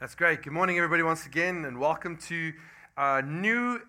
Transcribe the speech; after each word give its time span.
That's 0.00 0.14
great. 0.14 0.44
Good 0.44 0.52
morning, 0.52 0.76
everybody, 0.76 1.02
once 1.02 1.26
again, 1.26 1.64
and 1.64 1.80
welcome 1.80 2.16
to 2.28 2.52
a 2.96 3.20
new 3.20 3.80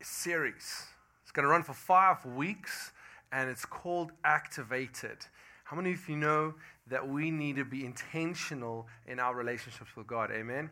series. 0.00 0.86
It's 1.22 1.30
going 1.32 1.44
to 1.44 1.48
run 1.48 1.62
for 1.62 1.74
five 1.74 2.26
weeks, 2.26 2.90
and 3.30 3.48
it's 3.48 3.64
called 3.64 4.10
Activated. 4.24 5.18
How 5.62 5.76
many 5.76 5.92
of 5.92 6.08
you 6.08 6.16
know 6.16 6.54
that 6.88 7.08
we 7.08 7.30
need 7.30 7.54
to 7.54 7.64
be 7.64 7.86
intentional 7.86 8.88
in 9.06 9.20
our 9.20 9.32
relationships 9.36 9.94
with 9.96 10.08
God? 10.08 10.32
Amen. 10.32 10.70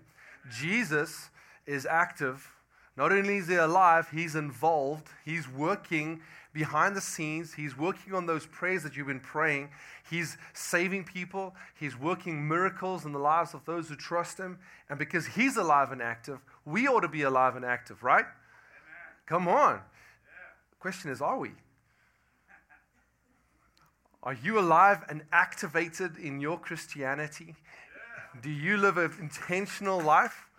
Jesus 0.50 1.30
is 1.64 1.86
active. 1.86 2.50
Not 2.96 3.12
only 3.12 3.36
is 3.36 3.46
he 3.46 3.54
alive, 3.54 4.08
he's 4.10 4.34
involved, 4.34 5.10
he's 5.24 5.48
working 5.48 6.22
behind 6.52 6.96
the 6.96 7.00
scenes. 7.00 7.54
He's 7.54 7.76
working 7.76 8.14
on 8.14 8.26
those 8.26 8.46
prayers 8.46 8.82
that 8.82 8.96
you've 8.96 9.06
been 9.06 9.20
praying. 9.20 9.70
He's 10.08 10.36
saving 10.52 11.04
people. 11.04 11.54
He's 11.78 11.98
working 11.98 12.46
miracles 12.46 13.04
in 13.04 13.12
the 13.12 13.18
lives 13.18 13.54
of 13.54 13.64
those 13.64 13.88
who 13.88 13.96
trust 13.96 14.38
Him. 14.38 14.58
And 14.88 14.98
because 14.98 15.26
He's 15.26 15.56
alive 15.56 15.92
and 15.92 16.02
active, 16.02 16.40
we 16.64 16.86
ought 16.88 17.00
to 17.00 17.08
be 17.08 17.22
alive 17.22 17.56
and 17.56 17.64
active, 17.64 18.02
right? 18.02 18.24
Amen. 18.24 18.34
Come 19.26 19.48
on. 19.48 19.74
Yeah. 19.74 19.80
The 20.70 20.76
question 20.80 21.10
is, 21.10 21.20
are 21.20 21.38
we? 21.38 21.50
Are 24.22 24.34
you 24.34 24.58
alive 24.58 25.04
and 25.08 25.22
activated 25.32 26.18
in 26.18 26.40
your 26.40 26.58
Christianity? 26.58 27.54
Yeah. 27.56 28.40
Do 28.42 28.50
you 28.50 28.76
live 28.76 28.98
an 28.98 29.12
intentional 29.20 30.00
life? 30.00 30.49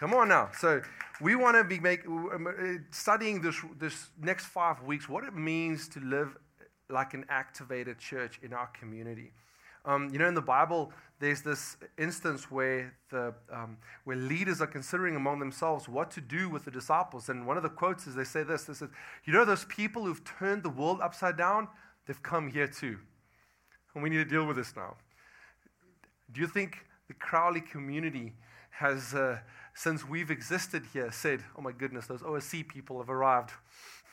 Come 0.00 0.14
on 0.14 0.28
now. 0.28 0.48
So 0.58 0.80
we 1.20 1.36
want 1.36 1.58
to 1.58 1.62
be 1.62 1.78
make, 1.78 2.06
um, 2.06 2.46
uh, 2.46 2.78
studying 2.90 3.42
this, 3.42 3.56
this 3.78 4.08
next 4.18 4.46
five 4.46 4.82
weeks 4.82 5.10
what 5.10 5.24
it 5.24 5.34
means 5.34 5.88
to 5.88 6.00
live 6.00 6.38
like 6.88 7.12
an 7.12 7.26
activated 7.28 7.98
church 7.98 8.40
in 8.42 8.54
our 8.54 8.68
community. 8.68 9.32
Um, 9.84 10.08
you 10.10 10.18
know, 10.18 10.26
in 10.26 10.32
the 10.32 10.40
Bible, 10.40 10.90
there's 11.18 11.42
this 11.42 11.76
instance 11.98 12.50
where 12.50 12.94
the 13.10 13.34
um, 13.52 13.76
where 14.04 14.16
leaders 14.16 14.62
are 14.62 14.66
considering 14.66 15.16
among 15.16 15.38
themselves 15.38 15.86
what 15.86 16.10
to 16.12 16.22
do 16.22 16.48
with 16.48 16.64
the 16.64 16.70
disciples. 16.70 17.28
And 17.28 17.46
one 17.46 17.58
of 17.58 17.62
the 17.62 17.68
quotes 17.68 18.06
is 18.06 18.14
they 18.14 18.24
say 18.24 18.42
this: 18.42 18.64
"They 18.64 18.72
said, 18.72 18.88
you 19.26 19.34
know, 19.34 19.44
those 19.44 19.66
people 19.66 20.06
who've 20.06 20.24
turned 20.24 20.62
the 20.62 20.70
world 20.70 21.00
upside 21.02 21.36
down, 21.36 21.68
they've 22.06 22.22
come 22.22 22.48
here 22.48 22.66
too, 22.66 22.98
and 23.94 24.02
we 24.02 24.08
need 24.08 24.16
to 24.16 24.24
deal 24.24 24.46
with 24.46 24.56
this 24.56 24.74
now." 24.74 24.96
Do 26.32 26.40
you 26.40 26.46
think 26.46 26.86
the 27.08 27.14
Crowley 27.14 27.60
community 27.60 28.32
has 28.70 29.14
uh, 29.14 29.38
since 29.74 30.06
we've 30.06 30.30
existed 30.30 30.84
here, 30.92 31.10
said, 31.12 31.42
Oh 31.56 31.62
my 31.62 31.72
goodness, 31.72 32.06
those 32.06 32.22
OSC 32.22 32.66
people 32.68 32.98
have 32.98 33.10
arrived. 33.10 33.50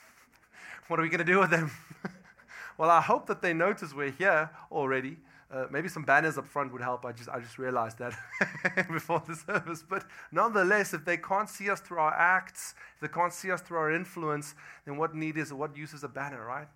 what 0.87 0.99
are 0.99 1.03
we 1.03 1.09
going 1.09 1.19
to 1.19 1.25
do 1.25 1.39
with 1.39 1.49
them? 1.49 1.71
well, 2.77 2.89
I 2.89 3.01
hope 3.01 3.27
that 3.27 3.41
they 3.41 3.53
notice 3.53 3.93
we're 3.93 4.11
here 4.11 4.49
already. 4.71 5.17
Uh, 5.49 5.65
maybe 5.71 5.87
some 5.87 6.03
banners 6.03 6.37
up 6.37 6.45
front 6.45 6.73
would 6.73 6.81
help. 6.81 7.05
I 7.05 7.13
just, 7.13 7.29
I 7.29 7.39
just 7.39 7.57
realized 7.57 7.99
that 7.99 8.13
before 8.91 9.23
the 9.25 9.35
service. 9.35 9.81
But 9.87 10.03
nonetheless, 10.31 10.93
if 10.93 11.05
they 11.05 11.15
can't 11.15 11.49
see 11.49 11.69
us 11.69 11.79
through 11.79 11.99
our 11.99 12.13
acts, 12.13 12.75
if 12.95 13.01
they 13.01 13.13
can't 13.13 13.31
see 13.31 13.51
us 13.51 13.61
through 13.61 13.77
our 13.77 13.91
influence, 13.91 14.55
then 14.85 14.97
what 14.97 15.15
need 15.15 15.37
is, 15.37 15.53
what 15.53 15.77
use 15.77 15.93
is 15.93 16.03
a 16.03 16.09
banner, 16.09 16.43
right? 16.45 16.67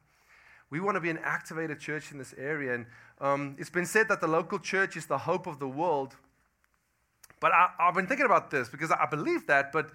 We 0.69 0.79
want 0.79 0.95
to 0.95 1.01
be 1.01 1.09
an 1.09 1.19
activated 1.21 1.81
church 1.81 2.13
in 2.13 2.17
this 2.17 2.33
area. 2.37 2.75
And 2.75 2.85
um, 3.19 3.55
it's 3.59 3.69
been 3.69 3.85
said 3.85 4.07
that 4.07 4.21
the 4.21 4.27
local 4.27 4.57
church 4.57 4.95
is 4.95 5.05
the 5.05 5.17
hope 5.17 5.47
of 5.47 5.59
the 5.59 5.67
world. 5.67 6.15
But 7.41 7.51
I, 7.53 7.69
have 7.79 7.95
been 7.95 8.07
thinking 8.07 8.27
about 8.27 8.51
this 8.51 8.69
because 8.69 8.91
I 8.91 9.05
believe 9.07 9.47
that, 9.47 9.73
but, 9.73 9.89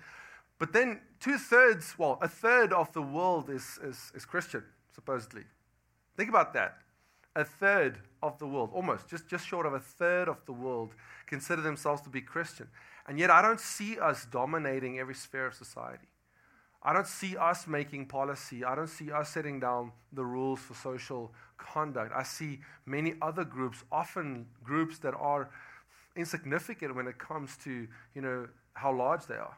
but 0.58 0.74
then 0.74 1.00
two 1.20 1.38
thirds, 1.38 1.94
well, 1.96 2.18
a 2.20 2.28
third 2.28 2.72
of 2.72 2.92
the 2.92 3.00
world 3.00 3.48
is, 3.48 3.78
is, 3.82 4.12
is 4.14 4.26
Christian, 4.26 4.64
supposedly. 4.94 5.44
Think 6.16 6.28
about 6.28 6.52
that. 6.54 6.78
A 7.36 7.44
third 7.44 8.00
of 8.22 8.38
the 8.38 8.46
world, 8.46 8.70
almost, 8.74 9.08
just, 9.08 9.28
just 9.28 9.46
short 9.46 9.64
of 9.64 9.74
a 9.74 9.78
third 9.78 10.28
of 10.28 10.44
the 10.46 10.52
world, 10.52 10.94
consider 11.26 11.62
themselves 11.62 12.02
to 12.02 12.10
be 12.10 12.20
Christian. 12.20 12.66
And 13.06 13.18
yet 13.18 13.30
I 13.30 13.40
don't 13.40 13.60
see 13.60 13.98
us 13.98 14.26
dominating 14.30 14.98
every 14.98 15.14
sphere 15.14 15.46
of 15.46 15.54
society. 15.54 16.08
I 16.82 16.92
don't 16.92 17.06
see 17.06 17.36
us 17.36 17.66
making 17.66 18.06
policy. 18.06 18.64
I 18.64 18.74
don't 18.74 18.88
see 18.88 19.12
us 19.12 19.30
setting 19.30 19.60
down 19.60 19.92
the 20.12 20.24
rules 20.24 20.60
for 20.60 20.74
social 20.74 21.32
conduct. 21.58 22.12
I 22.14 22.22
see 22.22 22.60
many 22.86 23.14
other 23.22 23.44
groups, 23.44 23.84
often 23.92 24.46
groups 24.64 24.98
that 24.98 25.14
are 25.14 25.50
insignificant 26.16 26.94
when 26.94 27.06
it 27.06 27.18
comes 27.18 27.56
to, 27.58 27.86
you 28.14 28.22
know, 28.22 28.48
how 28.74 28.92
large 28.92 29.26
they 29.26 29.36
are. 29.36 29.56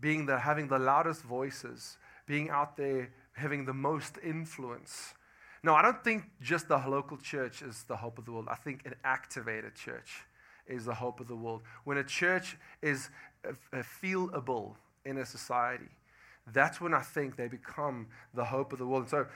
Being 0.00 0.26
the, 0.26 0.38
having 0.38 0.68
the 0.68 0.78
loudest 0.78 1.22
voices, 1.22 1.96
being 2.26 2.50
out 2.50 2.76
there, 2.76 3.10
having 3.34 3.64
the 3.64 3.74
most 3.74 4.18
influence. 4.22 5.14
No, 5.62 5.74
I 5.74 5.82
don't 5.82 6.02
think 6.02 6.24
just 6.40 6.68
the 6.68 6.76
local 6.76 7.16
church 7.16 7.62
is 7.62 7.84
the 7.84 7.96
hope 7.96 8.18
of 8.18 8.24
the 8.24 8.32
world. 8.32 8.48
I 8.50 8.56
think 8.56 8.84
an 8.84 8.94
activated 9.04 9.74
church 9.74 10.24
is 10.66 10.84
the 10.84 10.94
hope 10.94 11.20
of 11.20 11.28
the 11.28 11.36
world. 11.36 11.62
When 11.84 11.98
a 11.98 12.04
church 12.04 12.56
is 12.82 13.10
feelable 14.02 14.74
in 15.04 15.18
a 15.18 15.26
society, 15.26 15.88
that's 16.52 16.80
when 16.80 16.94
I 16.94 17.00
think 17.00 17.36
they 17.36 17.48
become 17.48 18.08
the 18.34 18.44
hope 18.44 18.72
of 18.72 18.78
the 18.78 18.86
world. 18.86 19.02
And 19.02 19.10
so, 19.10 19.26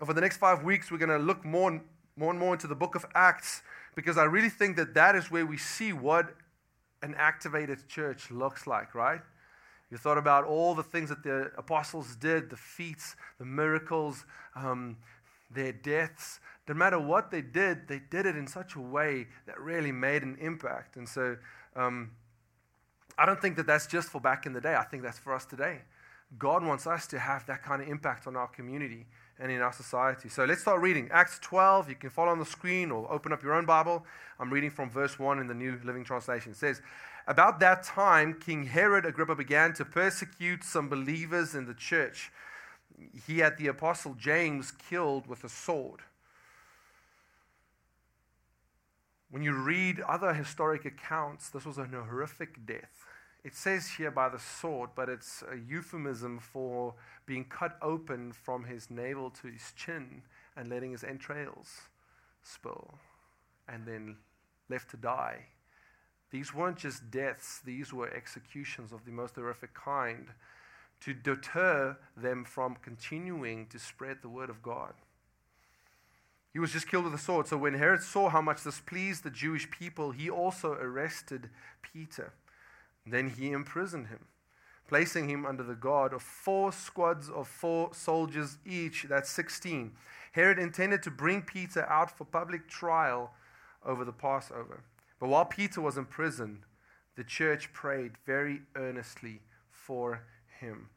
over 0.00 0.12
the 0.12 0.20
next 0.20 0.38
five 0.38 0.64
weeks, 0.64 0.90
we're 0.90 0.98
going 0.98 1.10
to 1.10 1.18
look 1.18 1.44
more, 1.44 1.70
and, 1.70 1.80
more 2.16 2.30
and 2.30 2.38
more 2.38 2.54
into 2.54 2.66
the 2.66 2.74
book 2.74 2.94
of 2.94 3.04
Acts 3.14 3.62
because 3.94 4.18
I 4.18 4.24
really 4.24 4.48
think 4.48 4.76
that 4.76 4.94
that 4.94 5.14
is 5.14 5.30
where 5.30 5.46
we 5.46 5.56
see 5.56 5.92
what 5.92 6.34
an 7.02 7.14
activated 7.16 7.86
church 7.88 8.30
looks 8.30 8.66
like, 8.66 8.94
right? 8.94 9.20
You 9.90 9.98
thought 9.98 10.18
about 10.18 10.44
all 10.44 10.74
the 10.74 10.82
things 10.82 11.08
that 11.10 11.22
the 11.22 11.52
apostles 11.56 12.16
did, 12.16 12.50
the 12.50 12.56
feats, 12.56 13.14
the 13.38 13.44
miracles, 13.44 14.24
um, 14.56 14.96
their 15.50 15.72
deaths. 15.72 16.40
No 16.66 16.74
matter 16.74 16.98
what 16.98 17.30
they 17.30 17.42
did, 17.42 17.86
they 17.86 18.00
did 18.10 18.26
it 18.26 18.36
in 18.36 18.46
such 18.46 18.74
a 18.74 18.80
way 18.80 19.26
that 19.46 19.60
really 19.60 19.92
made 19.92 20.22
an 20.22 20.36
impact. 20.40 20.96
And 20.96 21.08
so 21.08 21.36
um, 21.76 22.10
I 23.18 23.26
don't 23.26 23.40
think 23.40 23.56
that 23.56 23.66
that's 23.66 23.86
just 23.86 24.08
for 24.08 24.20
back 24.20 24.46
in 24.46 24.52
the 24.52 24.60
day. 24.60 24.74
I 24.74 24.84
think 24.84 25.02
that's 25.02 25.18
for 25.18 25.34
us 25.34 25.44
today. 25.44 25.82
God 26.38 26.64
wants 26.64 26.86
us 26.86 27.06
to 27.08 27.18
have 27.18 27.46
that 27.46 27.62
kind 27.62 27.82
of 27.82 27.88
impact 27.88 28.26
on 28.26 28.34
our 28.34 28.48
community 28.48 29.06
and 29.38 29.50
in 29.50 29.60
our 29.60 29.72
society. 29.72 30.28
So 30.28 30.44
let's 30.44 30.60
start 30.60 30.80
reading. 30.80 31.08
Acts 31.12 31.38
12, 31.40 31.88
you 31.88 31.94
can 31.94 32.10
follow 32.10 32.30
on 32.30 32.38
the 32.38 32.44
screen 32.44 32.90
or 32.90 33.10
open 33.12 33.32
up 33.32 33.42
your 33.42 33.54
own 33.54 33.66
Bible. 33.66 34.04
I'm 34.38 34.52
reading 34.52 34.70
from 34.70 34.90
verse 34.90 35.18
1 35.18 35.38
in 35.38 35.46
the 35.46 35.54
New 35.54 35.80
Living 35.84 36.04
Translation. 36.04 36.52
It 36.52 36.56
says, 36.58 36.80
About 37.26 37.60
that 37.60 37.82
time, 37.82 38.34
King 38.34 38.66
Herod 38.66 39.04
Agrippa 39.04 39.34
began 39.34 39.72
to 39.74 39.84
persecute 39.84 40.62
some 40.62 40.88
believers 40.88 41.54
in 41.54 41.66
the 41.66 41.74
church. 41.74 42.30
He 43.26 43.38
had 43.38 43.58
the 43.58 43.66
apostle 43.66 44.14
James 44.14 44.70
killed 44.70 45.26
with 45.26 45.42
a 45.42 45.48
sword. 45.48 46.00
When 49.30 49.42
you 49.42 49.52
read 49.52 49.98
other 50.00 50.32
historic 50.32 50.84
accounts, 50.84 51.48
this 51.48 51.64
was 51.64 51.76
a 51.76 51.84
horrific 51.86 52.64
death. 52.64 53.03
It 53.44 53.54
says 53.54 53.88
here 53.98 54.10
by 54.10 54.30
the 54.30 54.38
sword, 54.38 54.90
but 54.94 55.10
it's 55.10 55.44
a 55.52 55.56
euphemism 55.56 56.38
for 56.38 56.94
being 57.26 57.44
cut 57.44 57.76
open 57.82 58.32
from 58.32 58.64
his 58.64 58.90
navel 58.90 59.30
to 59.42 59.48
his 59.48 59.72
chin 59.76 60.22
and 60.56 60.70
letting 60.70 60.92
his 60.92 61.04
entrails 61.04 61.82
spill 62.42 62.94
and 63.68 63.86
then 63.86 64.16
left 64.70 64.90
to 64.90 64.96
die. 64.96 65.46
These 66.30 66.54
weren't 66.54 66.78
just 66.78 67.10
deaths, 67.10 67.60
these 67.64 67.92
were 67.92 68.08
executions 68.08 68.92
of 68.92 69.04
the 69.04 69.12
most 69.12 69.36
horrific 69.36 69.74
kind 69.74 70.28
to 71.00 71.12
deter 71.12 71.98
them 72.16 72.44
from 72.44 72.76
continuing 72.82 73.66
to 73.66 73.78
spread 73.78 74.18
the 74.22 74.28
word 74.28 74.48
of 74.48 74.62
God. 74.62 74.94
He 76.52 76.58
was 76.58 76.72
just 76.72 76.88
killed 76.88 77.04
with 77.04 77.14
a 77.14 77.18
sword. 77.18 77.46
So 77.46 77.58
when 77.58 77.74
Herod 77.74 78.02
saw 78.02 78.30
how 78.30 78.40
much 78.40 78.62
this 78.62 78.80
pleased 78.80 79.22
the 79.22 79.30
Jewish 79.30 79.70
people, 79.70 80.12
he 80.12 80.30
also 80.30 80.72
arrested 80.72 81.50
Peter. 81.82 82.32
Then 83.06 83.30
he 83.30 83.50
imprisoned 83.50 84.08
him, 84.08 84.26
placing 84.88 85.28
him 85.28 85.44
under 85.44 85.62
the 85.62 85.74
guard 85.74 86.12
of 86.12 86.22
four 86.22 86.72
squads 86.72 87.28
of 87.28 87.48
four 87.48 87.92
soldiers 87.92 88.58
each. 88.64 89.06
That's 89.08 89.30
16. 89.30 89.92
Herod 90.32 90.58
intended 90.58 91.02
to 91.04 91.10
bring 91.10 91.42
Peter 91.42 91.84
out 91.88 92.16
for 92.16 92.24
public 92.24 92.68
trial 92.68 93.32
over 93.84 94.04
the 94.04 94.12
Passover. 94.12 94.82
But 95.20 95.28
while 95.28 95.44
Peter 95.44 95.80
was 95.80 95.96
in 95.96 96.06
prison, 96.06 96.64
the 97.16 97.24
church 97.24 97.72
prayed 97.72 98.12
very 98.26 98.62
earnestly 98.74 99.40
for 99.70 100.22
him. 100.60 100.88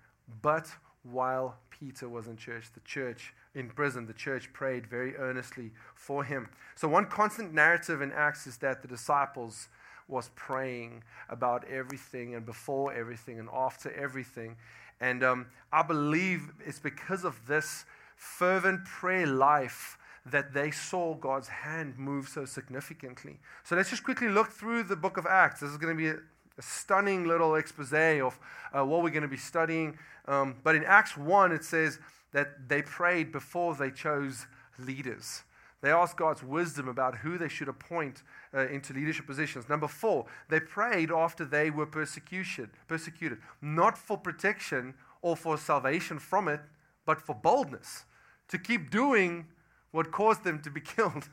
But 0.41 0.67
while 1.03 1.57
Peter 1.69 2.09
was 2.09 2.27
in 2.27 2.37
church, 2.37 2.71
the 2.73 2.79
church 2.81 3.33
in 3.53 3.69
prison, 3.69 4.05
the 4.05 4.13
church 4.13 4.51
prayed 4.53 4.87
very 4.87 5.15
earnestly 5.15 5.71
for 5.95 6.23
him. 6.23 6.49
So 6.75 6.87
one 6.87 7.05
constant 7.05 7.53
narrative 7.53 8.01
in 8.01 8.11
Acts 8.11 8.47
is 8.47 8.57
that 8.57 8.81
the 8.81 8.87
disciples 8.87 9.69
was 10.07 10.29
praying 10.35 11.03
about 11.29 11.65
everything 11.65 12.35
and 12.35 12.45
before 12.45 12.93
everything 12.93 13.39
and 13.39 13.49
after 13.53 13.91
everything. 13.91 14.55
And 14.99 15.23
um, 15.23 15.47
I 15.71 15.83
believe 15.83 16.51
it's 16.65 16.79
because 16.79 17.23
of 17.23 17.47
this 17.47 17.85
fervent 18.15 18.85
prayer 18.85 19.27
life 19.27 19.97
that 20.25 20.53
they 20.53 20.71
saw 20.71 21.13
God's 21.15 21.47
hand 21.47 21.97
move 21.97 22.27
so 22.27 22.45
significantly. 22.45 23.39
So 23.63 23.75
let's 23.75 23.89
just 23.89 24.03
quickly 24.03 24.27
look 24.27 24.49
through 24.49 24.83
the 24.83 24.95
book 24.95 25.17
of 25.17 25.25
Acts. 25.25 25.61
This 25.61 25.69
is 25.69 25.77
going 25.77 25.95
to 25.95 25.97
be 25.97 26.09
a, 26.09 26.17
a 26.57 26.61
stunning 26.61 27.27
little 27.27 27.55
expose 27.55 27.93
of 27.93 28.39
uh, 28.73 28.83
what 28.83 29.03
we're 29.03 29.09
going 29.09 29.21
to 29.21 29.27
be 29.27 29.37
studying. 29.37 29.97
Um, 30.27 30.55
but 30.63 30.75
in 30.75 30.83
Acts 30.83 31.15
1, 31.15 31.51
it 31.51 31.63
says 31.63 31.99
that 32.33 32.67
they 32.67 32.81
prayed 32.81 33.31
before 33.31 33.75
they 33.75 33.91
chose 33.91 34.45
leaders. 34.77 35.43
They 35.81 35.91
asked 35.91 36.17
God's 36.17 36.43
wisdom 36.43 36.87
about 36.87 37.17
who 37.17 37.37
they 37.37 37.47
should 37.47 37.67
appoint 37.67 38.23
uh, 38.53 38.67
into 38.67 38.93
leadership 38.93 39.27
positions. 39.27 39.69
Number 39.69 39.87
four, 39.87 40.25
they 40.49 40.59
prayed 40.59 41.11
after 41.11 41.45
they 41.45 41.69
were 41.69 41.85
persecuted, 41.85 42.69
persecuted, 42.87 43.37
not 43.61 43.97
for 43.97 44.17
protection 44.17 44.95
or 45.21 45.37
for 45.37 45.57
salvation 45.57 46.17
from 46.17 46.47
it, 46.47 46.61
but 47.05 47.21
for 47.21 47.35
boldness 47.35 48.05
to 48.47 48.57
keep 48.57 48.89
doing 48.89 49.45
what 49.91 50.11
caused 50.11 50.43
them 50.43 50.59
to 50.61 50.71
be 50.71 50.81
killed. 50.95 51.29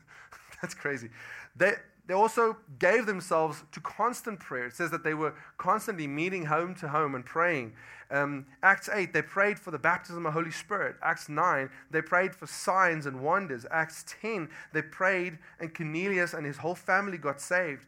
That's 0.61 0.75
crazy. 0.75 1.09
They, 1.55 1.73
they 2.07 2.13
also 2.13 2.57
gave 2.77 3.05
themselves 3.05 3.63
to 3.71 3.79
constant 3.79 4.39
prayer. 4.39 4.67
It 4.67 4.75
says 4.75 4.91
that 4.91 5.03
they 5.03 5.13
were 5.13 5.33
constantly 5.57 6.07
meeting 6.07 6.45
home 6.45 6.75
to 6.75 6.87
home 6.87 7.15
and 7.15 7.25
praying. 7.25 7.73
Um, 8.11 8.45
Acts 8.61 8.89
8, 8.91 9.11
they 9.13 9.23
prayed 9.23 9.57
for 9.57 9.71
the 9.71 9.79
baptism 9.79 10.25
of 10.25 10.33
the 10.33 10.39
Holy 10.39 10.51
Spirit. 10.51 10.97
Acts 11.01 11.27
9, 11.27 11.69
they 11.89 12.01
prayed 12.01 12.35
for 12.35 12.45
signs 12.45 13.07
and 13.07 13.21
wonders. 13.21 13.65
Acts 13.71 14.05
10, 14.21 14.49
they 14.73 14.83
prayed 14.83 15.39
and 15.59 15.73
Cornelius 15.73 16.33
and 16.33 16.45
his 16.45 16.57
whole 16.57 16.75
family 16.75 17.17
got 17.17 17.41
saved. 17.41 17.87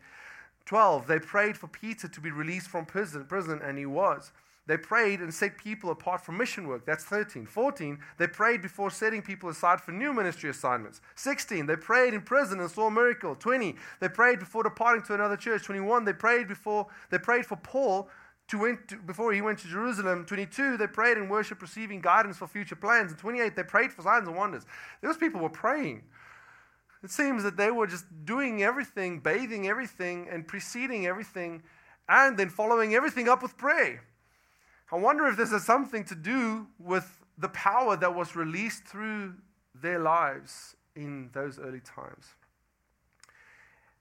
12, 0.65 1.07
they 1.07 1.19
prayed 1.19 1.55
for 1.55 1.67
Peter 1.67 2.07
to 2.07 2.19
be 2.19 2.31
released 2.31 2.67
from 2.67 2.85
prison, 2.85 3.25
prison 3.25 3.61
and 3.63 3.77
he 3.77 3.85
was. 3.85 4.31
They 4.67 4.77
prayed 4.77 5.21
and 5.21 5.33
set 5.33 5.57
people 5.57 5.91
apart 5.91 6.21
for 6.21 6.33
mission 6.33 6.67
work. 6.67 6.85
That's 6.85 7.05
13. 7.05 7.45
14, 7.45 7.99
they 8.17 8.27
prayed 8.27 8.61
before 8.61 8.89
setting 8.89 9.21
people 9.21 9.49
aside 9.49 9.79
for 9.79 9.93
new 9.93 10.13
ministry 10.13 10.49
assignments. 10.49 10.99
16, 11.15 11.65
they 11.65 11.77
prayed 11.77 12.13
in 12.13 12.21
prison 12.21 12.59
and 12.59 12.69
saw 12.69 12.87
a 12.87 12.91
miracle. 12.91 13.33
20, 13.35 13.75
they 14.01 14.09
prayed 14.09 14.39
before 14.39 14.63
departing 14.63 15.03
to 15.05 15.13
another 15.13 15.37
church. 15.37 15.63
21, 15.63 16.03
they 16.03 16.13
prayed 16.13 16.47
before 16.49 16.87
they 17.09 17.17
prayed 17.17 17.45
for 17.45 17.55
Paul 17.55 18.09
to 18.49 18.59
went 18.59 18.87
to, 18.89 18.97
before 18.97 19.31
he 19.31 19.41
went 19.41 19.59
to 19.59 19.67
Jerusalem. 19.67 20.25
22, 20.25 20.77
they 20.77 20.87
prayed 20.87 21.17
in 21.17 21.29
worship, 21.29 21.61
receiving 21.61 22.01
guidance 22.01 22.37
for 22.37 22.47
future 22.47 22.75
plans. 22.75 23.11
And 23.11 23.19
28, 23.19 23.55
they 23.55 23.63
prayed 23.63 23.93
for 23.93 24.01
signs 24.01 24.27
and 24.27 24.35
wonders. 24.35 24.65
Those 25.01 25.17
people 25.17 25.39
were 25.41 25.49
praying. 25.49 26.03
It 27.03 27.11
seems 27.11 27.43
that 27.43 27.55
they 27.55 27.71
were 27.71 27.87
just 27.87 28.05
doing 28.25 28.63
everything, 28.63 29.19
bathing 29.19 29.67
everything, 29.67 30.27
and 30.29 30.45
preceding 30.45 31.05
everything, 31.05 31.63
and 32.09 32.37
then 32.37 32.49
following 32.49 32.95
everything 32.95 33.29
up 33.29 33.41
with 33.41 33.57
prayer. 33.57 34.01
I 34.91 34.95
wonder 34.95 35.27
if 35.27 35.35
this 35.35 35.51
has 35.51 35.65
something 35.65 36.05
to 36.05 36.15
do 36.15 36.67
with 36.79 37.19
the 37.37 37.49
power 37.49 37.97
that 37.97 38.15
was 38.15 38.35
released 38.35 38.85
through 38.85 39.33
their 39.75 39.99
lives 39.99 40.75
in 40.95 41.29
those 41.33 41.59
early 41.59 41.81
times. 41.81 42.25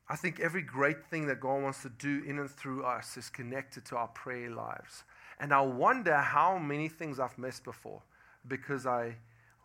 I 0.08 0.14
think 0.14 0.38
every 0.38 0.62
great 0.62 1.04
thing 1.04 1.26
that 1.26 1.40
God 1.40 1.62
wants 1.62 1.82
to 1.82 1.88
do 1.88 2.22
in 2.24 2.38
and 2.38 2.48
through 2.48 2.84
us 2.84 3.16
is 3.16 3.28
connected 3.28 3.84
to 3.86 3.96
our 3.96 4.06
prayer 4.08 4.50
lives. 4.50 5.02
And 5.40 5.52
I 5.52 5.60
wonder 5.60 6.16
how 6.16 6.56
many 6.58 6.88
things 6.88 7.18
I've 7.18 7.36
missed 7.36 7.64
before 7.64 8.02
because 8.46 8.86
I 8.86 9.16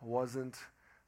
wasn't 0.02 0.58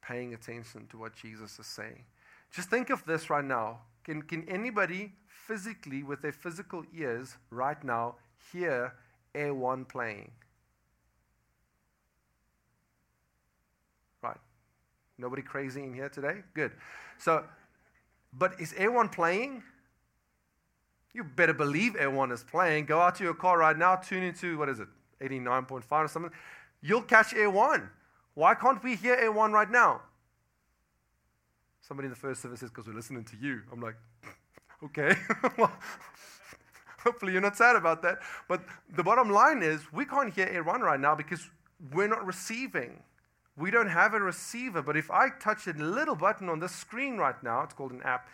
paying 0.00 0.34
attention 0.34 0.86
to 0.90 0.98
what 0.98 1.16
Jesus 1.16 1.58
is 1.58 1.66
saying. 1.66 2.04
Just 2.52 2.70
think 2.70 2.90
of 2.90 3.04
this 3.04 3.28
right 3.28 3.44
now. 3.44 3.80
Can, 4.04 4.22
can 4.22 4.48
anybody 4.48 5.12
physically, 5.26 6.02
with 6.02 6.22
their 6.22 6.32
physical 6.32 6.84
ears, 6.96 7.36
right 7.50 7.82
now, 7.82 8.14
hear 8.52 8.94
Air 9.34 9.54
One 9.54 9.84
playing? 9.84 10.30
Right. 14.22 14.36
Nobody 15.18 15.42
crazy 15.42 15.82
in 15.82 15.94
here 15.94 16.08
today? 16.08 16.42
Good. 16.54 16.72
So, 17.18 17.44
but 18.32 18.60
is 18.60 18.72
Air 18.74 18.90
One 18.90 19.08
playing? 19.08 19.62
You 21.12 21.22
better 21.22 21.54
believe 21.54 21.94
Air 21.96 22.10
One 22.10 22.32
is 22.32 22.42
playing. 22.42 22.86
Go 22.86 23.00
out 23.00 23.14
to 23.16 23.24
your 23.24 23.34
car 23.34 23.58
right 23.58 23.78
now, 23.78 23.96
tune 23.96 24.24
into, 24.24 24.58
what 24.58 24.68
is 24.68 24.80
it, 24.80 24.88
89.5 25.20 25.84
or 25.90 26.08
something. 26.08 26.32
You'll 26.82 27.02
catch 27.02 27.34
A1. 27.34 27.88
Why 28.34 28.54
can't 28.54 28.82
we 28.82 28.96
hear 28.96 29.16
A1 29.16 29.52
right 29.52 29.70
now? 29.70 30.02
Somebody 31.80 32.06
in 32.06 32.10
the 32.10 32.16
first 32.16 32.42
service 32.42 32.60
says, 32.60 32.70
because 32.70 32.86
we're 32.86 32.94
listening 32.94 33.24
to 33.24 33.36
you. 33.40 33.60
I'm 33.72 33.80
like, 33.80 33.96
okay. 34.84 35.14
Hopefully, 37.04 37.32
you're 37.32 37.42
not 37.42 37.56
sad 37.56 37.76
about 37.76 38.02
that. 38.02 38.18
But 38.48 38.62
the 38.96 39.02
bottom 39.02 39.30
line 39.30 39.62
is, 39.62 39.80
we 39.92 40.04
can't 40.04 40.32
hear 40.32 40.46
Air 40.46 40.64
One 40.64 40.80
right 40.80 40.98
now 40.98 41.14
because 41.14 41.48
we're 41.92 42.08
not 42.08 42.24
receiving. 42.24 43.02
We 43.56 43.70
don't 43.70 43.88
have 43.88 44.14
a 44.14 44.20
receiver. 44.20 44.82
But 44.82 44.96
if 44.96 45.10
I 45.10 45.28
touch 45.28 45.66
a 45.66 45.72
little 45.72 46.16
button 46.16 46.48
on 46.48 46.60
this 46.60 46.72
screen 46.72 47.16
right 47.18 47.40
now, 47.42 47.62
it's 47.62 47.74
called 47.74 47.92
an 47.92 48.02
app, 48.02 48.28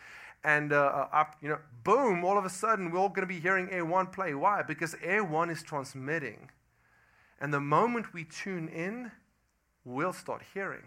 and 0.45 0.73
uh, 0.73 0.77
uh 0.77 1.09
up, 1.13 1.37
you 1.43 1.49
know, 1.49 1.59
boom, 1.85 2.25
all 2.25 2.39
of 2.39 2.45
a 2.45 2.51
sudden 2.51 2.91
we're 2.91 2.99
all 2.99 3.09
going 3.09 3.27
to 3.29 3.35
be 3.35 3.41
hearing 3.41 3.69
Air 3.71 3.85
One 3.85 4.07
play. 4.07 4.35
Why? 4.35 4.63
Because 4.63 4.95
Air 5.03 5.25
One 5.25 5.51
is 5.51 5.63
transmitting. 5.63 6.51
And 7.41 7.53
the 7.53 7.61
moment 7.61 8.13
we 8.13 8.25
tune 8.25 8.69
in, 8.69 9.11
we'll 9.85 10.13
start 10.13 10.43
hearing. 10.53 10.85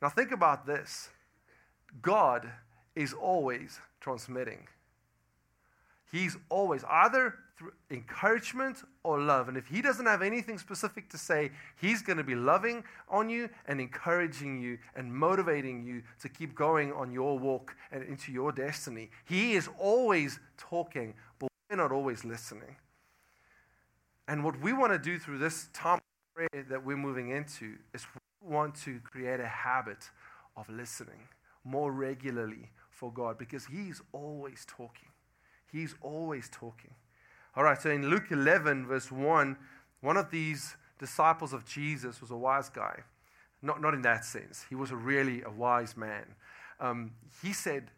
Now, 0.00 0.08
think 0.08 0.32
about 0.32 0.66
this 0.66 1.10
God 2.00 2.50
is 2.94 3.12
always 3.12 3.78
transmitting. 4.00 4.66
He's 6.12 6.36
always 6.50 6.84
either 6.84 7.34
through 7.56 7.72
encouragement 7.90 8.82
or 9.02 9.18
love. 9.18 9.48
And 9.48 9.56
if 9.56 9.66
he 9.66 9.80
doesn't 9.80 10.04
have 10.04 10.20
anything 10.20 10.58
specific 10.58 11.08
to 11.10 11.18
say, 11.18 11.50
he's 11.80 12.02
going 12.02 12.18
to 12.18 12.24
be 12.24 12.34
loving 12.34 12.84
on 13.08 13.30
you 13.30 13.48
and 13.66 13.80
encouraging 13.80 14.60
you 14.60 14.78
and 14.94 15.12
motivating 15.12 15.84
you 15.84 16.02
to 16.20 16.28
keep 16.28 16.54
going 16.54 16.92
on 16.92 17.10
your 17.10 17.38
walk 17.38 17.74
and 17.90 18.04
into 18.04 18.30
your 18.30 18.52
destiny. 18.52 19.10
He 19.24 19.54
is 19.54 19.70
always 19.78 20.38
talking, 20.58 21.14
but 21.38 21.48
we're 21.70 21.76
not 21.76 21.92
always 21.92 22.26
listening. 22.26 22.76
And 24.28 24.44
what 24.44 24.60
we 24.60 24.74
want 24.74 24.92
to 24.92 24.98
do 24.98 25.18
through 25.18 25.38
this 25.38 25.68
time 25.72 25.98
of 25.98 26.34
prayer 26.34 26.64
that 26.68 26.84
we're 26.84 26.96
moving 26.96 27.30
into 27.30 27.76
is 27.94 28.04
we 28.42 28.54
want 28.54 28.74
to 28.82 29.00
create 29.00 29.40
a 29.40 29.48
habit 29.48 30.10
of 30.58 30.68
listening 30.68 31.28
more 31.64 31.90
regularly 31.90 32.70
for 32.90 33.10
God 33.10 33.38
because 33.38 33.64
He's 33.64 34.02
always 34.12 34.66
talking. 34.66 35.11
He's 35.72 35.94
always 36.02 36.48
talking. 36.50 36.90
All 37.56 37.64
right, 37.64 37.80
so 37.80 37.90
in 37.90 38.08
Luke 38.08 38.30
11, 38.30 38.86
verse 38.86 39.10
1, 39.10 39.56
one 40.00 40.16
of 40.16 40.30
these 40.30 40.76
disciples 40.98 41.52
of 41.52 41.64
Jesus 41.64 42.20
was 42.20 42.30
a 42.30 42.36
wise 42.36 42.68
guy. 42.68 43.00
Not, 43.62 43.80
not 43.80 43.94
in 43.94 44.02
that 44.02 44.24
sense, 44.24 44.64
he 44.68 44.74
was 44.74 44.90
a 44.90 44.96
really 44.96 45.42
a 45.42 45.50
wise 45.50 45.96
man. 45.96 46.24
Um, 46.80 47.12
he 47.42 47.52
said, 47.52 47.90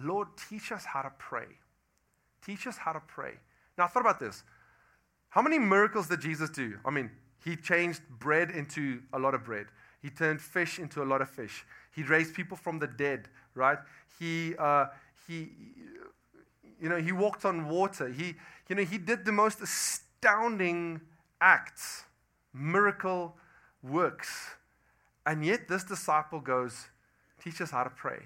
Lord, 0.00 0.28
teach 0.48 0.72
us 0.72 0.84
how 0.84 1.02
to 1.02 1.12
pray. 1.18 1.46
Teach 2.44 2.66
us 2.66 2.76
how 2.78 2.92
to 2.92 3.00
pray. 3.00 3.34
Now, 3.76 3.84
I 3.84 3.86
thought 3.88 4.00
about 4.00 4.18
this. 4.18 4.42
How 5.28 5.42
many 5.42 5.58
miracles 5.58 6.08
did 6.08 6.20
Jesus 6.20 6.50
do? 6.50 6.78
I 6.84 6.90
mean, 6.90 7.10
he 7.44 7.56
changed 7.56 8.00
bread 8.18 8.50
into 8.50 9.00
a 9.12 9.18
lot 9.18 9.34
of 9.34 9.44
bread. 9.44 9.66
He 10.02 10.08
turned 10.08 10.40
fish 10.40 10.78
into 10.78 11.02
a 11.02 11.04
lot 11.04 11.20
of 11.20 11.28
fish. 11.28 11.64
He 11.94 12.02
raised 12.02 12.34
people 12.34 12.56
from 12.56 12.78
the 12.78 12.86
dead, 12.86 13.28
right? 13.54 13.78
He, 14.18 14.54
uh, 14.58 14.86
he, 15.28 15.50
you 16.80 16.88
know, 16.88 16.96
he 16.96 17.12
walked 17.12 17.44
on 17.44 17.68
water. 17.68 18.08
He, 18.08 18.34
you 18.68 18.76
know, 18.76 18.82
he 18.82 18.98
did 18.98 19.24
the 19.24 19.32
most 19.32 19.60
astounding 19.60 21.00
acts, 21.40 22.04
miracle 22.54 23.36
works. 23.82 24.50
And 25.26 25.44
yet 25.44 25.68
this 25.68 25.84
disciple 25.84 26.40
goes, 26.40 26.88
teach 27.42 27.60
us 27.60 27.70
how 27.70 27.84
to 27.84 27.90
pray. 27.90 28.20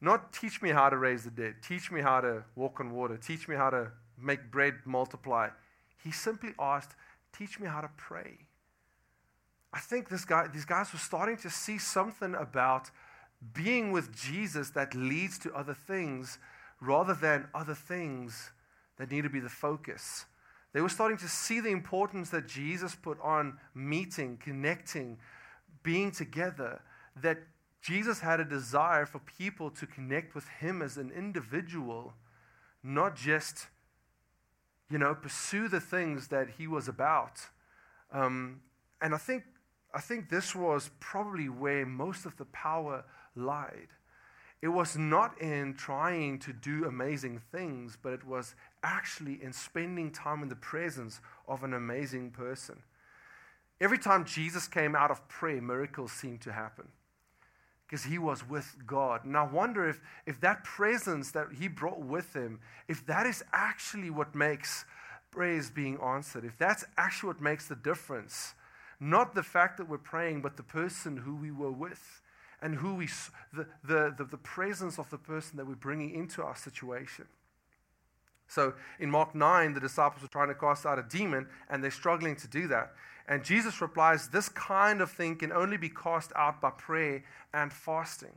Not 0.00 0.32
teach 0.32 0.60
me 0.60 0.70
how 0.70 0.90
to 0.90 0.98
raise 0.98 1.24
the 1.24 1.30
dead, 1.30 1.56
teach 1.66 1.90
me 1.90 2.02
how 2.02 2.20
to 2.20 2.44
walk 2.56 2.80
on 2.80 2.92
water, 2.92 3.16
teach 3.16 3.48
me 3.48 3.56
how 3.56 3.70
to 3.70 3.90
make 4.20 4.50
bread 4.50 4.74
multiply. 4.84 5.48
He 6.02 6.12
simply 6.12 6.50
asked, 6.58 6.94
teach 7.36 7.58
me 7.58 7.66
how 7.66 7.80
to 7.80 7.90
pray. 7.96 8.38
I 9.72 9.80
think 9.80 10.08
this 10.08 10.24
guy, 10.24 10.46
these 10.46 10.66
guys 10.66 10.92
were 10.92 10.98
starting 10.98 11.36
to 11.38 11.50
see 11.50 11.78
something 11.78 12.34
about 12.34 12.90
being 13.52 13.92
with 13.92 14.14
Jesus 14.14 14.70
that 14.70 14.94
leads 14.94 15.38
to 15.40 15.52
other 15.54 15.74
things 15.74 16.38
rather 16.80 17.14
than 17.14 17.48
other 17.54 17.74
things 17.74 18.50
that 18.98 19.10
need 19.10 19.22
to 19.22 19.30
be 19.30 19.40
the 19.40 19.48
focus. 19.48 20.26
They 20.72 20.80
were 20.80 20.88
starting 20.88 21.18
to 21.18 21.28
see 21.28 21.60
the 21.60 21.70
importance 21.70 22.30
that 22.30 22.48
Jesus 22.48 22.94
put 22.94 23.18
on 23.22 23.58
meeting, 23.74 24.38
connecting, 24.42 25.18
being 25.82 26.10
together, 26.10 26.80
that 27.22 27.38
Jesus 27.80 28.20
had 28.20 28.40
a 28.40 28.44
desire 28.44 29.06
for 29.06 29.20
people 29.20 29.70
to 29.70 29.86
connect 29.86 30.34
with 30.34 30.48
him 30.48 30.82
as 30.82 30.96
an 30.96 31.12
individual, 31.16 32.14
not 32.82 33.14
just, 33.14 33.66
you 34.90 34.98
know, 34.98 35.14
pursue 35.14 35.68
the 35.68 35.80
things 35.80 36.28
that 36.28 36.48
he 36.58 36.66
was 36.66 36.88
about. 36.88 37.40
Um, 38.10 38.60
and 39.00 39.14
I 39.14 39.18
think, 39.18 39.44
I 39.94 40.00
think 40.00 40.28
this 40.28 40.54
was 40.54 40.90
probably 40.98 41.48
where 41.48 41.86
most 41.86 42.26
of 42.26 42.36
the 42.36 42.46
power 42.46 43.04
lied. 43.36 43.88
It 44.62 44.68
was 44.68 44.96
not 44.96 45.40
in 45.40 45.74
trying 45.74 46.38
to 46.40 46.52
do 46.52 46.86
amazing 46.86 47.42
things, 47.52 47.98
but 48.00 48.12
it 48.12 48.24
was 48.24 48.54
actually 48.82 49.42
in 49.42 49.52
spending 49.52 50.10
time 50.10 50.42
in 50.42 50.48
the 50.48 50.56
presence 50.56 51.20
of 51.46 51.64
an 51.64 51.74
amazing 51.74 52.30
person. 52.30 52.82
Every 53.80 53.98
time 53.98 54.24
Jesus 54.24 54.66
came 54.66 54.94
out 54.96 55.10
of 55.10 55.26
prayer, 55.28 55.60
miracles 55.60 56.12
seemed 56.12 56.40
to 56.42 56.52
happen 56.52 56.88
because 57.86 58.04
he 58.04 58.18
was 58.18 58.48
with 58.48 58.76
God. 58.86 59.24
And 59.24 59.36
I 59.36 59.44
wonder 59.44 59.88
if, 59.88 60.00
if 60.26 60.40
that 60.40 60.64
presence 60.64 61.30
that 61.32 61.48
he 61.58 61.68
brought 61.68 62.00
with 62.00 62.34
him, 62.34 62.60
if 62.88 63.04
that 63.06 63.26
is 63.26 63.44
actually 63.52 64.10
what 64.10 64.34
makes 64.34 64.84
prayers 65.30 65.70
being 65.70 65.98
answered, 66.00 66.44
if 66.44 66.56
that's 66.56 66.84
actually 66.96 67.28
what 67.28 67.40
makes 67.40 67.68
the 67.68 67.76
difference, 67.76 68.54
not 69.00 69.34
the 69.34 69.42
fact 69.42 69.76
that 69.76 69.88
we're 69.88 69.98
praying, 69.98 70.40
but 70.40 70.56
the 70.56 70.62
person 70.62 71.18
who 71.18 71.34
we 71.34 71.50
were 71.50 71.72
with 71.72 72.22
and 72.62 72.76
who 72.76 72.94
we, 72.94 73.08
the, 73.52 73.66
the, 73.84 74.26
the, 74.30 74.38
presence 74.38 74.98
of 74.98 75.10
the 75.10 75.18
person 75.18 75.56
that 75.56 75.66
we're 75.66 75.74
bringing 75.74 76.14
into 76.14 76.42
our 76.42 76.56
situation. 76.56 77.26
So 78.48 78.74
in 79.00 79.10
Mark 79.10 79.34
9, 79.34 79.74
the 79.74 79.80
disciples 79.80 80.24
are 80.24 80.28
trying 80.28 80.48
to 80.48 80.54
cast 80.54 80.86
out 80.86 80.98
a 80.98 81.02
demon 81.02 81.48
and 81.68 81.82
they're 81.82 81.90
struggling 81.90 82.36
to 82.36 82.48
do 82.48 82.68
that. 82.68 82.92
And 83.26 83.42
Jesus 83.42 83.80
replies, 83.80 84.28
This 84.28 84.48
kind 84.48 85.00
of 85.00 85.10
thing 85.10 85.36
can 85.36 85.52
only 85.52 85.76
be 85.76 85.88
cast 85.88 86.32
out 86.36 86.60
by 86.60 86.70
prayer 86.70 87.24
and 87.52 87.72
fasting. 87.72 88.32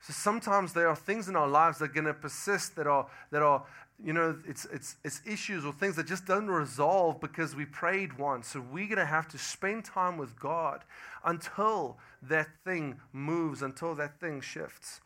So 0.00 0.12
sometimes 0.12 0.72
there 0.72 0.88
are 0.88 0.96
things 0.96 1.28
in 1.28 1.34
our 1.34 1.48
lives 1.48 1.78
that 1.78 1.86
are 1.86 1.92
going 1.92 2.04
to 2.04 2.14
persist 2.14 2.76
that 2.76 2.86
are, 2.86 3.08
that 3.32 3.42
are 3.42 3.64
you 4.02 4.12
know, 4.12 4.36
it's, 4.46 4.64
it's, 4.66 4.96
it's 5.04 5.20
issues 5.26 5.64
or 5.64 5.72
things 5.72 5.96
that 5.96 6.06
just 6.06 6.24
don't 6.24 6.46
resolve 6.46 7.20
because 7.20 7.56
we 7.56 7.64
prayed 7.64 8.16
once. 8.16 8.48
So 8.48 8.60
we're 8.60 8.86
going 8.86 8.98
to 8.98 9.06
have 9.06 9.26
to 9.28 9.38
spend 9.38 9.84
time 9.84 10.16
with 10.16 10.38
God 10.38 10.84
until 11.24 11.98
that 12.22 12.46
thing 12.64 13.00
moves, 13.12 13.62
until 13.62 13.96
that 13.96 14.20
thing 14.20 14.40
shifts. 14.40 15.00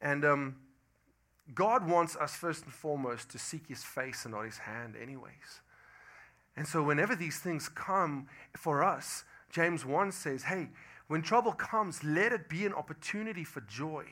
And 0.00 0.24
um, 0.24 0.56
God 1.54 1.88
wants 1.88 2.16
us 2.16 2.34
first 2.34 2.64
and 2.64 2.72
foremost 2.72 3.30
to 3.30 3.38
seek 3.38 3.68
his 3.68 3.84
face 3.84 4.24
and 4.24 4.34
not 4.34 4.42
his 4.44 4.58
hand, 4.58 4.96
anyways. 5.00 5.60
And 6.56 6.66
so 6.66 6.82
whenever 6.82 7.14
these 7.14 7.38
things 7.38 7.68
come 7.68 8.26
for 8.56 8.82
us, 8.82 9.24
James 9.50 9.86
1 9.86 10.10
says, 10.10 10.42
hey, 10.44 10.68
when 11.06 11.22
trouble 11.22 11.52
comes, 11.52 12.02
let 12.02 12.32
it 12.32 12.48
be 12.48 12.66
an 12.66 12.74
opportunity 12.74 13.44
for 13.44 13.60
joy. 13.60 14.04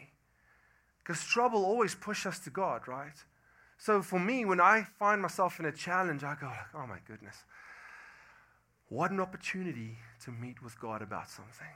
Because 0.98 1.24
trouble 1.24 1.64
always 1.64 1.94
pushes 1.94 2.26
us 2.26 2.38
to 2.40 2.50
God, 2.50 2.86
right? 2.86 3.24
So 3.80 4.02
for 4.02 4.20
me, 4.20 4.44
when 4.44 4.60
I 4.60 4.86
find 4.98 5.22
myself 5.22 5.58
in 5.58 5.64
a 5.64 5.72
challenge, 5.72 6.22
I 6.22 6.36
go, 6.38 6.52
oh 6.74 6.86
my 6.86 6.98
goodness, 7.08 7.44
what 8.90 9.10
an 9.10 9.20
opportunity 9.20 9.96
to 10.24 10.30
meet 10.30 10.62
with 10.62 10.78
God 10.78 11.00
about 11.00 11.30
something. 11.30 11.66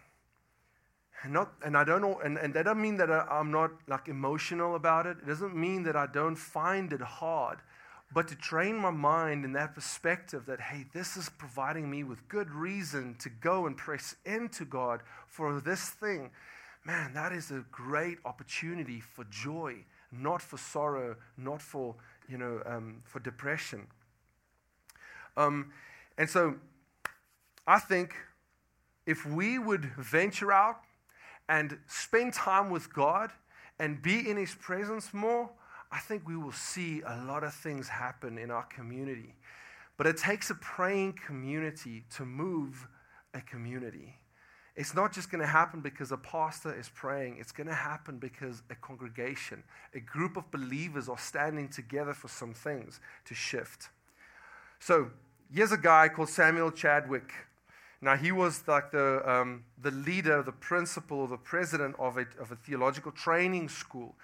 And, 1.22 1.32
not, 1.32 1.54
and 1.64 1.74
I 1.74 1.82
don't 1.82 2.02
know, 2.02 2.20
and, 2.22 2.36
and 2.36 2.52
that 2.52 2.66
doesn't 2.66 2.82
mean 2.82 2.98
that 2.98 3.10
I, 3.10 3.20
I'm 3.30 3.50
not 3.50 3.70
like 3.88 4.08
emotional 4.08 4.74
about 4.74 5.06
it. 5.06 5.16
It 5.22 5.26
doesn't 5.26 5.56
mean 5.56 5.84
that 5.84 5.96
I 5.96 6.06
don't 6.06 6.36
find 6.36 6.92
it 6.92 7.00
hard. 7.00 7.60
But 8.12 8.28
to 8.28 8.34
train 8.34 8.76
my 8.76 8.90
mind 8.90 9.46
in 9.46 9.54
that 9.54 9.74
perspective 9.74 10.44
that, 10.44 10.60
hey, 10.60 10.84
this 10.92 11.16
is 11.16 11.30
providing 11.30 11.90
me 11.90 12.04
with 12.04 12.28
good 12.28 12.50
reason 12.50 13.16
to 13.20 13.30
go 13.30 13.64
and 13.66 13.78
press 13.78 14.14
into 14.26 14.66
God 14.66 15.00
for 15.26 15.58
this 15.58 15.88
thing 15.88 16.32
man, 16.84 17.14
that 17.14 17.32
is 17.32 17.50
a 17.50 17.64
great 17.72 18.18
opportunity 18.26 19.00
for 19.00 19.24
joy, 19.30 19.74
not 20.18 20.42
for 20.42 20.56
sorrow, 20.56 21.16
not 21.36 21.60
for, 21.60 21.94
you 22.28 22.38
know, 22.38 22.62
um, 22.66 23.02
for 23.04 23.20
depression. 23.20 23.86
Um, 25.36 25.72
and 26.16 26.28
so 26.28 26.56
I 27.66 27.78
think 27.78 28.14
if 29.06 29.26
we 29.26 29.58
would 29.58 29.84
venture 29.98 30.52
out 30.52 30.80
and 31.48 31.78
spend 31.86 32.32
time 32.32 32.70
with 32.70 32.92
God 32.92 33.30
and 33.78 34.00
be 34.00 34.28
in 34.28 34.36
His 34.36 34.54
presence 34.54 35.12
more, 35.12 35.50
I 35.90 35.98
think 35.98 36.26
we 36.26 36.36
will 36.36 36.52
see 36.52 37.02
a 37.06 37.24
lot 37.24 37.44
of 37.44 37.54
things 37.54 37.88
happen 37.88 38.38
in 38.38 38.50
our 38.50 38.64
community. 38.64 39.34
But 39.96 40.06
it 40.06 40.16
takes 40.16 40.50
a 40.50 40.54
praying 40.56 41.18
community 41.24 42.04
to 42.16 42.24
move 42.24 42.88
a 43.32 43.40
community. 43.40 44.18
It's 44.76 44.94
not 44.94 45.12
just 45.12 45.30
going 45.30 45.40
to 45.40 45.46
happen 45.46 45.80
because 45.80 46.10
a 46.10 46.16
pastor 46.16 46.74
is 46.76 46.88
praying. 46.88 47.36
It's 47.38 47.52
going 47.52 47.68
to 47.68 47.74
happen 47.74 48.18
because 48.18 48.62
a 48.70 48.74
congregation, 48.74 49.62
a 49.94 50.00
group 50.00 50.36
of 50.36 50.50
believers 50.50 51.08
are 51.08 51.18
standing 51.18 51.68
together 51.68 52.12
for 52.12 52.26
some 52.26 52.54
things 52.54 53.00
to 53.26 53.34
shift. 53.34 53.88
So, 54.80 55.10
here's 55.52 55.70
a 55.70 55.78
guy 55.78 56.08
called 56.08 56.28
Samuel 56.28 56.72
Chadwick. 56.72 57.32
Now, 58.00 58.16
he 58.16 58.32
was 58.32 58.64
like 58.66 58.90
the, 58.90 59.22
um, 59.30 59.64
the 59.80 59.92
leader, 59.92 60.42
the 60.42 60.52
principal, 60.52 61.26
the 61.28 61.38
president 61.38 61.94
of 61.98 62.18
a, 62.18 62.26
of 62.40 62.50
a 62.50 62.56
theological 62.56 63.12
training 63.12 63.68
school 63.68 64.14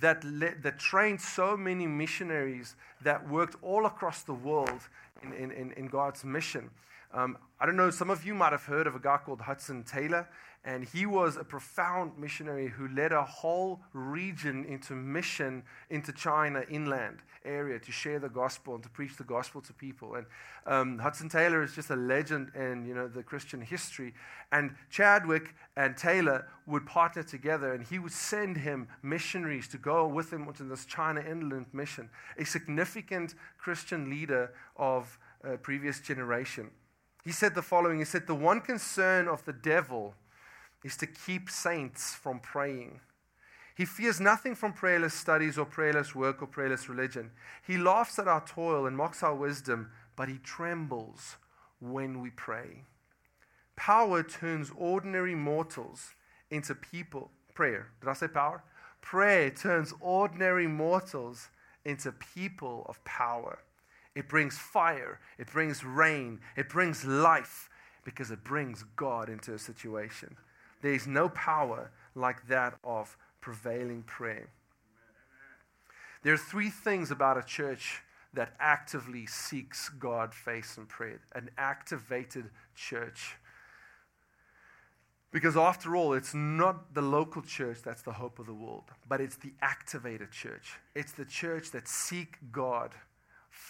that, 0.00 0.22
le- 0.22 0.54
that 0.62 0.78
trained 0.78 1.20
so 1.20 1.56
many 1.56 1.86
missionaries 1.86 2.76
that 3.02 3.28
worked 3.28 3.56
all 3.62 3.86
across 3.86 4.22
the 4.22 4.34
world 4.34 4.88
in, 5.22 5.50
in, 5.50 5.72
in 5.72 5.86
God's 5.86 6.24
mission. 6.24 6.70
Um, 7.14 7.38
I 7.60 7.66
don't 7.66 7.76
know, 7.76 7.90
some 7.90 8.10
of 8.10 8.26
you 8.26 8.34
might 8.34 8.50
have 8.50 8.64
heard 8.64 8.88
of 8.88 8.96
a 8.96 8.98
guy 8.98 9.18
called 9.24 9.40
Hudson 9.40 9.84
Taylor, 9.84 10.28
and 10.64 10.84
he 10.84 11.06
was 11.06 11.36
a 11.36 11.44
profound 11.44 12.18
missionary 12.18 12.66
who 12.66 12.88
led 12.88 13.12
a 13.12 13.22
whole 13.22 13.82
region 13.92 14.64
into 14.64 14.94
mission 14.94 15.62
into 15.90 16.12
China 16.12 16.64
inland 16.68 17.18
area 17.44 17.78
to 17.78 17.92
share 17.92 18.18
the 18.18 18.28
gospel 18.28 18.74
and 18.74 18.82
to 18.82 18.88
preach 18.88 19.16
the 19.16 19.24
gospel 19.24 19.60
to 19.60 19.72
people. 19.74 20.16
And 20.16 20.26
um, 20.66 20.98
Hudson 20.98 21.28
Taylor 21.28 21.62
is 21.62 21.74
just 21.74 21.90
a 21.90 21.96
legend 21.96 22.50
in 22.56 22.84
you 22.84 22.94
know 22.94 23.06
the 23.06 23.22
Christian 23.22 23.60
history. 23.60 24.12
And 24.50 24.74
Chadwick 24.90 25.54
and 25.76 25.96
Taylor 25.96 26.48
would 26.66 26.84
partner 26.84 27.22
together, 27.22 27.74
and 27.74 27.86
he 27.86 28.00
would 28.00 28.12
send 28.12 28.56
him 28.56 28.88
missionaries 29.04 29.68
to 29.68 29.78
go 29.78 30.08
with 30.08 30.32
him 30.32 30.48
into 30.48 30.64
this 30.64 30.84
China 30.84 31.20
inland 31.20 31.66
mission. 31.72 32.10
A 32.38 32.44
significant 32.44 33.34
Christian 33.58 34.10
leader 34.10 34.52
of 34.76 35.16
a 35.44 35.56
previous 35.56 36.00
generation. 36.00 36.70
He 37.24 37.32
said 37.32 37.54
the 37.54 37.62
following 37.62 37.98
He 37.98 38.04
said, 38.04 38.26
The 38.26 38.34
one 38.34 38.60
concern 38.60 39.28
of 39.28 39.44
the 39.44 39.52
devil 39.52 40.14
is 40.84 40.96
to 40.98 41.06
keep 41.06 41.48
saints 41.48 42.14
from 42.14 42.40
praying. 42.40 43.00
He 43.74 43.84
fears 43.84 44.20
nothing 44.20 44.54
from 44.54 44.72
prayerless 44.72 45.14
studies 45.14 45.58
or 45.58 45.64
prayerless 45.64 46.14
work 46.14 46.42
or 46.42 46.46
prayerless 46.46 46.88
religion. 46.88 47.32
He 47.66 47.76
laughs 47.76 48.18
at 48.18 48.28
our 48.28 48.44
toil 48.46 48.86
and 48.86 48.96
mocks 48.96 49.22
our 49.22 49.34
wisdom, 49.34 49.90
but 50.14 50.28
he 50.28 50.38
trembles 50.38 51.36
when 51.80 52.20
we 52.20 52.30
pray. 52.30 52.84
Power 53.74 54.22
turns 54.22 54.70
ordinary 54.76 55.34
mortals 55.34 56.14
into 56.50 56.74
people. 56.74 57.30
Prayer. 57.54 57.88
Did 58.00 58.08
I 58.08 58.12
say 58.12 58.28
power? 58.28 58.62
Prayer 59.00 59.50
turns 59.50 59.92
ordinary 60.00 60.68
mortals 60.68 61.48
into 61.84 62.12
people 62.12 62.86
of 62.88 63.04
power. 63.04 63.58
It 64.14 64.28
brings 64.28 64.56
fire, 64.56 65.18
it 65.38 65.50
brings 65.50 65.84
rain, 65.84 66.40
it 66.56 66.68
brings 66.68 67.04
life 67.04 67.68
because 68.04 68.30
it 68.30 68.44
brings 68.44 68.84
God 68.96 69.28
into 69.28 69.54
a 69.54 69.58
situation. 69.58 70.36
There 70.82 70.92
is 70.92 71.06
no 71.06 71.28
power 71.30 71.90
like 72.14 72.46
that 72.48 72.74
of 72.84 73.16
prevailing 73.40 74.02
prayer. 74.02 74.48
There 76.22 76.32
are 76.32 76.38
three 76.38 76.70
things 76.70 77.10
about 77.10 77.38
a 77.38 77.42
church 77.42 78.02
that 78.34 78.54
actively 78.58 79.26
seeks 79.26 79.88
God 79.88 80.34
face 80.34 80.76
and 80.76 80.88
prayer 80.88 81.20
an 81.34 81.50
activated 81.56 82.50
church. 82.74 83.36
Because 85.30 85.56
after 85.56 85.96
all, 85.96 86.12
it's 86.12 86.32
not 86.32 86.94
the 86.94 87.02
local 87.02 87.42
church 87.42 87.78
that's 87.84 88.02
the 88.02 88.12
hope 88.12 88.38
of 88.38 88.46
the 88.46 88.54
world, 88.54 88.84
but 89.08 89.20
it's 89.20 89.36
the 89.36 89.52
activated 89.60 90.30
church. 90.30 90.78
It's 90.94 91.12
the 91.12 91.24
church 91.24 91.72
that 91.72 91.88
seek 91.88 92.38
God 92.52 92.94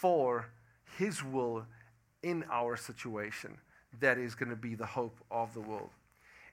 for 0.05 0.51
His 0.99 1.25
will 1.25 1.65
in 2.23 2.45
our 2.53 2.77
situation. 2.77 3.57
That 4.01 4.19
is 4.19 4.35
going 4.35 4.51
to 4.51 4.57
be 4.57 4.75
the 4.75 4.85
hope 4.85 5.19
of 5.31 5.55
the 5.55 5.63
world. 5.63 5.89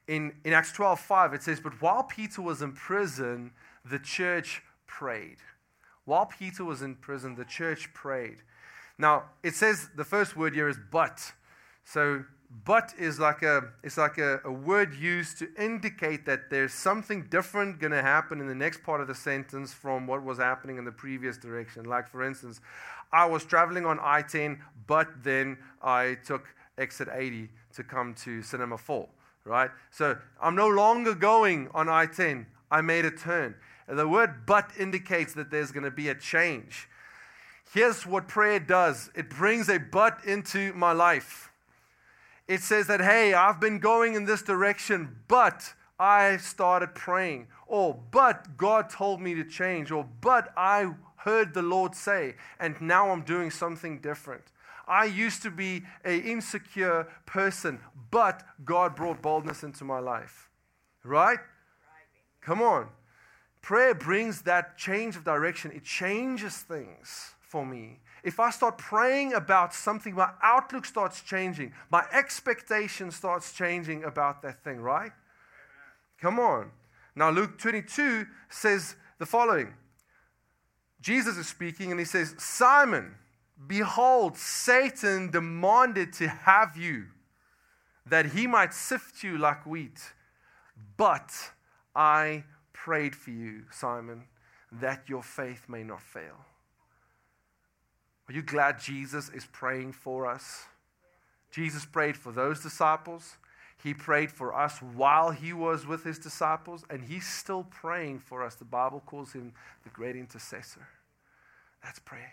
In, 0.07 0.31
in 0.45 0.53
Acts 0.53 0.71
12 0.71 0.97
5, 1.01 1.33
it 1.33 1.43
says, 1.43 1.59
But 1.59 1.81
while 1.81 2.03
Peter 2.03 2.41
was 2.41 2.61
in 2.61 2.71
prison, 2.71 3.51
the 3.83 3.99
church 3.99 4.63
prayed. 4.87 5.39
While 6.05 6.27
Peter 6.27 6.63
was 6.63 6.81
in 6.81 6.95
prison, 6.95 7.35
the 7.35 7.43
church 7.43 7.93
prayed. 7.93 8.37
Now, 8.97 9.23
it 9.43 9.53
says 9.53 9.89
the 9.97 10.05
first 10.05 10.37
word 10.37 10.53
here 10.53 10.69
is 10.69 10.77
but. 10.89 11.33
So 11.83 12.23
but 12.65 12.93
is 12.99 13.19
like 13.19 13.43
a 13.43 13.61
it's 13.81 13.97
like 13.97 14.17
a, 14.17 14.41
a 14.43 14.51
word 14.51 14.93
used 14.93 15.39
to 15.39 15.47
indicate 15.57 16.25
that 16.25 16.49
there's 16.49 16.73
something 16.73 17.27
different 17.29 17.79
going 17.79 17.91
to 17.91 18.01
happen 18.01 18.41
in 18.41 18.47
the 18.47 18.55
next 18.55 18.83
part 18.83 18.99
of 18.99 19.07
the 19.07 19.15
sentence 19.15 19.73
from 19.73 20.05
what 20.05 20.21
was 20.23 20.37
happening 20.37 20.77
in 20.77 20.83
the 20.83 20.91
previous 20.91 21.37
direction 21.37 21.85
like 21.85 22.09
for 22.09 22.23
instance 22.23 22.59
i 23.13 23.25
was 23.25 23.43
traveling 23.45 23.85
on 23.85 23.99
i-10 23.99 24.59
but 24.87 25.07
then 25.23 25.57
i 25.81 26.17
took 26.25 26.47
exit 26.77 27.07
80 27.11 27.49
to 27.73 27.83
come 27.83 28.13
to 28.15 28.41
cinema 28.41 28.77
4 28.77 29.07
right? 29.43 29.71
So 29.89 30.17
i'm 30.41 30.55
no 30.55 30.67
longer 30.67 31.15
going 31.15 31.69
on 31.73 31.89
i-10 31.89 32.45
i 32.71 32.81
made 32.81 33.05
a 33.05 33.11
turn. 33.11 33.55
And 33.87 33.99
the 33.99 34.07
word 34.07 34.45
but 34.45 34.71
indicates 34.79 35.33
that 35.33 35.51
there's 35.51 35.71
going 35.71 35.83
to 35.83 35.91
be 35.91 36.07
a 36.07 36.15
change. 36.15 36.87
Here's 37.73 38.05
what 38.05 38.27
prayer 38.27 38.59
does. 38.59 39.11
It 39.15 39.29
brings 39.29 39.69
a 39.69 39.77
but 39.77 40.19
into 40.25 40.73
my 40.73 40.93
life. 40.93 41.51
It 42.47 42.61
says 42.61 42.87
that, 42.87 43.01
hey, 43.01 43.33
I've 43.33 43.59
been 43.59 43.79
going 43.79 44.15
in 44.15 44.25
this 44.25 44.41
direction, 44.41 45.17
but 45.27 45.73
I 45.99 46.37
started 46.37 46.95
praying. 46.95 47.47
Or, 47.67 47.97
but 48.11 48.57
God 48.57 48.89
told 48.89 49.21
me 49.21 49.35
to 49.35 49.43
change. 49.43 49.91
Or, 49.91 50.05
but 50.21 50.51
I 50.57 50.91
heard 51.23 51.53
the 51.53 51.61
Lord 51.61 51.95
say, 51.95 52.35
and 52.59 52.79
now 52.81 53.11
I'm 53.11 53.21
doing 53.21 53.51
something 53.51 53.99
different. 53.99 54.43
I 54.87 55.05
used 55.05 55.43
to 55.43 55.51
be 55.51 55.83
an 56.03 56.21
insecure 56.21 57.07
person, 57.25 57.79
but 58.09 58.43
God 58.65 58.95
brought 58.95 59.21
boldness 59.21 59.63
into 59.63 59.83
my 59.83 59.99
life. 59.99 60.49
Right? 61.03 61.39
Come 62.41 62.61
on. 62.61 62.89
Prayer 63.61 63.93
brings 63.93 64.41
that 64.41 64.77
change 64.77 65.15
of 65.15 65.23
direction, 65.23 65.71
it 65.71 65.83
changes 65.83 66.57
things 66.57 67.35
for 67.39 67.65
me. 67.65 67.99
If 68.23 68.39
I 68.39 68.49
start 68.49 68.77
praying 68.77 69.33
about 69.33 69.73
something, 69.73 70.15
my 70.15 70.29
outlook 70.41 70.85
starts 70.85 71.21
changing, 71.21 71.73
my 71.91 72.03
expectation 72.11 73.11
starts 73.11 73.53
changing 73.53 74.03
about 74.03 74.41
that 74.41 74.63
thing, 74.63 74.79
right? 74.79 75.11
Come 76.19 76.39
on. 76.39 76.71
Now, 77.15 77.29
Luke 77.29 77.57
22 77.57 78.25
says 78.49 78.95
the 79.19 79.25
following 79.25 79.73
Jesus 81.01 81.37
is 81.37 81.47
speaking 81.47 81.91
and 81.91 81.99
he 81.99 82.05
says, 82.05 82.35
Simon, 82.37 83.15
behold, 83.67 84.37
Satan 84.37 85.31
demanded 85.31 86.13
to 86.13 86.27
have 86.27 86.77
you 86.77 87.05
that 88.05 88.27
he 88.27 88.47
might 88.47 88.73
sift 88.73 89.23
you 89.23 89.37
like 89.37 89.65
wheat. 89.65 90.13
But 90.97 91.31
I 91.95 92.43
prayed 92.73 93.15
for 93.15 93.31
you, 93.31 93.63
Simon, 93.71 94.23
that 94.71 95.09
your 95.09 95.23
faith 95.23 95.65
may 95.67 95.83
not 95.83 96.01
fail. 96.01 96.45
Are 98.29 98.33
you 98.33 98.41
glad 98.41 98.79
Jesus 98.79 99.29
is 99.29 99.45
praying 99.51 99.93
for 99.93 100.25
us? 100.25 100.65
Jesus 101.51 101.85
prayed 101.85 102.15
for 102.15 102.31
those 102.31 102.61
disciples. 102.61 103.37
He 103.83 103.93
prayed 103.93 104.31
for 104.31 104.55
us 104.55 104.79
while 104.79 105.31
he 105.31 105.53
was 105.53 105.87
with 105.87 106.03
his 106.03 106.19
disciples, 106.19 106.83
and 106.89 107.03
he's 107.03 107.27
still 107.27 107.63
praying 107.63 108.19
for 108.19 108.43
us. 108.43 108.55
The 108.55 108.65
Bible 108.65 109.01
calls 109.05 109.33
him 109.33 109.53
the 109.83 109.89
great 109.89 110.15
intercessor. 110.15 110.87
Let's 111.83 111.99
pray. 111.99 112.27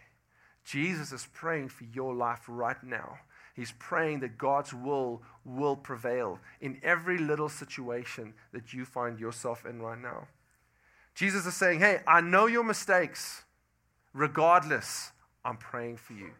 Jesus 0.64 1.10
is 1.12 1.26
praying 1.32 1.70
for 1.70 1.84
your 1.84 2.14
life 2.14 2.42
right 2.48 2.82
now. 2.84 3.18
He's 3.54 3.72
praying 3.72 4.20
that 4.20 4.36
God's 4.36 4.74
will 4.74 5.22
will 5.44 5.74
prevail 5.74 6.38
in 6.60 6.78
every 6.82 7.16
little 7.16 7.48
situation 7.48 8.34
that 8.52 8.74
you 8.74 8.84
find 8.84 9.18
yourself 9.18 9.64
in 9.64 9.80
right 9.80 10.00
now. 10.00 10.28
Jesus 11.14 11.46
is 11.46 11.54
saying, 11.54 11.80
Hey, 11.80 12.02
I 12.06 12.20
know 12.20 12.46
your 12.46 12.62
mistakes. 12.62 13.42
Regardless, 14.12 15.12
I'm 15.44 15.56
praying 15.56 15.96
for 15.96 16.12
you. 16.12 16.30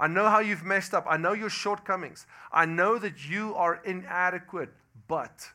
I 0.00 0.06
know 0.06 0.28
how 0.30 0.40
you've 0.40 0.64
messed 0.64 0.94
up. 0.94 1.06
I 1.08 1.18
know 1.18 1.34
your 1.34 1.50
shortcomings. 1.50 2.26
I 2.50 2.64
know 2.64 2.98
that 2.98 3.28
you 3.28 3.54
are 3.54 3.82
inadequate, 3.84 4.70
but 5.06 5.46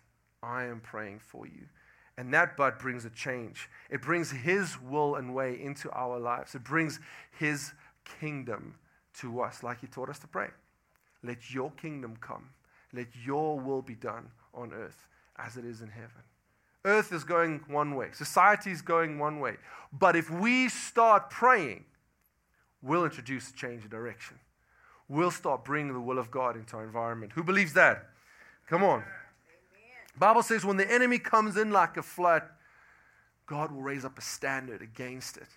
I 0.44 0.66
am 0.66 0.80
praying 0.80 1.20
for 1.20 1.48
you. 1.48 1.64
And 2.18 2.32
that 2.34 2.56
but 2.56 2.80
brings 2.80 3.04
a 3.06 3.10
change. 3.10 3.68
It 3.90 4.02
brings 4.02 4.32
His 4.32 4.80
will 4.80 5.16
and 5.16 5.34
way 5.34 5.60
into 5.60 5.92
our 5.92 6.20
lives. 6.20 6.54
It 6.54 6.64
brings 6.64 7.00
His 7.40 7.74
kingdom 8.20 8.76
to 9.16 9.42
us, 9.42 9.64
like 9.64 9.82
He 9.82 9.88
taught 9.88 10.10
us 10.10 10.20
to 10.20 10.28
pray. 10.28 10.50
Let 11.24 11.52
your 11.52 11.72
kingdom 11.72 12.16
come. 12.22 12.50
Let 12.94 13.08
your 13.26 13.60
will 13.60 13.82
be 13.82 13.96
done 13.96 14.30
on 14.54 14.72
earth 14.72 15.08
as 15.38 15.58
it 15.58 15.66
is 15.66 15.82
in 15.82 15.90
heaven. 15.90 16.22
Earth 16.86 17.12
is 17.12 17.24
going 17.24 17.62
one 17.68 17.96
way, 17.96 18.10
society 18.14 18.70
is 18.70 18.84
going 18.84 19.18
one 19.18 19.40
way. 19.40 19.56
But 19.92 20.16
if 20.16 20.30
we 20.30 20.70
start 20.70 21.32
praying, 21.32 21.84
we'll 22.86 23.04
introduce 23.04 23.50
a 23.50 23.54
change 23.54 23.84
of 23.84 23.90
direction. 23.90 24.38
We'll 25.08 25.32
start 25.32 25.66
bringing 25.66 25.94
the 25.94 26.00
will 26.00 26.20
of 26.20 26.32
God 26.32 26.56
into 26.56 26.78
our 26.78 26.84
environment. 26.84 27.32
Who 27.34 27.44
believes 27.44 27.74
that? 27.74 28.06
Come 28.68 28.84
on. 28.84 29.00
Amen. 29.00 29.06
Bible 30.18 30.44
says 30.44 30.64
when 30.64 30.78
the 30.78 30.92
enemy 30.92 31.20
comes 31.20 31.58
in 31.58 31.72
like 31.72 31.98
a 31.98 32.04
flood, 32.04 32.44
God 33.46 33.72
will 33.72 33.82
raise 33.82 34.06
up 34.06 34.18
a 34.18 34.22
standard 34.22 34.82
against 34.82 35.38
it. 35.38 35.48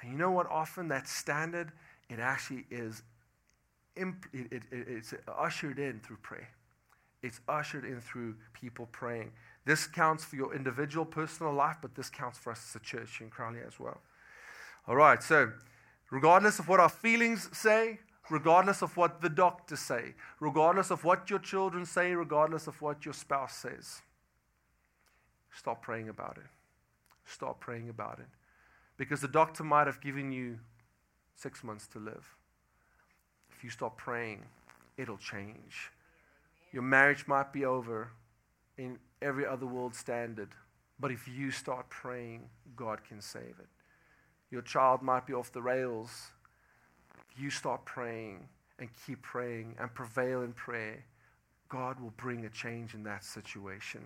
And 0.00 0.10
you 0.12 0.18
know 0.18 0.30
what? 0.30 0.50
Often 0.50 0.88
that 0.88 1.08
standard, 1.08 1.72
it 2.08 2.18
actually 2.18 2.64
is 2.70 3.02
imp- 3.96 4.26
it, 4.32 4.52
it, 4.52 4.62
it's 4.70 5.14
ushered 5.36 5.78
in 5.78 6.00
through 6.00 6.18
prayer. 6.18 6.48
It's 7.22 7.40
ushered 7.48 7.84
in 7.84 8.00
through 8.00 8.36
people 8.52 8.88
praying. 8.92 9.32
This 9.64 9.86
counts 9.86 10.24
for 10.24 10.36
your 10.36 10.54
individual 10.54 11.04
personal 11.04 11.52
life, 11.52 11.76
but 11.82 11.94
this 11.94 12.08
counts 12.08 12.38
for 12.38 12.52
us 12.52 12.64
as 12.70 12.80
a 12.80 12.84
church 12.84 13.20
in 13.20 13.28
Crowley 13.28 13.58
as 13.66 13.78
well. 13.78 14.00
All 14.86 14.96
right, 14.96 15.22
so 15.22 15.52
regardless 16.10 16.58
of 16.58 16.68
what 16.68 16.80
our 16.80 16.88
feelings 16.88 17.48
say, 17.52 17.98
regardless 18.30 18.82
of 18.82 18.96
what 18.96 19.20
the 19.20 19.28
doctors 19.28 19.80
say, 19.80 20.14
regardless 20.40 20.90
of 20.90 21.04
what 21.04 21.30
your 21.30 21.38
children 21.38 21.84
say, 21.84 22.12
regardless 22.12 22.66
of 22.66 22.80
what 22.82 23.04
your 23.04 23.14
spouse 23.14 23.54
says, 23.54 24.02
stop 25.50 25.82
praying 25.82 26.08
about 26.08 26.36
it. 26.36 26.50
Stop 27.24 27.60
praying 27.60 27.88
about 27.88 28.18
it. 28.18 28.28
Because 28.96 29.20
the 29.20 29.28
doctor 29.28 29.62
might 29.62 29.86
have 29.86 30.00
given 30.00 30.32
you 30.32 30.58
six 31.36 31.62
months 31.62 31.86
to 31.88 31.98
live. 31.98 32.36
If 33.56 33.62
you 33.62 33.70
stop 33.70 33.96
praying, 33.96 34.44
it'll 34.96 35.18
change. 35.18 35.90
Your 36.72 36.82
marriage 36.82 37.26
might 37.26 37.52
be 37.52 37.64
over 37.64 38.10
in 38.76 38.98
every 39.20 39.46
other 39.46 39.66
world 39.66 39.94
standard, 39.94 40.48
but 41.00 41.10
if 41.10 41.28
you 41.28 41.50
start 41.50 41.88
praying, 41.90 42.48
God 42.76 43.00
can 43.04 43.20
save 43.20 43.56
it. 43.58 43.77
Your 44.50 44.62
child 44.62 45.02
might 45.02 45.26
be 45.26 45.34
off 45.34 45.52
the 45.52 45.62
rails. 45.62 46.30
You 47.36 47.50
start 47.50 47.84
praying 47.84 48.48
and 48.78 48.88
keep 49.06 49.22
praying 49.22 49.74
and 49.78 49.92
prevail 49.92 50.42
in 50.42 50.52
prayer, 50.52 51.04
God 51.68 52.00
will 52.00 52.12
bring 52.16 52.44
a 52.44 52.48
change 52.48 52.94
in 52.94 53.02
that 53.04 53.24
situation. 53.24 54.04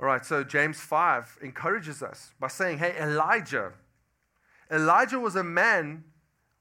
All 0.00 0.06
right, 0.06 0.24
so 0.24 0.42
James 0.42 0.80
5 0.80 1.38
encourages 1.42 2.02
us 2.02 2.32
by 2.40 2.48
saying, 2.48 2.78
Hey, 2.78 2.96
Elijah, 3.00 3.72
Elijah 4.70 5.20
was 5.20 5.36
a 5.36 5.44
man 5.44 6.04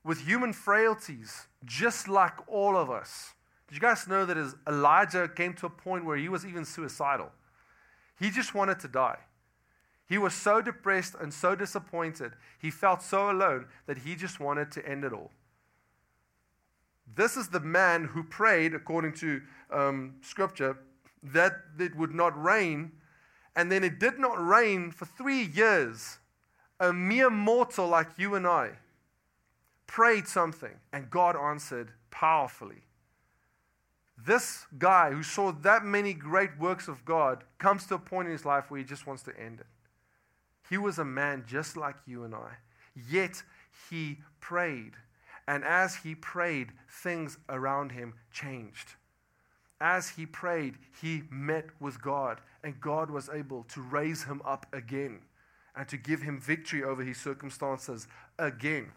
with 0.04 0.28
human 0.28 0.54
frailties, 0.54 1.48
just 1.66 2.08
like 2.08 2.34
all 2.48 2.78
of 2.78 2.92
us. 2.92 3.34
Did 3.68 3.76
you 3.76 3.82
guys 3.82 4.08
know 4.08 4.26
that 4.26 4.38
Elijah 4.68 5.28
came 5.28 5.54
to 5.56 5.66
a 5.66 5.70
point 5.70 6.06
where 6.06 6.18
he 6.18 6.30
was 6.30 6.46
even 6.46 6.66
suicidal? 6.66 7.32
He 8.20 8.30
just 8.30 8.54
wanted 8.54 8.80
to 8.82 8.88
die. 8.88 9.18
He 10.08 10.18
was 10.18 10.34
so 10.34 10.62
depressed 10.62 11.16
and 11.20 11.34
so 11.34 11.56
disappointed. 11.56 12.34
He 12.60 12.70
felt 12.70 13.02
so 13.02 13.30
alone 13.30 13.68
that 13.86 14.00
he 14.00 14.16
just 14.16 14.40
wanted 14.40 14.72
to 14.72 14.88
end 14.88 15.04
it 15.04 15.14
all. 15.14 15.32
This 17.16 17.38
is 17.38 17.50
the 17.50 17.60
man 17.60 18.06
who 18.06 18.24
prayed, 18.24 18.74
according 18.74 19.14
to 19.14 19.42
um, 19.72 20.16
scripture, 20.22 20.78
that 21.22 21.54
it 21.80 21.96
would 21.96 22.14
not 22.14 22.42
rain. 22.42 22.92
And 23.56 23.72
then 23.72 23.84
it 23.84 24.00
did 24.00 24.20
not 24.20 24.44
rain 24.44 24.92
for 24.92 25.06
three 25.06 25.44
years. 25.44 26.18
A 26.80 26.92
mere 26.92 27.30
mortal 27.30 27.88
like 27.88 28.10
you 28.18 28.36
and 28.36 28.48
I 28.48 28.72
prayed 29.94 30.28
something, 30.28 30.74
and 30.92 31.10
God 31.12 31.36
answered 31.36 31.92
powerfully. 32.10 32.82
This 34.18 34.66
guy 34.80 35.12
who 35.12 35.22
saw 35.22 35.52
that 35.52 35.86
many 35.86 36.14
great 36.14 36.58
works 36.58 36.88
of 36.88 37.06
God 37.06 37.44
comes 37.60 37.86
to 37.88 37.96
a 37.96 38.00
point 38.00 38.28
in 38.28 38.32
his 38.32 38.46
life 38.46 38.72
where 38.72 38.80
he 38.80 38.84
just 38.84 39.06
wants 39.06 39.22
to 39.24 39.40
end 39.40 39.60
it. 39.60 39.68
He 40.74 40.80
was 40.80 40.98
a 40.98 41.06
man 41.06 41.44
just 41.48 41.78
like 41.78 41.98
you 42.08 42.24
and 42.24 42.34
I, 42.34 42.54
yet 43.08 43.44
he 43.92 44.22
prayed. 44.40 44.94
And 45.48 45.64
as 45.64 45.98
he 45.98 46.16
prayed, 46.16 46.72
things 46.90 47.38
around 47.48 47.92
him 47.92 48.16
changed. 48.32 48.96
As 49.80 50.10
he 50.10 50.26
prayed, 50.26 50.80
he 51.00 51.26
met 51.30 51.68
with 51.80 52.02
God, 52.02 52.42
and 52.64 52.82
God 52.82 53.12
was 53.12 53.30
able 53.30 53.66
to 53.66 53.82
raise 53.84 54.24
him 54.24 54.42
up 54.44 54.66
again 54.74 55.20
and 55.76 55.88
to 55.90 55.96
give 55.96 56.24
him 56.24 56.40
victory 56.40 56.84
over 56.84 57.04
his 57.04 57.20
circumstances 57.20 58.08
again. 58.40 58.94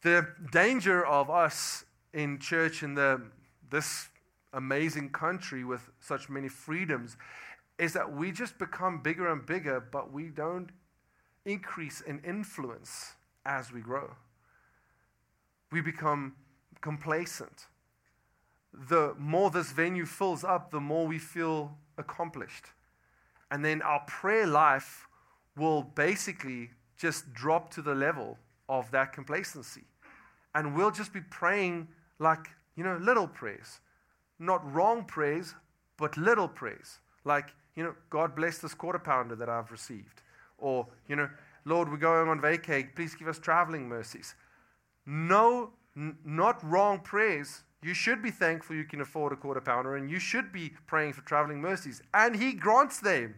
The 0.00 0.26
danger 0.52 1.04
of 1.04 1.28
us 1.28 1.84
in 2.14 2.38
church 2.38 2.82
in 2.82 2.94
the, 2.94 3.20
this 3.68 4.08
amazing 4.54 5.10
country 5.10 5.64
with 5.64 5.90
such 6.00 6.30
many 6.30 6.48
freedoms 6.48 7.18
is 7.78 7.92
that 7.92 8.12
we 8.12 8.32
just 8.32 8.58
become 8.58 9.02
bigger 9.02 9.30
and 9.30 9.44
bigger, 9.44 9.80
but 9.80 10.12
we 10.12 10.28
don't 10.28 10.70
increase 11.44 12.00
in 12.00 12.20
influence 12.20 13.14
as 13.44 13.72
we 13.72 13.80
grow. 13.80 14.14
We 15.70 15.80
become 15.80 16.34
complacent. 16.80 17.66
The 18.72 19.14
more 19.18 19.50
this 19.50 19.72
venue 19.72 20.06
fills 20.06 20.44
up, 20.44 20.70
the 20.70 20.80
more 20.80 21.06
we 21.06 21.18
feel 21.18 21.76
accomplished. 21.98 22.66
And 23.50 23.64
then 23.64 23.82
our 23.82 24.00
prayer 24.06 24.46
life 24.46 25.06
will 25.56 25.82
basically 25.82 26.70
just 26.96 27.32
drop 27.32 27.70
to 27.74 27.82
the 27.82 27.94
level 27.94 28.38
of 28.68 28.90
that 28.90 29.12
complacency. 29.12 29.84
And 30.54 30.74
we'll 30.74 30.90
just 30.90 31.12
be 31.12 31.20
praying 31.20 31.88
like, 32.18 32.48
you 32.76 32.84
know, 32.84 32.98
little 33.00 33.28
prayers. 33.28 33.80
Not 34.38 34.70
wrong 34.74 35.04
prayers, 35.04 35.54
but 35.96 36.16
little 36.16 36.48
prayers. 36.48 36.98
Like, 37.24 37.54
you 37.76 37.84
know, 37.84 37.94
God 38.10 38.34
bless 38.34 38.58
this 38.58 38.74
quarter 38.74 38.98
pounder 38.98 39.36
that 39.36 39.48
I've 39.48 39.70
received. 39.70 40.22
Or, 40.58 40.86
you 41.08 41.14
know, 41.14 41.28
Lord, 41.66 41.90
we're 41.90 41.98
going 41.98 42.28
on 42.28 42.40
vacay. 42.40 42.94
Please 42.94 43.14
give 43.14 43.28
us 43.28 43.38
traveling 43.38 43.88
mercies. 43.88 44.34
No, 45.04 45.70
n- 45.96 46.16
not 46.24 46.64
wrong 46.64 47.00
prayers. 47.00 47.62
You 47.82 47.92
should 47.92 48.22
be 48.22 48.30
thankful 48.30 48.74
you 48.74 48.84
can 48.84 49.00
afford 49.00 49.32
a 49.32 49.36
quarter 49.36 49.60
pounder 49.60 49.96
and 49.96 50.10
you 50.10 50.18
should 50.18 50.52
be 50.52 50.72
praying 50.86 51.12
for 51.12 51.20
traveling 51.22 51.60
mercies. 51.60 52.02
And 52.14 52.34
He 52.34 52.54
grants 52.54 53.00
them. 53.00 53.34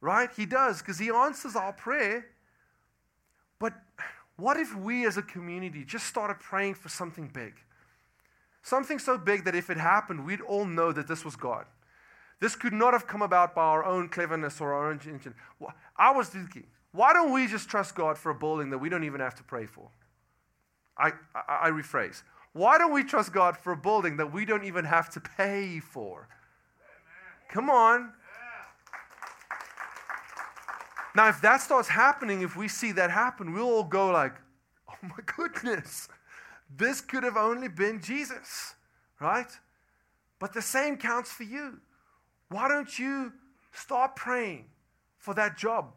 Right? 0.00 0.30
He 0.36 0.46
does 0.46 0.78
because 0.80 0.98
He 0.98 1.08
answers 1.08 1.56
our 1.56 1.72
prayer. 1.72 2.26
But 3.58 3.72
what 4.36 4.58
if 4.58 4.76
we 4.76 5.06
as 5.06 5.16
a 5.16 5.22
community 5.22 5.84
just 5.84 6.06
started 6.06 6.38
praying 6.38 6.74
for 6.74 6.88
something 6.88 7.28
big? 7.32 7.54
Something 8.62 8.98
so 8.98 9.16
big 9.16 9.44
that 9.44 9.54
if 9.54 9.70
it 9.70 9.78
happened, 9.78 10.26
we'd 10.26 10.42
all 10.42 10.66
know 10.66 10.92
that 10.92 11.08
this 11.08 11.24
was 11.24 11.34
God. 11.34 11.64
This 12.40 12.54
could 12.54 12.72
not 12.72 12.92
have 12.92 13.06
come 13.06 13.22
about 13.22 13.54
by 13.54 13.62
our 13.62 13.84
own 13.84 14.08
cleverness 14.08 14.60
or 14.60 14.72
our 14.72 14.88
own 14.90 14.94
intention. 14.94 15.34
I 15.96 16.12
was 16.12 16.28
thinking, 16.28 16.66
why 16.92 17.12
don't 17.12 17.32
we 17.32 17.46
just 17.46 17.68
trust 17.68 17.94
God 17.94 18.16
for 18.16 18.30
a 18.30 18.34
building 18.34 18.70
that 18.70 18.78
we 18.78 18.88
don't 18.88 19.04
even 19.04 19.20
have 19.20 19.34
to 19.36 19.42
pray 19.42 19.66
for? 19.66 19.88
I, 20.96 21.12
I, 21.34 21.58
I 21.62 21.70
rephrase. 21.70 22.22
Why 22.52 22.78
don't 22.78 22.92
we 22.92 23.04
trust 23.04 23.32
God 23.32 23.56
for 23.56 23.72
a 23.72 23.76
building 23.76 24.16
that 24.16 24.32
we 24.32 24.44
don't 24.44 24.64
even 24.64 24.84
have 24.84 25.10
to 25.10 25.20
pay 25.20 25.80
for? 25.80 26.28
Come 27.48 27.70
on. 27.70 28.12
Now, 31.14 31.28
if 31.28 31.40
that 31.40 31.60
starts 31.60 31.88
happening, 31.88 32.42
if 32.42 32.56
we 32.56 32.68
see 32.68 32.92
that 32.92 33.10
happen, 33.10 33.52
we'll 33.52 33.64
all 33.64 33.84
go 33.84 34.10
like, 34.10 34.34
oh 34.88 34.96
my 35.02 35.22
goodness, 35.24 36.08
this 36.76 37.00
could 37.00 37.24
have 37.24 37.36
only 37.36 37.68
been 37.68 38.00
Jesus, 38.00 38.74
right? 39.20 39.50
But 40.38 40.52
the 40.52 40.62
same 40.62 40.96
counts 40.96 41.32
for 41.32 41.42
you. 41.42 41.80
Why 42.48 42.68
don't 42.68 42.98
you 42.98 43.32
start 43.72 44.16
praying 44.16 44.66
for 45.18 45.34
that 45.34 45.56
job? 45.58 45.92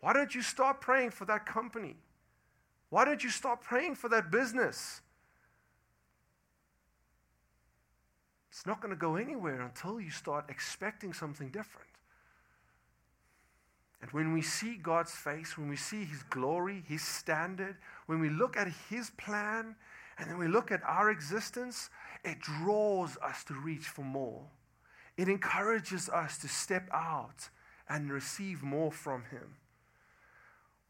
Why 0.00 0.12
don't 0.12 0.34
you 0.34 0.42
start 0.42 0.80
praying 0.80 1.10
for 1.10 1.24
that 1.26 1.46
company? 1.46 1.96
Why 2.90 3.04
don't 3.04 3.22
you 3.22 3.30
start 3.30 3.62
praying 3.62 3.94
for 3.94 4.08
that 4.10 4.30
business? 4.30 5.00
It's 8.50 8.66
not 8.66 8.80
going 8.80 8.90
to 8.90 9.00
go 9.00 9.16
anywhere 9.16 9.62
until 9.62 10.00
you 10.00 10.10
start 10.10 10.44
expecting 10.50 11.12
something 11.12 11.48
different. 11.48 11.88
And 14.02 14.10
when 14.10 14.32
we 14.32 14.42
see 14.42 14.74
God's 14.74 15.12
face, 15.12 15.56
when 15.56 15.68
we 15.68 15.76
see 15.76 16.04
His 16.04 16.22
glory, 16.24 16.82
His 16.86 17.02
standard, 17.02 17.76
when 18.06 18.20
we 18.20 18.28
look 18.28 18.56
at 18.56 18.68
His 18.90 19.10
plan, 19.10 19.76
and 20.18 20.28
then 20.28 20.38
we 20.38 20.48
look 20.48 20.70
at 20.70 20.82
our 20.84 21.10
existence, 21.10 21.88
it 22.24 22.40
draws 22.40 23.16
us 23.18 23.42
to 23.44 23.54
reach 23.54 23.86
for 23.86 24.02
more. 24.02 24.42
It 25.16 25.28
encourages 25.28 26.08
us 26.08 26.38
to 26.38 26.48
step 26.48 26.88
out 26.92 27.48
and 27.88 28.10
receive 28.10 28.62
more 28.62 28.90
from 28.90 29.24
Him. 29.30 29.56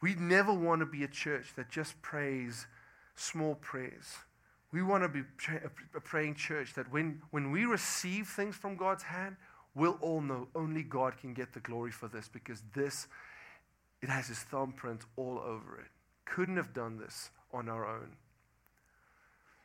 We 0.00 0.14
never 0.14 0.52
want 0.52 0.80
to 0.80 0.86
be 0.86 1.04
a 1.04 1.08
church 1.08 1.54
that 1.56 1.70
just 1.70 2.00
prays 2.02 2.66
small 3.14 3.54
prayers. 3.56 4.16
We 4.72 4.82
want 4.82 5.04
to 5.04 5.08
be 5.08 5.22
a 5.94 6.00
praying 6.00 6.36
church 6.36 6.74
that 6.74 6.90
when, 6.90 7.20
when 7.30 7.50
we 7.50 7.64
receive 7.66 8.26
things 8.26 8.56
from 8.56 8.76
God's 8.76 9.02
hand, 9.02 9.36
we'll 9.74 9.98
all 10.00 10.20
know 10.20 10.48
only 10.54 10.82
God 10.82 11.18
can 11.18 11.34
get 11.34 11.52
the 11.52 11.60
glory 11.60 11.90
for 11.90 12.08
this 12.08 12.28
because 12.28 12.62
this, 12.74 13.06
it 14.00 14.08
has 14.08 14.28
his 14.28 14.38
thumbprint 14.38 15.02
all 15.16 15.38
over 15.38 15.78
it. 15.78 15.88
Couldn't 16.24 16.56
have 16.56 16.72
done 16.72 16.98
this 16.98 17.30
on 17.52 17.68
our 17.68 17.86
own. 17.86 18.16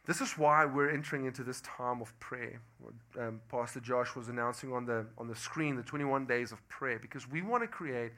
This 0.07 0.21
is 0.21 0.37
why 0.37 0.63
we're 0.63 0.89
entering 0.89 1.25
into 1.25 1.43
this 1.43 1.59
time 1.61 2.01
of 2.01 2.17
prayer. 2.21 2.61
Um, 3.19 3.41
Pastor 3.51 3.81
Josh 3.81 4.15
was 4.15 4.29
announcing 4.29 4.71
on 4.71 4.85
the, 4.85 5.05
on 5.17 5.27
the 5.27 5.35
screen 5.35 5.75
the 5.75 5.83
21 5.83 6.25
days 6.25 6.53
of 6.53 6.65
prayer 6.69 6.97
because 6.97 7.29
we 7.29 7.41
want 7.41 7.61
to 7.63 7.67
create 7.67 8.13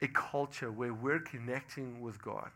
a 0.00 0.06
culture 0.06 0.70
where 0.70 0.94
we're 0.94 1.18
connecting 1.18 2.00
with 2.00 2.22
God. 2.22 2.50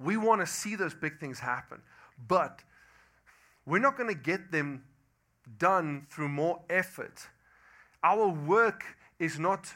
We 0.00 0.16
want 0.16 0.40
to 0.40 0.46
see 0.46 0.74
those 0.74 0.94
big 0.94 1.20
things 1.20 1.38
happen, 1.38 1.82
but 2.26 2.60
we're 3.66 3.78
not 3.78 3.98
going 3.98 4.08
to 4.08 4.18
get 4.18 4.50
them 4.50 4.84
done 5.58 6.06
through 6.10 6.28
more 6.28 6.62
effort. 6.70 7.26
Our 8.02 8.28
work 8.28 8.84
is 9.18 9.38
not, 9.38 9.74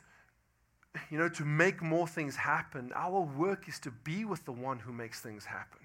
you 1.11 1.19
know, 1.19 1.29
to 1.29 1.45
make 1.45 1.83
more 1.83 2.07
things 2.07 2.37
happen. 2.37 2.93
Our 2.95 3.21
work 3.21 3.69
is 3.69 3.79
to 3.81 3.91
be 3.91 4.25
with 4.25 4.47
the 4.47 4.53
one 4.53 4.79
who 4.79 4.93
makes 4.93 5.21
things 5.21 5.45
happen. 5.45 5.82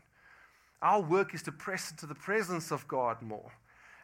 Our 0.82 1.02
work 1.02 1.34
is 1.34 1.42
to 1.44 1.52
press 1.52 1.92
into 1.92 2.06
the 2.06 2.16
presence 2.16 2.72
of 2.72 2.88
God 2.88 3.22
more 3.22 3.52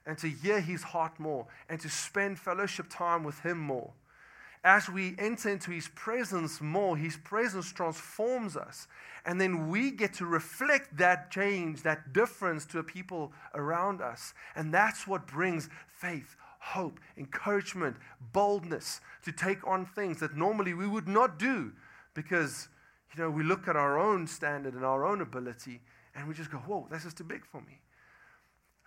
and 0.05 0.17
to 0.17 0.27
hear 0.27 0.59
his 0.59 0.83
heart 0.83 1.19
more 1.19 1.47
and 1.69 1.79
to 1.79 1.89
spend 1.89 2.39
fellowship 2.39 2.87
time 2.89 3.23
with 3.23 3.39
him 3.39 3.57
more 3.57 3.93
as 4.63 4.89
we 4.89 5.15
enter 5.17 5.49
into 5.49 5.71
His 5.71 5.89
presence 5.89 6.61
more, 6.61 6.95
His 6.95 7.17
presence 7.17 7.71
transforms 7.71 8.55
us. 8.55 8.87
And 9.25 9.39
then 9.39 9.69
we 9.69 9.91
get 9.91 10.13
to 10.15 10.25
reflect 10.25 10.97
that 10.97 11.31
change, 11.31 11.83
that 11.83 12.13
difference 12.13 12.65
to 12.67 12.77
the 12.77 12.83
people 12.83 13.33
around 13.53 14.01
us. 14.01 14.33
And 14.55 14.73
that's 14.73 15.05
what 15.07 15.27
brings 15.27 15.69
faith, 15.87 16.35
hope, 16.59 16.99
encouragement, 17.17 17.97
boldness 18.31 19.01
to 19.23 19.31
take 19.31 19.65
on 19.67 19.85
things 19.85 20.19
that 20.19 20.35
normally 20.35 20.73
we 20.73 20.87
would 20.87 21.07
not 21.07 21.37
do 21.37 21.73
because, 22.13 22.69
you 23.15 23.21
know, 23.21 23.29
we 23.29 23.43
look 23.43 23.67
at 23.67 23.75
our 23.75 23.97
own 23.99 24.27
standard 24.27 24.73
and 24.73 24.85
our 24.85 25.05
own 25.05 25.21
ability 25.21 25.81
and 26.15 26.27
we 26.27 26.33
just 26.33 26.51
go, 26.51 26.57
whoa, 26.59 26.87
this 26.91 27.05
is 27.05 27.13
too 27.13 27.23
big 27.23 27.45
for 27.45 27.61
me. 27.61 27.79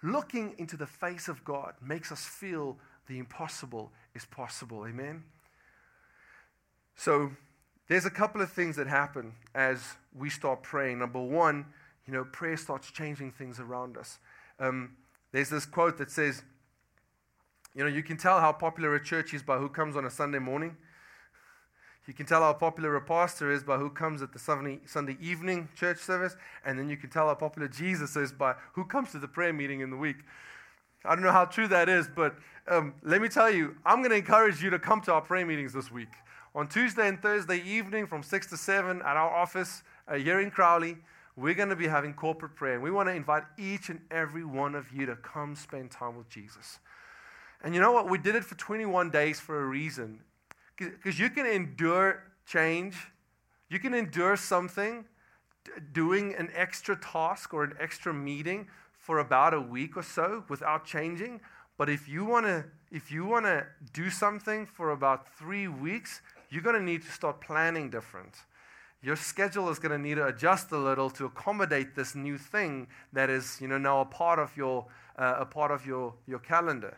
Looking 0.02 0.54
into 0.58 0.76
the 0.76 0.86
face 0.86 1.28
of 1.28 1.44
God 1.44 1.74
makes 1.82 2.12
us 2.12 2.24
feel 2.24 2.76
the 3.08 3.18
impossible 3.18 3.92
is 4.14 4.24
possible. 4.24 4.86
Amen? 4.86 5.24
So 6.96 7.30
there's 7.88 8.04
a 8.04 8.10
couple 8.10 8.40
of 8.40 8.50
things 8.50 8.76
that 8.76 8.86
happen 8.86 9.32
as 9.54 9.82
we 10.14 10.30
start 10.30 10.62
praying. 10.62 10.98
Number 10.98 11.22
one, 11.22 11.66
you 12.06 12.12
know, 12.12 12.24
prayer 12.24 12.56
starts 12.56 12.90
changing 12.90 13.32
things 13.32 13.60
around 13.60 13.96
us. 13.96 14.18
Um, 14.58 14.96
there's 15.32 15.50
this 15.50 15.66
quote 15.66 15.98
that 15.98 16.10
says, 16.10 16.42
you 17.74 17.82
know, 17.82 17.90
you 17.90 18.02
can 18.02 18.16
tell 18.16 18.40
how 18.40 18.52
popular 18.52 18.94
a 18.94 19.02
church 19.02 19.34
is 19.34 19.42
by 19.42 19.58
who 19.58 19.68
comes 19.68 19.96
on 19.96 20.04
a 20.04 20.10
Sunday 20.10 20.38
morning. 20.38 20.76
You 22.06 22.14
can 22.14 22.26
tell 22.26 22.42
how 22.42 22.52
popular 22.52 22.94
a 22.96 23.00
pastor 23.00 23.50
is 23.50 23.64
by 23.64 23.78
who 23.78 23.90
comes 23.90 24.22
at 24.22 24.32
the 24.32 24.38
Sunday, 24.38 25.16
evening 25.20 25.68
church 25.74 25.98
service. 25.98 26.36
And 26.64 26.78
then 26.78 26.88
you 26.88 26.96
can 26.96 27.10
tell 27.10 27.26
how 27.26 27.34
popular 27.34 27.68
Jesus 27.68 28.16
is 28.16 28.32
by 28.32 28.54
who 28.74 28.84
comes 28.84 29.10
to 29.12 29.18
the 29.18 29.28
prayer 29.28 29.52
meeting 29.52 29.80
in 29.80 29.90
the 29.90 29.96
week. 29.96 30.18
I 31.04 31.14
don't 31.14 31.24
know 31.24 31.32
how 31.32 31.44
true 31.44 31.68
that 31.68 31.88
is, 31.88 32.08
but 32.14 32.36
um, 32.68 32.94
let 33.02 33.20
me 33.20 33.28
tell 33.28 33.50
you, 33.50 33.76
I'm 33.84 33.98
going 33.98 34.10
to 34.10 34.16
encourage 34.16 34.62
you 34.62 34.70
to 34.70 34.78
come 34.78 35.00
to 35.02 35.12
our 35.12 35.20
prayer 35.20 35.46
meetings 35.46 35.72
this 35.72 35.90
week 35.90 36.08
on 36.56 36.66
Tuesday 36.66 37.06
and 37.06 37.20
Thursday 37.20 37.62
evening 37.66 38.06
from 38.06 38.22
6 38.22 38.46
to 38.46 38.56
7 38.56 39.02
at 39.02 39.16
our 39.16 39.30
office 39.30 39.82
uh, 40.08 40.14
here 40.14 40.40
in 40.40 40.50
Crowley, 40.50 40.96
we're 41.36 41.54
going 41.54 41.68
to 41.68 41.76
be 41.76 41.86
having 41.86 42.14
corporate 42.14 42.56
prayer. 42.56 42.74
And 42.74 42.82
we 42.82 42.90
want 42.90 43.10
to 43.10 43.14
invite 43.14 43.42
each 43.58 43.90
and 43.90 44.00
every 44.10 44.44
one 44.44 44.74
of 44.74 44.90
you 44.90 45.04
to 45.04 45.16
come 45.16 45.54
spend 45.54 45.90
time 45.90 46.16
with 46.16 46.30
Jesus. 46.30 46.78
And 47.62 47.74
you 47.74 47.80
know 47.82 47.92
what? 47.92 48.08
We 48.08 48.16
did 48.16 48.34
it 48.34 48.44
for 48.44 48.54
21 48.54 49.10
days 49.10 49.38
for 49.38 49.62
a 49.62 49.66
reason. 49.66 50.20
Because 50.76 51.18
you 51.18 51.30
can 51.30 51.46
endure 51.46 52.22
change, 52.46 52.96
you 53.68 53.78
can 53.78 53.94
endure 53.94 54.36
something, 54.36 55.06
doing 55.92 56.34
an 56.34 56.50
extra 56.54 56.96
task 56.96 57.52
or 57.54 57.64
an 57.64 57.74
extra 57.80 58.12
meeting 58.12 58.68
for 58.98 59.18
about 59.18 59.54
a 59.54 59.60
week 59.60 59.96
or 59.96 60.02
so 60.02 60.44
without 60.48 60.84
changing. 60.84 61.40
But 61.78 61.88
if 61.88 62.08
you 62.08 62.24
want 62.24 62.46
to 62.46 62.64
if 62.90 63.10
you 63.10 63.24
want 63.24 63.46
to 63.46 63.66
do 63.92 64.10
something 64.10 64.64
for 64.64 64.90
about 64.90 65.28
3 65.36 65.66
weeks, 65.66 66.20
you're 66.50 66.62
going 66.62 66.76
to 66.76 66.82
need 66.82 67.02
to 67.02 67.10
start 67.10 67.40
planning 67.40 67.90
different. 67.90 68.34
Your 69.02 69.16
schedule 69.16 69.68
is 69.70 69.78
going 69.78 69.92
to 69.92 69.98
need 69.98 70.14
to 70.14 70.26
adjust 70.26 70.70
a 70.72 70.78
little 70.78 71.10
to 71.10 71.26
accommodate 71.26 71.94
this 71.94 72.14
new 72.14 72.38
thing 72.38 72.86
that 73.12 73.28
is, 73.28 73.58
you 73.60 73.68
know, 73.68 73.78
now 73.78 74.00
a 74.00 74.04
part 74.04 74.38
of 74.38 74.56
your, 74.56 74.86
uh, 75.18 75.36
a 75.40 75.44
part 75.44 75.70
of 75.72 75.84
your, 75.84 76.14
your 76.26 76.38
calendar. 76.38 76.96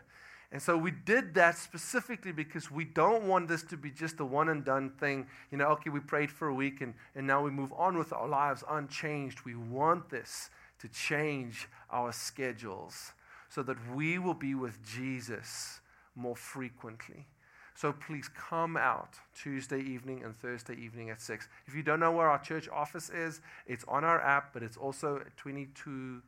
And 0.51 0.61
so 0.61 0.75
we 0.75 0.91
did 0.91 1.35
that 1.35 1.57
specifically 1.57 2.31
because 2.31 2.71
we 2.71 2.83
don't 2.83 3.25
want 3.25 3.47
this 3.47 3.61
to 3.63 3.77
be 3.77 3.91
just 3.91 4.19
a 4.19 4.25
one 4.25 4.49
and 4.49 4.65
done 4.65 4.89
thing. 4.99 5.27
You 5.51 5.59
know, 5.59 5.67
okay, 5.67 5.91
we 5.91 5.99
prayed 5.99 6.31
for 6.31 6.47
a 6.47 6.53
week 6.53 6.81
and, 6.81 6.95
and 7.15 7.27
now 7.27 7.43
we 7.43 7.51
move 7.51 7.71
on 7.77 7.97
with 7.97 8.11
our 8.13 8.27
lives 8.27 8.63
unchanged. 8.67 9.41
We 9.45 9.55
want 9.55 10.09
this 10.09 10.49
to 10.79 10.87
change 10.87 11.67
our 11.91 12.11
schedules 12.11 13.11
so 13.49 13.61
that 13.63 13.77
we 13.93 14.17
will 14.17 14.33
be 14.33 14.55
with 14.55 14.83
Jesus 14.83 15.81
more 16.15 16.35
frequently. 16.35 17.27
So 17.75 17.93
please 17.93 18.27
come 18.27 18.75
out 18.75 19.15
Tuesday 19.33 19.79
evening 19.79 20.23
and 20.23 20.35
Thursday 20.35 20.75
evening 20.75 21.11
at 21.11 21.21
6. 21.21 21.47
If 21.67 21.75
you 21.75 21.83
don't 21.83 21.99
know 21.99 22.11
where 22.11 22.29
our 22.29 22.39
church 22.39 22.67
office 22.69 23.09
is, 23.09 23.39
it's 23.67 23.85
on 23.87 24.03
our 24.03 24.19
app, 24.19 24.51
but 24.51 24.63
it's 24.63 24.77
also 24.77 25.21
22, 25.37 26.21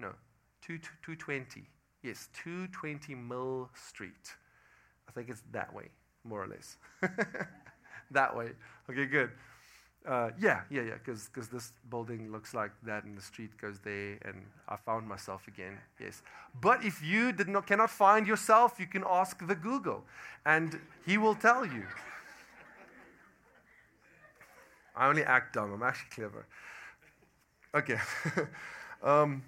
no, 0.00 0.12
220. 0.60 1.68
Yes, 2.02 2.28
220 2.32 3.14
Mill 3.14 3.70
Street. 3.74 4.36
I 5.08 5.12
think 5.12 5.28
it's 5.28 5.42
that 5.52 5.74
way, 5.74 5.88
more 6.24 6.42
or 6.42 6.46
less. 6.46 6.76
that 8.10 8.36
way. 8.36 8.50
Okay, 8.88 9.06
good. 9.06 9.30
Uh, 10.06 10.30
yeah, 10.40 10.62
yeah, 10.70 10.82
yeah, 10.82 10.94
because 10.94 11.28
this 11.48 11.72
building 11.90 12.30
looks 12.30 12.54
like 12.54 12.70
that 12.82 13.04
and 13.04 13.16
the 13.16 13.22
street 13.22 13.50
goes 13.60 13.78
there, 13.80 14.16
and 14.22 14.46
I 14.68 14.76
found 14.76 15.06
myself 15.06 15.46
again, 15.48 15.76
yes. 16.00 16.22
But 16.60 16.84
if 16.84 17.02
you 17.04 17.32
did 17.32 17.48
not, 17.48 17.66
cannot 17.66 17.90
find 17.90 18.26
yourself, 18.26 18.78
you 18.78 18.86
can 18.86 19.04
ask 19.06 19.46
the 19.46 19.54
Google, 19.54 20.04
and 20.46 20.80
he 21.04 21.18
will 21.18 21.34
tell 21.34 21.66
you. 21.66 21.84
I 24.96 25.08
only 25.08 25.24
act 25.24 25.54
dumb, 25.54 25.72
I'm 25.72 25.82
actually 25.82 26.10
clever. 26.10 26.46
Okay. 27.74 27.98
um, 29.02 29.42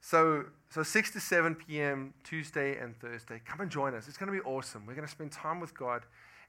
so, 0.00 0.44
so 0.74 0.82
6 0.82 1.12
to 1.12 1.20
7 1.20 1.54
p.m., 1.54 2.12
Tuesday 2.24 2.76
and 2.78 2.98
Thursday. 2.98 3.40
Come 3.44 3.60
and 3.60 3.70
join 3.70 3.94
us. 3.94 4.08
It's 4.08 4.16
going 4.16 4.32
to 4.32 4.36
be 4.36 4.44
awesome. 4.44 4.84
We're 4.86 4.96
going 4.96 5.06
to 5.06 5.10
spend 5.10 5.30
time 5.30 5.60
with 5.60 5.72
God, 5.72 6.02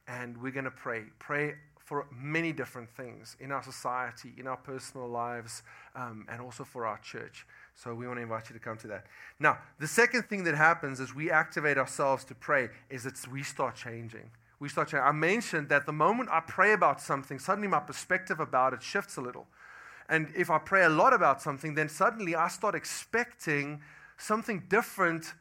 and 0.07 0.35
we're 0.41 0.51
going 0.51 0.65
to 0.65 0.71
pray. 0.71 1.03
Pray 1.19 1.53
for 1.77 2.07
many 2.11 2.51
different 2.51 2.89
things 2.89 3.37
in 3.39 3.51
our 3.51 3.61
society, 3.61 4.33
in 4.39 4.47
our 4.47 4.57
personal 4.57 5.07
lives, 5.07 5.61
um, 5.95 6.25
and 6.27 6.41
also 6.41 6.63
for 6.63 6.87
our 6.87 6.97
church. 7.01 7.45
So 7.75 7.93
we 7.93 8.07
want 8.07 8.17
to 8.17 8.23
invite 8.23 8.49
you 8.49 8.55
to 8.55 8.59
come 8.59 8.77
to 8.77 8.87
that. 8.87 9.05
Now, 9.39 9.59
the 9.79 9.87
second 9.87 10.23
thing 10.23 10.43
that 10.45 10.55
happens 10.55 10.99
as 10.99 11.13
we 11.13 11.29
activate 11.29 11.77
ourselves 11.77 12.25
to 12.25 12.33
pray 12.33 12.69
is 12.89 13.03
that 13.03 13.27
we 13.31 13.43
start 13.43 13.75
changing. 13.75 14.31
We 14.59 14.69
start 14.69 14.87
changing. 14.87 15.05
I 15.05 15.11
mentioned 15.11 15.69
that 15.69 15.85
the 15.85 15.93
moment 15.93 16.29
I 16.31 16.39
pray 16.39 16.73
about 16.73 16.99
something, 16.99 17.37
suddenly 17.37 17.67
my 17.67 17.79
perspective 17.79 18.39
about 18.39 18.73
it 18.73 18.81
shifts 18.81 19.17
a 19.17 19.21
little. 19.21 19.45
And 20.09 20.33
if 20.35 20.49
I 20.49 20.57
pray 20.57 20.83
a 20.83 20.89
lot 20.89 21.13
about 21.13 21.43
something, 21.43 21.75
then 21.75 21.89
suddenly 21.89 22.35
I 22.35 22.47
start 22.47 22.73
expecting 22.73 23.81
something 24.17 24.63
different 24.69 25.33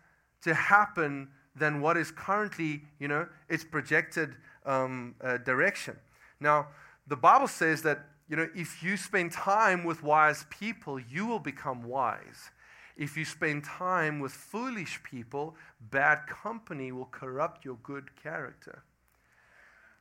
to 0.42 0.54
happen 0.54 1.28
than 1.56 1.80
what 1.80 1.96
is 1.96 2.10
currently, 2.10 2.82
you 2.98 3.08
know, 3.08 3.26
its 3.48 3.64
projected 3.64 4.34
um, 4.66 5.14
uh, 5.22 5.38
direction. 5.38 5.96
Now, 6.40 6.68
the 7.06 7.16
Bible 7.16 7.48
says 7.48 7.82
that, 7.82 8.00
you 8.28 8.36
know, 8.36 8.48
if 8.54 8.82
you 8.82 8.96
spend 8.96 9.32
time 9.32 9.84
with 9.84 10.02
wise 10.02 10.46
people, 10.50 10.98
you 10.98 11.26
will 11.26 11.38
become 11.38 11.84
wise. 11.84 12.50
If 12.96 13.16
you 13.16 13.24
spend 13.24 13.64
time 13.64 14.20
with 14.20 14.32
foolish 14.32 15.02
people, 15.02 15.56
bad 15.90 16.26
company 16.26 16.92
will 16.92 17.06
corrupt 17.06 17.64
your 17.64 17.76
good 17.82 18.10
character. 18.22 18.82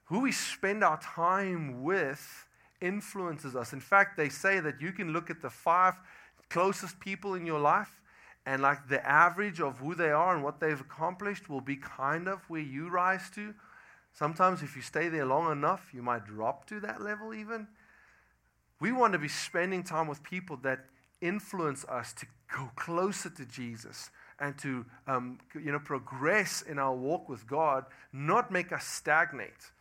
Who 0.05 0.19
we 0.19 0.31
spend 0.31 0.83
our 0.83 0.99
time 1.01 1.83
with 1.83 2.45
influences 2.81 3.55
us. 3.55 3.73
In 3.73 3.79
fact, 3.79 4.17
they 4.17 4.29
say 4.29 4.59
that 4.59 4.81
you 4.81 4.91
can 4.91 5.11
look 5.11 5.29
at 5.29 5.41
the 5.41 5.49
five 5.49 5.95
closest 6.49 6.99
people 6.99 7.33
in 7.33 7.45
your 7.45 7.59
life, 7.59 7.99
and 8.45 8.61
like 8.61 8.89
the 8.89 9.05
average 9.07 9.61
of 9.61 9.77
who 9.77 9.95
they 9.95 10.11
are 10.11 10.35
and 10.35 10.43
what 10.43 10.59
they've 10.59 10.79
accomplished 10.79 11.49
will 11.49 11.61
be 11.61 11.77
kind 11.77 12.27
of 12.27 12.41
where 12.49 12.61
you 12.61 12.89
rise 12.89 13.29
to. 13.35 13.53
Sometimes, 14.11 14.61
if 14.61 14.75
you 14.75 14.81
stay 14.81 15.09
there 15.09 15.25
long 15.25 15.51
enough, 15.51 15.91
you 15.93 16.03
might 16.03 16.25
drop 16.25 16.65
to 16.67 16.79
that 16.81 17.01
level 17.01 17.33
even. 17.33 17.67
We 18.79 18.91
want 18.91 19.13
to 19.13 19.19
be 19.19 19.27
spending 19.27 19.83
time 19.83 20.07
with 20.07 20.21
people 20.23 20.57
that 20.57 20.85
influence 21.21 21.85
us 21.85 22.13
to 22.13 22.25
go 22.55 22.69
closer 22.75 23.29
to 23.29 23.45
Jesus 23.45 24.09
and 24.39 24.57
to 24.57 24.85
um, 25.07 25.39
you 25.55 25.71
know, 25.71 25.79
progress 25.79 26.61
in 26.61 26.77
our 26.77 26.93
walk 26.93 27.29
with 27.29 27.47
God, 27.47 27.85
not 28.11 28.51
make 28.51 28.71
us 28.71 28.85
stagnate. 28.85 29.71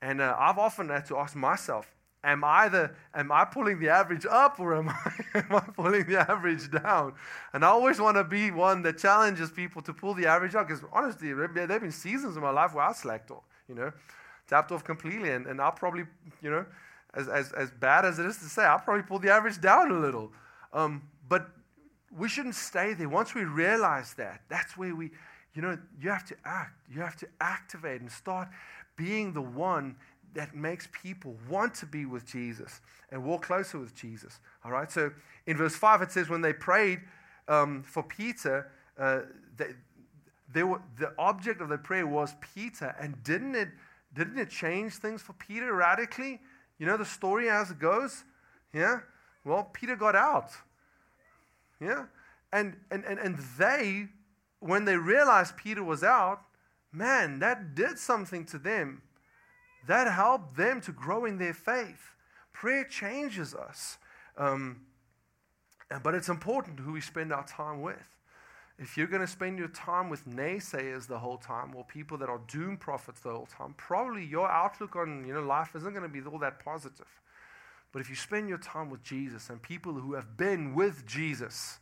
And 0.00 0.20
uh, 0.20 0.36
I've 0.38 0.58
often 0.58 0.88
had 0.88 1.06
to 1.06 1.16
ask 1.16 1.34
myself, 1.34 1.95
am 2.26 2.44
I, 2.44 2.68
the, 2.68 2.90
am 3.14 3.30
I 3.30 3.44
pulling 3.44 3.78
the 3.78 3.88
average 3.88 4.26
up 4.28 4.58
or 4.58 4.76
am 4.76 4.88
I, 4.90 5.12
am 5.34 5.46
I 5.50 5.60
pulling 5.60 6.04
the 6.06 6.18
average 6.18 6.70
down? 6.70 7.14
And 7.52 7.64
I 7.64 7.68
always 7.68 8.00
want 8.00 8.16
to 8.16 8.24
be 8.24 8.50
one 8.50 8.82
that 8.82 8.98
challenges 8.98 9.50
people 9.50 9.80
to 9.82 9.94
pull 9.94 10.12
the 10.12 10.26
average 10.26 10.54
up 10.54 10.68
because 10.68 10.84
honestly, 10.92 11.32
there 11.32 11.46
have 11.46 11.80
been 11.80 11.92
seasons 11.92 12.36
in 12.36 12.42
my 12.42 12.50
life 12.50 12.74
where 12.74 12.84
I 12.84 12.92
slacked 12.92 13.30
off, 13.30 13.44
you 13.68 13.74
know, 13.74 13.92
tapped 14.48 14.72
off 14.72 14.84
completely. 14.84 15.30
And, 15.30 15.46
and 15.46 15.60
I'll 15.60 15.72
probably, 15.72 16.04
you 16.42 16.50
know, 16.50 16.66
as, 17.14 17.28
as, 17.28 17.52
as 17.52 17.70
bad 17.70 18.04
as 18.04 18.18
it 18.18 18.26
is 18.26 18.36
to 18.38 18.44
say, 18.46 18.64
I'll 18.64 18.80
probably 18.80 19.04
pull 19.04 19.20
the 19.20 19.30
average 19.30 19.60
down 19.60 19.90
a 19.90 19.98
little. 19.98 20.32
Um, 20.72 21.02
but 21.28 21.48
we 22.16 22.28
shouldn't 22.28 22.56
stay 22.56 22.92
there. 22.92 23.08
Once 23.08 23.34
we 23.34 23.44
realize 23.44 24.14
that, 24.14 24.42
that's 24.48 24.76
where 24.76 24.94
we, 24.94 25.10
you 25.54 25.62
know, 25.62 25.78
you 26.00 26.10
have 26.10 26.26
to 26.26 26.36
act. 26.44 26.74
You 26.92 27.00
have 27.00 27.16
to 27.16 27.28
activate 27.40 28.00
and 28.00 28.10
start 28.10 28.48
being 28.96 29.32
the 29.32 29.42
one 29.42 29.96
that 30.36 30.54
makes 30.54 30.88
people 30.92 31.34
want 31.48 31.74
to 31.74 31.86
be 31.86 32.06
with 32.06 32.24
Jesus 32.24 32.80
and 33.10 33.24
walk 33.24 33.42
closer 33.42 33.78
with 33.78 33.94
Jesus. 33.94 34.38
All 34.64 34.70
right. 34.70 34.90
So 34.90 35.10
in 35.46 35.56
verse 35.56 35.74
five, 35.74 36.02
it 36.02 36.12
says 36.12 36.28
when 36.28 36.42
they 36.42 36.52
prayed 36.52 37.00
um, 37.48 37.82
for 37.82 38.02
Peter, 38.02 38.70
uh, 38.98 39.20
they, 39.56 39.70
they 40.52 40.62
were, 40.62 40.80
the 40.98 41.12
object 41.18 41.60
of 41.60 41.68
the 41.68 41.78
prayer 41.78 42.06
was 42.06 42.34
Peter, 42.54 42.94
and 43.00 43.22
didn't 43.24 43.54
it 43.54 43.68
didn't 44.12 44.38
it 44.38 44.48
change 44.48 44.94
things 44.94 45.20
for 45.20 45.34
Peter 45.34 45.74
radically? 45.74 46.40
You 46.78 46.86
know 46.86 46.96
the 46.96 47.04
story 47.04 47.50
as 47.50 47.70
it 47.70 47.78
goes. 47.78 48.24
Yeah. 48.72 49.00
Well, 49.44 49.70
Peter 49.72 49.96
got 49.96 50.14
out. 50.14 50.50
Yeah. 51.80 52.04
And 52.52 52.76
and 52.90 53.04
and, 53.04 53.18
and 53.18 53.38
they, 53.58 54.08
when 54.60 54.84
they 54.84 54.96
realized 54.96 55.56
Peter 55.56 55.82
was 55.82 56.02
out, 56.02 56.40
man, 56.92 57.40
that 57.40 57.74
did 57.74 57.98
something 57.98 58.44
to 58.46 58.58
them. 58.58 59.02
That 59.86 60.10
helped 60.10 60.56
them 60.56 60.80
to 60.82 60.92
grow 60.92 61.24
in 61.24 61.38
their 61.38 61.54
faith. 61.54 62.14
Prayer 62.52 62.84
changes 62.84 63.54
us. 63.54 63.98
Um, 64.36 64.80
but 66.02 66.14
it's 66.14 66.28
important 66.28 66.80
who 66.80 66.92
we 66.92 67.00
spend 67.00 67.32
our 67.32 67.46
time 67.46 67.82
with. 67.82 68.08
If 68.78 68.96
you're 68.96 69.06
going 69.06 69.22
to 69.22 69.26
spend 69.26 69.58
your 69.58 69.68
time 69.68 70.10
with 70.10 70.28
naysayers 70.28 71.06
the 71.06 71.18
whole 71.18 71.38
time, 71.38 71.74
or 71.74 71.84
people 71.84 72.18
that 72.18 72.28
are 72.28 72.40
doom 72.46 72.76
prophets 72.76 73.20
the 73.20 73.30
whole 73.30 73.46
time, 73.46 73.74
probably 73.78 74.24
your 74.24 74.50
outlook 74.50 74.96
on 74.96 75.24
you 75.26 75.32
know, 75.32 75.40
life 75.40 75.70
isn't 75.74 75.94
going 75.94 76.02
to 76.02 76.08
be 76.08 76.20
all 76.28 76.38
that 76.38 76.62
positive. 76.62 77.06
But 77.92 78.00
if 78.00 78.10
you 78.10 78.16
spend 78.16 78.48
your 78.48 78.58
time 78.58 78.90
with 78.90 79.02
Jesus 79.02 79.48
and 79.48 79.62
people 79.62 79.94
who 79.94 80.12
have 80.12 80.36
been 80.36 80.74
with 80.74 81.06
Jesus, 81.06 81.78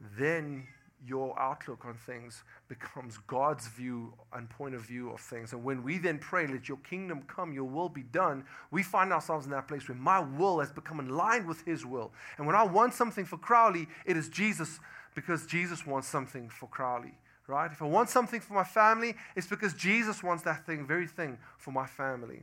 then 0.00 0.66
your 1.06 1.38
outlook 1.38 1.84
on 1.84 1.94
things 1.94 2.42
becomes 2.68 3.18
God's 3.26 3.68
view 3.68 4.14
and 4.32 4.48
point 4.48 4.74
of 4.74 4.82
view 4.82 5.10
of 5.10 5.20
things. 5.20 5.52
And 5.52 5.62
when 5.62 5.82
we 5.82 5.98
then 5.98 6.18
pray, 6.18 6.46
let 6.46 6.68
your 6.68 6.78
kingdom 6.78 7.22
come, 7.26 7.52
your 7.52 7.64
will 7.64 7.88
be 7.88 8.02
done, 8.02 8.44
we 8.70 8.82
find 8.82 9.12
ourselves 9.12 9.44
in 9.44 9.52
that 9.52 9.68
place 9.68 9.88
where 9.88 9.98
my 9.98 10.20
will 10.20 10.60
has 10.60 10.72
become 10.72 11.06
line 11.08 11.46
with 11.46 11.64
his 11.64 11.84
will. 11.84 12.12
And 12.38 12.46
when 12.46 12.56
I 12.56 12.62
want 12.62 12.94
something 12.94 13.24
for 13.24 13.36
Crowley, 13.36 13.86
it 14.06 14.16
is 14.16 14.28
Jesus 14.28 14.80
because 15.14 15.46
Jesus 15.46 15.86
wants 15.86 16.08
something 16.08 16.48
for 16.48 16.68
Crowley. 16.68 17.14
Right? 17.46 17.70
If 17.70 17.82
I 17.82 17.86
want 17.86 18.08
something 18.08 18.40
for 18.40 18.54
my 18.54 18.64
family, 18.64 19.14
it's 19.36 19.46
because 19.46 19.74
Jesus 19.74 20.22
wants 20.22 20.42
that 20.44 20.64
thing, 20.64 20.86
very 20.86 21.06
thing, 21.06 21.36
for 21.58 21.72
my 21.72 21.86
family. 21.86 22.42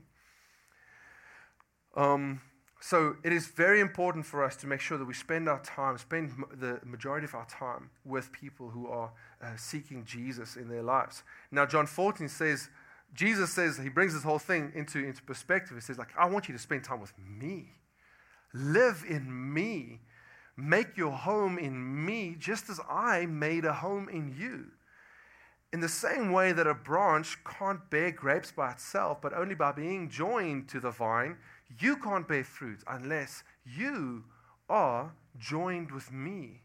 Um, 1.95 2.39
so 2.83 3.15
it 3.23 3.31
is 3.31 3.45
very 3.45 3.79
important 3.79 4.25
for 4.25 4.43
us 4.43 4.55
to 4.57 4.67
make 4.67 4.81
sure 4.81 4.97
that 4.97 5.05
we 5.05 5.13
spend 5.13 5.47
our 5.47 5.61
time, 5.61 5.99
spend 5.99 6.31
the 6.59 6.79
majority 6.83 7.25
of 7.25 7.35
our 7.35 7.45
time 7.45 7.91
with 8.03 8.31
people 8.31 8.71
who 8.71 8.87
are 8.87 9.11
uh, 9.41 9.55
seeking 9.55 10.03
Jesus 10.03 10.55
in 10.55 10.67
their 10.67 10.81
lives. 10.81 11.21
Now, 11.51 11.67
John 11.67 11.85
14 11.85 12.27
says, 12.27 12.69
Jesus 13.13 13.51
says, 13.51 13.77
he 13.77 13.89
brings 13.89 14.15
this 14.15 14.23
whole 14.23 14.39
thing 14.39 14.71
into, 14.73 14.97
into 14.97 15.21
perspective. 15.21 15.77
He 15.77 15.81
says, 15.81 15.99
like, 15.99 16.09
I 16.17 16.27
want 16.27 16.47
you 16.47 16.55
to 16.55 16.59
spend 16.59 16.83
time 16.83 16.99
with 16.99 17.13
me. 17.19 17.75
Live 18.51 19.05
in 19.07 19.53
me. 19.53 19.99
Make 20.57 20.97
your 20.97 21.11
home 21.11 21.59
in 21.59 22.05
me, 22.05 22.35
just 22.39 22.67
as 22.67 22.79
I 22.89 23.27
made 23.27 23.63
a 23.63 23.73
home 23.73 24.09
in 24.09 24.35
you. 24.35 24.71
In 25.71 25.81
the 25.81 25.87
same 25.87 26.31
way 26.31 26.51
that 26.51 26.65
a 26.65 26.73
branch 26.73 27.37
can't 27.45 27.89
bear 27.91 28.11
grapes 28.11 28.51
by 28.51 28.71
itself, 28.71 29.21
but 29.21 29.33
only 29.33 29.55
by 29.55 29.71
being 29.71 30.09
joined 30.09 30.67
to 30.69 30.79
the 30.79 30.91
vine, 30.91 31.37
you 31.79 31.97
can't 31.97 32.27
bear 32.27 32.43
fruit 32.43 32.79
unless 32.87 33.43
you 33.65 34.23
are 34.69 35.11
joined 35.37 35.91
with 35.91 36.11
me. 36.11 36.61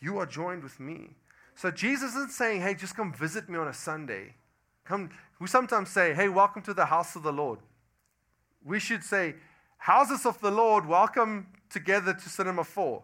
You 0.00 0.18
are 0.18 0.26
joined 0.26 0.62
with 0.62 0.80
me. 0.80 1.10
So 1.54 1.70
Jesus 1.70 2.10
isn't 2.10 2.32
saying, 2.32 2.62
hey, 2.62 2.74
just 2.74 2.96
come 2.96 3.12
visit 3.12 3.48
me 3.48 3.58
on 3.58 3.68
a 3.68 3.74
Sunday. 3.74 4.34
Come, 4.84 5.10
we 5.40 5.46
sometimes 5.46 5.90
say, 5.90 6.12
hey, 6.12 6.28
welcome 6.28 6.62
to 6.62 6.74
the 6.74 6.86
house 6.86 7.16
of 7.16 7.22
the 7.22 7.32
Lord. 7.32 7.60
We 8.64 8.80
should 8.80 9.04
say, 9.04 9.36
houses 9.78 10.26
of 10.26 10.40
the 10.40 10.50
Lord, 10.50 10.86
welcome 10.86 11.46
together 11.70 12.12
to 12.12 12.28
Cinema 12.28 12.64
4. 12.64 13.02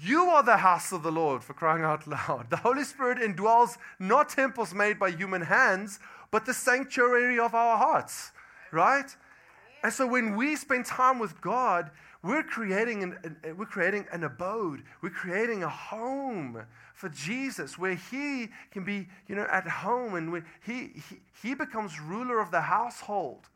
You 0.00 0.24
are 0.24 0.42
the 0.42 0.56
house 0.56 0.92
of 0.92 1.02
the 1.02 1.12
Lord, 1.12 1.44
for 1.44 1.52
crying 1.52 1.82
out 1.82 2.06
loud. 2.28 2.46
The 2.50 2.56
Holy 2.56 2.84
Spirit 2.84 3.18
indwells 3.18 3.76
not 3.98 4.28
temples 4.28 4.74
made 4.74 4.98
by 4.98 5.10
human 5.10 5.42
hands, 5.42 5.98
but 6.30 6.46
the 6.46 6.54
sanctuary 6.54 7.38
of 7.38 7.54
our 7.54 7.76
hearts, 7.76 8.32
right? 8.72 9.14
And 9.84 9.92
so 9.92 10.06
when 10.06 10.34
we 10.34 10.56
spend 10.56 10.86
time 10.86 11.18
with 11.18 11.38
God, 11.42 11.90
we're 12.22 12.42
creating 12.42 13.02
an, 13.02 13.36
uh, 13.44 13.54
we're 13.54 13.66
creating 13.66 14.06
an 14.10 14.24
abode. 14.24 14.82
We're 15.02 15.10
creating 15.10 15.62
a 15.62 15.68
home 15.68 16.64
for 16.94 17.10
Jesus 17.10 17.76
where 17.78 17.94
he 17.94 18.48
can 18.70 18.82
be, 18.82 19.06
you 19.28 19.34
know, 19.36 19.46
at 19.50 19.68
home 19.68 20.14
and 20.14 20.32
when 20.32 20.46
he, 20.64 20.92
he, 20.94 21.20
he 21.42 21.54
becomes 21.54 22.00
ruler 22.00 22.40
of 22.40 22.50
the 22.50 22.62
household. 22.62 23.50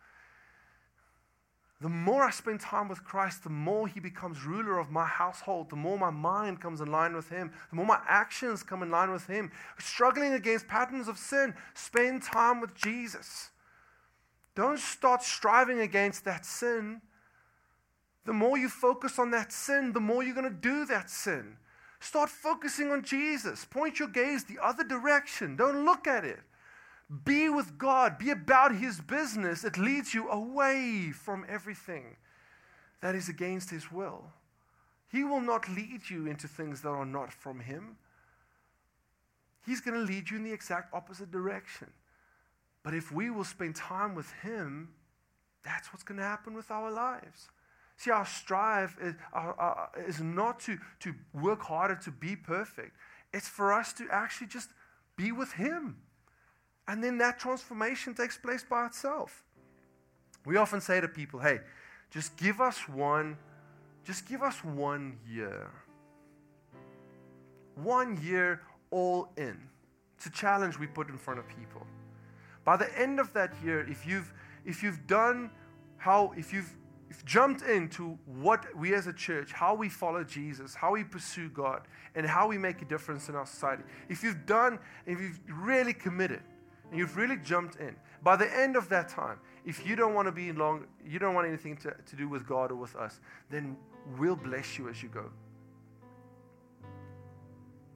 The 1.80 1.88
more 1.88 2.24
I 2.24 2.30
spend 2.30 2.60
time 2.60 2.88
with 2.88 3.04
Christ, 3.04 3.44
the 3.44 3.50
more 3.50 3.88
he 3.88 3.98
becomes 3.98 4.44
ruler 4.44 4.78
of 4.78 4.90
my 4.90 5.06
household, 5.06 5.70
the 5.70 5.76
more 5.76 5.96
my 5.96 6.10
mind 6.10 6.60
comes 6.60 6.82
in 6.82 6.92
line 6.92 7.16
with 7.16 7.30
him, 7.30 7.52
the 7.70 7.76
more 7.76 7.86
my 7.86 8.00
actions 8.06 8.62
come 8.62 8.82
in 8.82 8.90
line 8.90 9.10
with 9.10 9.26
him. 9.26 9.50
Struggling 9.78 10.34
against 10.34 10.68
patterns 10.68 11.08
of 11.08 11.16
sin, 11.16 11.54
spend 11.72 12.22
time 12.22 12.60
with 12.60 12.74
Jesus. 12.74 13.48
Don't 14.58 14.80
start 14.80 15.22
striving 15.22 15.78
against 15.78 16.24
that 16.24 16.44
sin. 16.44 17.00
The 18.24 18.32
more 18.32 18.58
you 18.58 18.68
focus 18.68 19.16
on 19.16 19.30
that 19.30 19.52
sin, 19.52 19.92
the 19.92 20.00
more 20.00 20.24
you're 20.24 20.34
going 20.34 20.52
to 20.52 20.68
do 20.68 20.84
that 20.86 21.08
sin. 21.08 21.56
Start 22.00 22.28
focusing 22.28 22.90
on 22.90 23.04
Jesus. 23.04 23.64
Point 23.64 24.00
your 24.00 24.08
gaze 24.08 24.42
the 24.42 24.58
other 24.60 24.82
direction. 24.82 25.54
Don't 25.54 25.84
look 25.84 26.08
at 26.08 26.24
it. 26.24 26.40
Be 27.24 27.48
with 27.48 27.78
God. 27.78 28.18
Be 28.18 28.30
about 28.30 28.74
His 28.74 29.00
business. 29.00 29.62
It 29.62 29.78
leads 29.78 30.12
you 30.12 30.28
away 30.28 31.12
from 31.14 31.46
everything 31.48 32.16
that 33.00 33.14
is 33.14 33.28
against 33.28 33.70
His 33.70 33.92
will. 33.92 34.24
He 35.12 35.22
will 35.22 35.40
not 35.40 35.68
lead 35.68 36.10
you 36.10 36.26
into 36.26 36.48
things 36.48 36.80
that 36.80 36.88
are 36.88 37.06
not 37.06 37.32
from 37.32 37.60
Him. 37.60 37.96
He's 39.64 39.80
going 39.80 40.04
to 40.04 40.12
lead 40.12 40.30
you 40.30 40.38
in 40.38 40.42
the 40.42 40.52
exact 40.52 40.92
opposite 40.92 41.30
direction. 41.30 41.92
But 42.82 42.94
if 42.94 43.12
we 43.12 43.30
will 43.30 43.44
spend 43.44 43.76
time 43.76 44.14
with 44.14 44.30
Him, 44.42 44.88
that's 45.64 45.92
what's 45.92 46.02
going 46.02 46.18
to 46.18 46.24
happen 46.24 46.54
with 46.54 46.70
our 46.70 46.90
lives. 46.90 47.48
See, 47.96 48.10
our 48.10 48.24
strive 48.24 48.96
is, 49.02 49.14
our, 49.32 49.54
our, 49.58 49.90
is 50.06 50.20
not 50.20 50.60
to, 50.60 50.78
to 51.00 51.14
work 51.34 51.62
harder 51.62 51.96
to 51.96 52.10
be 52.10 52.36
perfect, 52.36 52.96
it's 53.34 53.48
for 53.48 53.72
us 53.72 53.92
to 53.94 54.06
actually 54.10 54.46
just 54.46 54.70
be 55.16 55.32
with 55.32 55.52
Him. 55.52 55.96
And 56.86 57.04
then 57.04 57.18
that 57.18 57.38
transformation 57.38 58.14
takes 58.14 58.38
place 58.38 58.64
by 58.68 58.86
itself. 58.86 59.44
We 60.46 60.56
often 60.56 60.80
say 60.80 61.00
to 61.00 61.08
people, 61.08 61.40
hey, 61.40 61.60
just 62.10 62.36
give 62.38 62.60
us 62.60 62.88
one, 62.88 63.36
just 64.04 64.26
give 64.26 64.42
us 64.42 64.64
one 64.64 65.18
year. 65.28 65.68
One 67.74 68.18
year 68.22 68.62
all 68.90 69.28
in. 69.36 69.58
It's 70.16 70.26
a 70.26 70.30
challenge 70.30 70.78
we 70.78 70.86
put 70.86 71.10
in 71.10 71.18
front 71.18 71.38
of 71.38 71.48
people. 71.48 71.86
By 72.68 72.76
the 72.76 72.98
end 72.98 73.18
of 73.18 73.33
that 73.33 73.54
year, 73.64 73.88
if 73.88 74.07
you've 74.07 74.31
if 74.66 74.83
you've 74.83 75.07
done 75.07 75.50
how 75.96 76.35
if 76.37 76.52
you've 76.52 76.70
jumped 77.24 77.62
into 77.62 78.18
what 78.26 78.66
we 78.76 78.92
as 78.92 79.07
a 79.07 79.12
church, 79.14 79.52
how 79.52 79.74
we 79.74 79.88
follow 79.88 80.22
Jesus, 80.22 80.74
how 80.74 80.92
we 80.92 81.02
pursue 81.02 81.48
God, 81.48 81.88
and 82.14 82.26
how 82.26 82.46
we 82.46 82.59
make 82.59 82.83
a 82.83 82.85
difference 82.85 83.31
in 83.31 83.37
our 83.37 83.46
society. 83.46 83.85
If 84.11 84.22
you've 84.22 84.44
done, 84.44 84.78
if 85.07 85.18
you've 85.18 85.40
really 85.48 85.94
committed, 85.94 86.42
and 86.90 86.98
you've 86.98 87.16
really 87.16 87.38
jumped 87.38 87.76
in, 87.76 87.96
by 88.22 88.37
the 88.37 88.54
end 88.54 88.76
of 88.76 88.90
that 88.90 89.09
time, 89.09 89.38
if 89.64 89.87
you 89.87 89.96
don't 89.96 90.12
want 90.12 90.28
to 90.28 90.33
be 90.33 90.52
long, 90.52 90.85
you 91.02 91.18
don't 91.18 91.35
want 91.35 91.48
anything 91.48 91.74
to, 91.78 91.94
to 92.04 92.16
do 92.16 92.28
with 92.28 92.46
God 92.46 92.70
or 92.70 92.76
with 92.76 92.94
us, 92.96 93.18
then 93.48 93.78
we'll 94.18 94.37
bless 94.37 94.76
you 94.76 94.90
as 94.90 95.02
you 95.02 95.09
go. 95.09 95.24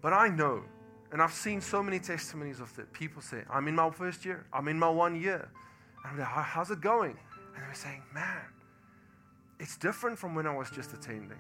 But 0.01 0.15
I 0.15 0.29
know, 0.29 0.65
and 1.13 1.21
I've 1.21 1.33
seen 1.33 1.61
so 1.61 1.83
many 1.83 1.99
testimonies 1.99 2.59
of 2.59 2.75
that. 2.77 2.93
People 2.93 3.21
say, 3.21 3.43
I'm 3.51 3.69
in 3.69 3.77
my 3.77 3.91
first 3.91 4.25
year, 4.25 4.47
I'm 4.53 4.67
in 4.69 4.79
my 4.79 4.89
one 4.89 5.21
year. 5.21 5.49
And 6.05 6.13
I'm 6.13 6.19
like, 6.19 6.27
how's 6.27 6.71
it 6.71 6.81
going? 6.81 7.17
And 7.55 7.63
they're 7.63 7.75
saying, 7.75 8.03
man, 8.15 8.43
it's 9.61 9.77
different 9.77 10.19
from 10.19 10.35
when 10.35 10.47
I 10.47 10.57
was 10.57 10.71
just 10.71 10.95
attending. 10.95 11.39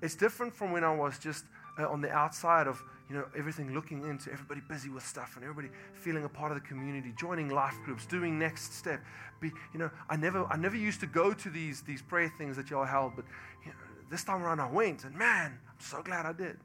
It's 0.00 0.14
different 0.14 0.54
from 0.54 0.72
when 0.72 0.84
I 0.84 0.94
was 0.94 1.18
just 1.18 1.44
uh, 1.78 1.88
on 1.88 2.00
the 2.00 2.10
outside 2.10 2.66
of 2.66 2.82
you 3.08 3.14
know 3.14 3.24
everything 3.36 3.72
looking 3.74 4.02
into 4.08 4.32
everybody 4.32 4.60
busy 4.68 4.88
with 4.88 5.06
stuff 5.06 5.36
and 5.36 5.44
everybody 5.44 5.68
feeling 5.94 6.24
a 6.24 6.28
part 6.28 6.50
of 6.50 6.60
the 6.60 6.66
community 6.66 7.12
joining 7.16 7.48
life 7.50 7.76
groups 7.84 8.04
doing 8.06 8.38
next 8.38 8.74
step 8.74 9.00
be 9.40 9.52
you 9.72 9.78
know 9.78 9.90
i 10.10 10.16
never 10.16 10.44
i 10.46 10.56
never 10.56 10.74
used 10.74 10.98
to 10.98 11.06
go 11.06 11.32
to 11.32 11.48
these 11.50 11.82
these 11.82 12.02
prayer 12.02 12.32
things 12.36 12.56
that 12.56 12.68
y'all 12.68 12.84
held 12.84 13.14
but 13.14 13.24
you 13.64 13.70
know, 13.70 13.76
this 14.10 14.24
time 14.24 14.42
around 14.42 14.58
i 14.58 14.68
went 14.68 15.04
and 15.04 15.14
man 15.14 15.56
i'm 15.68 15.80
so 15.80 16.02
glad 16.02 16.26
i 16.26 16.32
did 16.32 16.56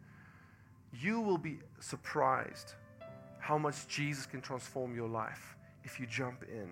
you 1.00 1.22
will 1.22 1.38
be 1.38 1.60
surprised 1.80 2.74
how 3.40 3.58
much 3.58 3.88
jesus 3.88 4.26
can 4.26 4.42
transform 4.42 4.96
your 4.96 5.08
life 5.08 5.56
if 5.84 6.00
you 6.00 6.06
jump 6.06 6.44
in 6.44 6.70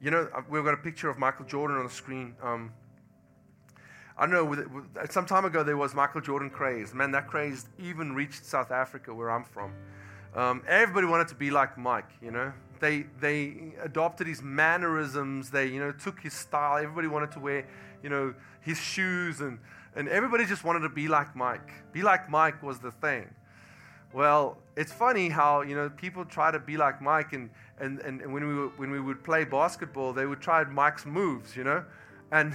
you 0.00 0.10
know 0.10 0.28
we've 0.48 0.64
got 0.64 0.74
a 0.74 0.78
picture 0.78 1.08
of 1.08 1.18
michael 1.18 1.44
jordan 1.44 1.76
on 1.76 1.84
the 1.84 1.90
screen 1.90 2.34
um, 2.42 2.72
I 4.18 4.26
don't 4.26 4.32
know, 4.32 4.84
some 5.08 5.26
time 5.26 5.44
ago 5.44 5.62
there 5.62 5.76
was 5.76 5.94
Michael 5.94 6.20
Jordan 6.20 6.50
craze. 6.50 6.92
Man, 6.92 7.12
that 7.12 7.28
craze 7.28 7.66
even 7.78 8.16
reached 8.16 8.44
South 8.44 8.72
Africa, 8.72 9.14
where 9.14 9.30
I'm 9.30 9.44
from. 9.44 9.72
Um, 10.34 10.62
everybody 10.66 11.06
wanted 11.06 11.28
to 11.28 11.36
be 11.36 11.52
like 11.52 11.78
Mike, 11.78 12.10
you 12.20 12.32
know. 12.32 12.52
They, 12.80 13.06
they 13.20 13.74
adopted 13.80 14.26
his 14.26 14.42
mannerisms. 14.42 15.50
They, 15.50 15.66
you 15.66 15.78
know, 15.78 15.92
took 15.92 16.18
his 16.18 16.34
style. 16.34 16.78
Everybody 16.78 17.06
wanted 17.06 17.30
to 17.32 17.38
wear, 17.38 17.68
you 18.02 18.10
know, 18.10 18.34
his 18.60 18.78
shoes. 18.78 19.40
And, 19.40 19.60
and 19.98 20.08
everybody 20.08 20.46
just 20.46 20.64
wanted 20.64 20.80
to 20.80 20.88
be 20.88 21.08
like 21.08 21.36
Mike. 21.36 21.70
Be 21.92 22.02
like 22.02 22.30
Mike 22.30 22.62
was 22.62 22.78
the 22.78 22.90
thing. 22.90 23.28
Well, 24.14 24.56
it's 24.74 24.92
funny 24.92 25.28
how, 25.28 25.60
you 25.60 25.74
know, 25.74 25.90
people 25.90 26.24
try 26.24 26.50
to 26.50 26.58
be 26.58 26.78
like 26.78 27.02
Mike. 27.02 27.34
And, 27.34 27.50
and, 27.78 28.00
and 28.00 28.32
when, 28.32 28.48
we 28.48 28.54
were, 28.54 28.68
when 28.78 28.90
we 28.90 29.00
would 29.00 29.22
play 29.22 29.44
basketball, 29.44 30.14
they 30.14 30.24
would 30.24 30.40
try 30.40 30.64
Mike's 30.64 31.04
moves, 31.04 31.54
you 31.54 31.64
know 31.64 31.84
and 32.30 32.54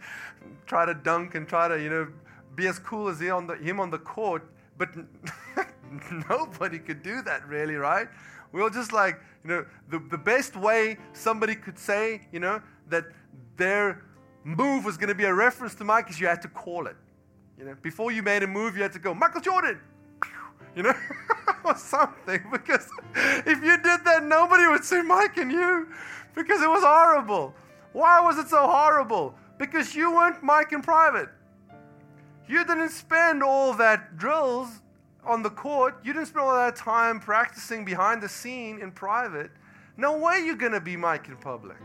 try 0.66 0.86
to 0.86 0.94
dunk 0.94 1.34
and 1.34 1.48
try 1.48 1.68
to, 1.68 1.80
you 1.80 1.90
know, 1.90 2.08
be 2.54 2.66
as 2.66 2.78
cool 2.78 3.08
as 3.08 3.20
he 3.20 3.30
on 3.30 3.46
the, 3.46 3.56
him 3.56 3.80
on 3.80 3.90
the 3.90 3.98
court. 3.98 4.42
But 4.78 4.90
nobody 6.30 6.78
could 6.78 7.02
do 7.02 7.22
that, 7.22 7.46
really, 7.46 7.74
right? 7.74 8.08
We 8.52 8.62
were 8.62 8.70
just 8.70 8.92
like, 8.92 9.20
you 9.44 9.50
know, 9.50 9.66
the, 9.88 9.98
the 10.10 10.18
best 10.18 10.56
way 10.56 10.98
somebody 11.12 11.54
could 11.54 11.78
say, 11.78 12.22
you 12.32 12.40
know, 12.40 12.60
that 12.88 13.04
their 13.56 14.04
move 14.46 14.84
was 14.84 14.96
going 14.96 15.08
to 15.08 15.14
be 15.14 15.24
a 15.24 15.34
reference 15.34 15.74
to 15.74 15.84
Mike 15.84 16.08
is 16.08 16.20
you 16.20 16.28
had 16.28 16.40
to 16.42 16.48
call 16.48 16.86
it. 16.86 16.96
You 17.58 17.64
know, 17.64 17.76
before 17.82 18.12
you 18.12 18.22
made 18.22 18.44
a 18.44 18.46
move, 18.46 18.76
you 18.76 18.82
had 18.82 18.92
to 18.92 18.98
go, 18.98 19.12
Michael 19.12 19.40
Jordan, 19.40 19.80
you 20.76 20.84
know, 20.84 20.94
or 21.64 21.76
something. 21.76 22.40
Because 22.52 22.88
if 23.14 23.62
you 23.62 23.76
did 23.76 24.04
that, 24.04 24.22
nobody 24.22 24.66
would 24.68 24.84
say 24.84 25.02
Mike 25.02 25.36
and 25.38 25.50
you 25.50 25.88
because 26.34 26.62
it 26.62 26.68
was 26.68 26.82
horrible. 26.84 27.54
Why 27.92 28.20
was 28.20 28.38
it 28.38 28.48
so 28.48 28.68
horrible? 28.68 29.34
Because 29.58 29.96
you 29.96 30.14
weren't 30.14 30.42
Mike 30.42 30.72
in 30.72 30.82
private. 30.82 31.30
You 32.46 32.64
didn't 32.64 32.90
spend 32.90 33.42
all 33.42 33.72
that 33.74 34.16
drills 34.16 34.68
on 35.24 35.42
the 35.42 35.50
court. 35.50 35.96
You 36.04 36.12
didn't 36.12 36.26
spend 36.26 36.44
all 36.44 36.54
that 36.54 36.76
time 36.76 37.18
practicing 37.18 37.84
behind 37.84 38.22
the 38.22 38.28
scene 38.28 38.78
in 38.80 38.92
private. 38.92 39.50
No 39.96 40.18
way 40.18 40.42
you're 40.44 40.54
going 40.54 40.72
to 40.72 40.80
be 40.80 40.96
Mike 40.96 41.26
in 41.26 41.36
public. 41.36 41.78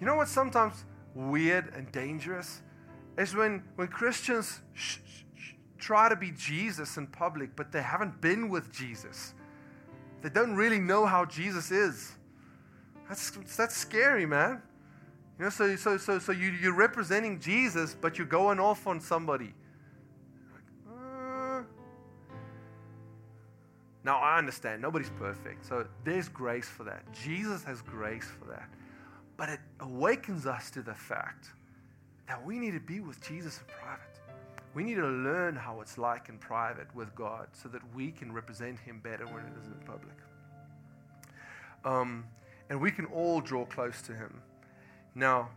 You 0.00 0.06
know 0.06 0.16
what's 0.16 0.30
sometimes 0.30 0.84
weird 1.14 1.74
and 1.74 1.90
dangerous? 1.92 2.62
Is 3.16 3.34
when, 3.34 3.64
when 3.74 3.88
Christians 3.88 4.60
sh- 4.74 4.98
sh- 5.36 5.52
try 5.78 6.08
to 6.08 6.16
be 6.16 6.30
Jesus 6.30 6.96
in 6.96 7.08
public, 7.08 7.56
but 7.56 7.72
they 7.72 7.82
haven't 7.82 8.20
been 8.20 8.48
with 8.48 8.72
Jesus. 8.72 9.34
They 10.22 10.28
don't 10.28 10.54
really 10.54 10.78
know 10.78 11.04
how 11.04 11.24
Jesus 11.24 11.70
is. 11.70 12.12
That's, 13.08 13.30
that's 13.56 13.76
scary, 13.76 14.26
man. 14.26 14.62
You 15.38 15.44
know, 15.44 15.50
so, 15.50 15.74
so, 15.76 15.96
so, 15.96 16.18
so 16.18 16.32
you, 16.32 16.50
you're 16.50 16.74
representing 16.74 17.40
Jesus, 17.40 17.96
but 18.00 18.18
you're 18.18 18.26
going 18.26 18.58
off 18.58 18.86
on 18.86 19.00
somebody. 19.00 19.54
Uh. 20.88 21.62
Now, 24.04 24.18
I 24.18 24.38
understand. 24.38 24.82
Nobody's 24.82 25.10
perfect. 25.10 25.64
So 25.64 25.86
there's 26.04 26.28
grace 26.28 26.66
for 26.66 26.84
that. 26.84 27.04
Jesus 27.12 27.62
has 27.64 27.82
grace 27.82 28.26
for 28.38 28.46
that. 28.46 28.68
But 29.38 29.48
it 29.48 29.60
awakens 29.80 30.44
us 30.46 30.68
to 30.72 30.82
the 30.82 30.94
fact 30.94 31.52
that 32.26 32.44
we 32.44 32.58
need 32.58 32.72
to 32.72 32.80
be 32.80 33.00
with 33.00 33.26
Jesus 33.26 33.58
in 33.58 33.74
private. 33.80 34.04
We 34.74 34.82
need 34.82 34.96
to 34.96 35.06
learn 35.06 35.56
how 35.56 35.80
it's 35.80 35.96
like 35.96 36.28
in 36.28 36.38
private 36.38 36.92
with 36.94 37.14
God 37.14 37.46
so 37.52 37.68
that 37.70 37.80
we 37.94 38.10
can 38.10 38.32
represent 38.32 38.78
Him 38.80 39.00
better 39.02 39.24
when 39.24 39.44
it 39.44 39.52
is 39.58 39.66
in 39.66 39.78
public. 39.86 40.14
Um, 41.84 42.24
and 42.68 42.80
we 42.80 42.90
can 42.90 43.06
all 43.06 43.40
draw 43.40 43.64
close 43.64 44.02
to 44.02 44.12
Him. 44.12 44.42
Now, 45.14 45.48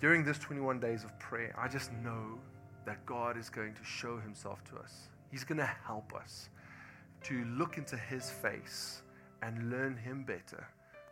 during 0.00 0.24
this 0.24 0.38
21 0.38 0.80
days 0.80 1.04
of 1.04 1.16
prayer, 1.18 1.54
I 1.56 1.68
just 1.68 1.92
know 2.02 2.38
that 2.86 3.04
God 3.06 3.36
is 3.36 3.50
going 3.50 3.74
to 3.74 3.84
show 3.84 4.18
Himself 4.18 4.64
to 4.70 4.76
us. 4.78 5.08
He's 5.30 5.44
going 5.44 5.58
to 5.58 5.70
help 5.86 6.14
us 6.14 6.48
to 7.24 7.44
look 7.44 7.78
into 7.78 7.96
His 7.96 8.30
face 8.30 9.02
and 9.42 9.70
learn 9.70 9.96
Him 9.96 10.24
better 10.24 10.66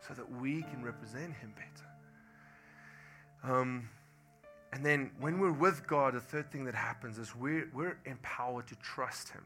so 0.06 0.14
that 0.14 0.30
we 0.40 0.62
can 0.62 0.82
represent 0.82 1.34
Him 1.34 1.54
better. 1.56 3.52
Um, 3.52 3.88
and 4.72 4.84
then 4.84 5.10
when 5.18 5.40
we're 5.40 5.52
with 5.52 5.86
God, 5.86 6.14
the 6.14 6.20
third 6.20 6.50
thing 6.52 6.64
that 6.64 6.74
happens 6.74 7.18
is 7.18 7.34
we're, 7.34 7.68
we're 7.74 7.98
empowered 8.04 8.66
to 8.68 8.76
trust 8.76 9.30
Him 9.30 9.42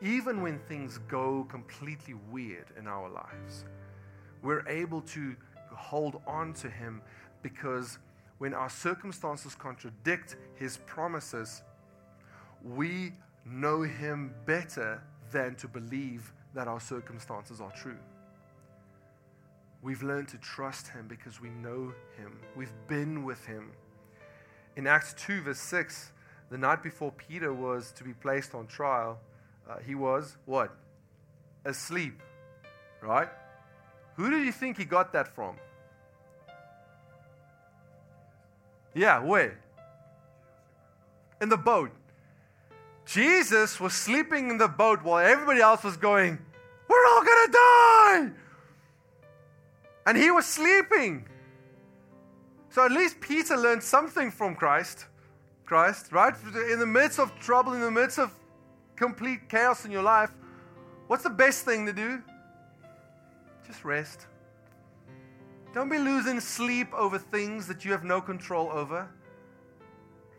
even 0.00 0.42
when 0.42 0.58
things 0.58 0.98
go 1.08 1.46
completely 1.48 2.14
weird 2.30 2.66
in 2.78 2.86
our 2.86 3.08
lives, 3.08 3.64
we're 4.42 4.66
able 4.68 5.00
to 5.00 5.34
hold 5.74 6.20
on 6.26 6.52
to 6.54 6.68
Him 6.68 7.02
because 7.42 7.98
when 8.38 8.52
our 8.52 8.68
circumstances 8.68 9.54
contradict 9.54 10.36
His 10.56 10.78
promises, 10.78 11.62
we 12.62 13.12
know 13.46 13.82
Him 13.82 14.34
better 14.44 15.02
than 15.32 15.54
to 15.56 15.68
believe 15.68 16.32
that 16.54 16.68
our 16.68 16.80
circumstances 16.80 17.60
are 17.60 17.72
true. 17.72 17.98
We've 19.82 20.02
learned 20.02 20.28
to 20.28 20.38
trust 20.38 20.88
Him 20.88 21.06
because 21.08 21.40
we 21.40 21.50
know 21.50 21.92
Him, 22.16 22.38
we've 22.56 22.72
been 22.88 23.24
with 23.24 23.44
Him. 23.44 23.72
In 24.76 24.86
Acts 24.86 25.14
2, 25.14 25.42
verse 25.42 25.58
6, 25.58 26.12
the 26.50 26.58
night 26.58 26.82
before 26.82 27.12
Peter 27.12 27.52
was 27.52 27.92
to 27.92 28.04
be 28.04 28.12
placed 28.12 28.54
on 28.54 28.66
trial, 28.66 29.18
uh, 29.68 29.78
he 29.84 29.94
was 29.94 30.36
what? 30.46 30.74
Asleep. 31.64 32.22
Right? 33.02 33.28
Who 34.16 34.30
do 34.30 34.38
you 34.38 34.52
think 34.52 34.78
he 34.78 34.84
got 34.84 35.12
that 35.12 35.28
from? 35.34 35.56
Yeah, 38.94 39.20
where? 39.20 39.58
In 41.40 41.48
the 41.48 41.56
boat. 41.56 41.90
Jesus 43.06 43.78
was 43.78 43.94
sleeping 43.94 44.50
in 44.50 44.58
the 44.58 44.68
boat 44.68 45.02
while 45.02 45.24
everybody 45.24 45.60
else 45.60 45.84
was 45.84 45.96
going, 45.96 46.38
We're 46.88 47.06
all 47.08 47.24
going 47.24 47.46
to 47.46 47.52
die. 47.52 48.30
And 50.06 50.18
he 50.18 50.30
was 50.30 50.44
sleeping. 50.44 51.26
So 52.70 52.84
at 52.84 52.90
least 52.90 53.20
Peter 53.20 53.56
learned 53.56 53.82
something 53.82 54.30
from 54.30 54.56
Christ. 54.56 55.06
Christ, 55.64 56.12
right? 56.12 56.34
In 56.70 56.78
the 56.78 56.86
midst 56.86 57.18
of 57.18 57.34
trouble, 57.40 57.72
in 57.72 57.80
the 57.80 57.90
midst 57.90 58.18
of 58.18 58.32
complete 58.96 59.48
chaos 59.48 59.84
in 59.84 59.90
your 59.90 60.02
life, 60.02 60.30
what's 61.06 61.22
the 61.22 61.30
best 61.30 61.64
thing 61.64 61.86
to 61.86 61.92
do? 61.92 62.22
Just 63.66 63.84
rest. 63.84 64.26
Don't 65.74 65.88
be 65.88 65.98
losing 65.98 66.40
sleep 66.40 66.92
over 66.92 67.18
things 67.18 67.66
that 67.68 67.84
you 67.84 67.92
have 67.92 68.04
no 68.04 68.20
control 68.20 68.70
over. 68.70 69.08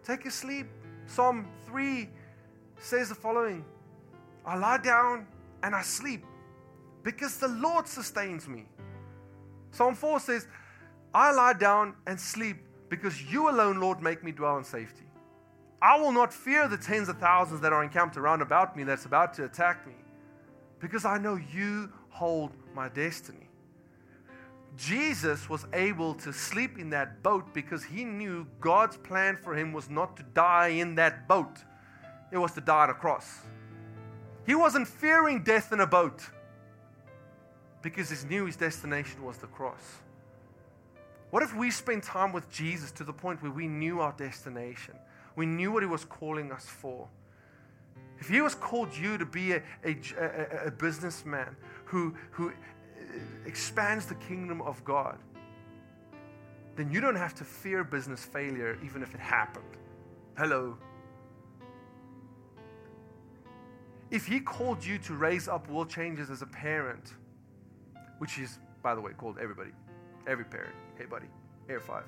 Take 0.04 0.26
a 0.26 0.32
sleep. 0.32 0.68
Psalm 1.06 1.48
3 1.66 2.10
says 2.80 3.10
the 3.10 3.16
following 3.16 3.66
I 4.46 4.56
lie 4.58 4.78
down 4.78 5.28
and 5.64 5.76
I 5.76 5.82
sleep 5.82 6.24
because 7.04 7.38
the 7.38 7.48
Lord 7.48 7.88
sustains 7.88 8.48
me. 8.48 8.66
Psalm 9.72 9.96
4 9.96 10.20
says, 10.20 10.48
I 11.14 11.32
lie 11.32 11.54
down 11.54 11.96
and 12.06 12.20
sleep 12.20 12.58
because 12.90 13.22
you 13.22 13.50
alone, 13.50 13.80
Lord, 13.80 14.02
make 14.02 14.24
me 14.24 14.32
dwell 14.32 14.58
in 14.58 14.64
safety. 14.64 15.06
I 15.82 16.00
will 16.00 16.12
not 16.12 16.34
fear 16.34 16.68
the 16.68 16.78
tens 16.78 17.10
of 17.10 17.18
thousands 17.20 17.62
that 17.62 17.74
are 17.74 17.84
encamped 17.84 18.18
around 18.18 18.42
about 18.42 18.76
me 18.76 18.84
that's 18.84 19.06
about 19.06 19.34
to 19.36 19.46
attack 19.46 19.86
me, 19.86 19.94
because 20.80 21.06
I 21.06 21.18
know 21.18 21.36
you 21.54 21.92
hold 22.10 22.52
my 22.74 22.90
destiny. 22.90 23.50
Jesus 24.76 25.50
was 25.50 25.66
able 25.74 26.14
to 26.16 26.32
sleep 26.32 26.78
in 26.78 26.90
that 26.92 27.24
boat 27.24 27.54
because 27.54 27.84
he 27.84 28.04
knew 28.04 28.48
God's 28.60 28.98
plan 28.98 29.38
for 29.42 29.56
him 29.56 29.74
was 29.74 29.90
not 29.90 30.18
to 30.18 30.24
die 30.24 30.70
in 30.70 30.96
that 30.96 31.28
boat, 31.28 31.64
it 32.32 32.38
was 32.38 32.54
to 32.54 32.62
die 32.62 32.84
on 32.84 32.90
a 32.90 32.94
cross. 32.94 33.40
He 34.46 34.56
wasn't 34.56 34.88
fearing 34.88 35.44
death 35.44 35.72
in 35.74 35.80
a 35.80 35.88
boat 35.88 36.22
because 37.82 38.10
he 38.10 38.28
knew 38.28 38.46
his 38.46 38.56
destination 38.56 39.24
was 39.24 39.38
the 39.38 39.48
cross. 39.48 40.02
What 41.30 41.44
if 41.44 41.56
we 41.56 41.72
spent 41.72 42.04
time 42.04 42.32
with 42.32 42.50
Jesus 42.50 42.92
to 42.94 43.04
the 43.04 43.14
point 43.14 43.42
where 43.44 43.52
we 43.52 43.68
knew 43.68 44.00
our 44.00 44.14
destination? 44.14 44.96
We 45.36 45.46
knew 45.46 45.72
what 45.72 45.84
he 45.84 45.88
was 45.88 46.06
calling 46.06 46.52
us 46.52 46.66
for. 46.66 47.08
If 48.20 48.30
he 48.30 48.42
was 48.42 48.56
called 48.56 48.96
you 48.96 49.18
to 49.18 49.26
be 49.26 49.52
a, 49.52 49.62
a, 49.84 49.98
a, 50.18 50.68
a 50.68 50.72
businessman 50.72 51.56
who, 51.86 52.16
who 52.32 52.52
expands 53.46 54.06
the 54.06 54.16
kingdom 54.16 54.62
of 54.62 54.84
God, 54.84 55.18
then 56.76 56.92
you 56.92 57.02
don't 57.02 57.16
have 57.16 57.36
to 57.36 57.44
fear 57.44 57.84
business 57.84 58.24
failure 58.24 58.78
even 58.84 59.04
if 59.04 59.14
it 59.14 59.20
happened. 59.20 59.66
Hello. 60.38 60.78
If 64.10 64.26
he 64.26 64.40
called 64.40 64.84
you 64.84 64.98
to 65.00 65.16
raise 65.16 65.48
up 65.48 65.70
world 65.70 65.90
changers 65.90 66.30
as 66.30 66.42
a 66.42 66.46
parent, 66.46 67.14
which 68.20 68.40
is, 68.40 68.60
by 68.82 68.96
the 68.96 69.02
way, 69.02 69.12
called 69.12 69.38
everybody, 69.40 69.72
every 70.26 70.46
parent, 70.46 70.74
hey 70.98 71.06
buddy, 71.06 71.28
air 71.70 71.80
five. 71.80 72.06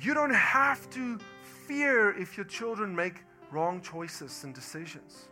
You 0.00 0.14
don't 0.14 0.34
have 0.34 0.90
to 0.90 1.18
fear 1.66 2.10
if 2.18 2.36
your 2.36 2.44
children 2.46 2.94
make 2.94 3.24
wrong 3.50 3.80
choices 3.80 4.44
and 4.44 4.54
decisions. 4.54 5.28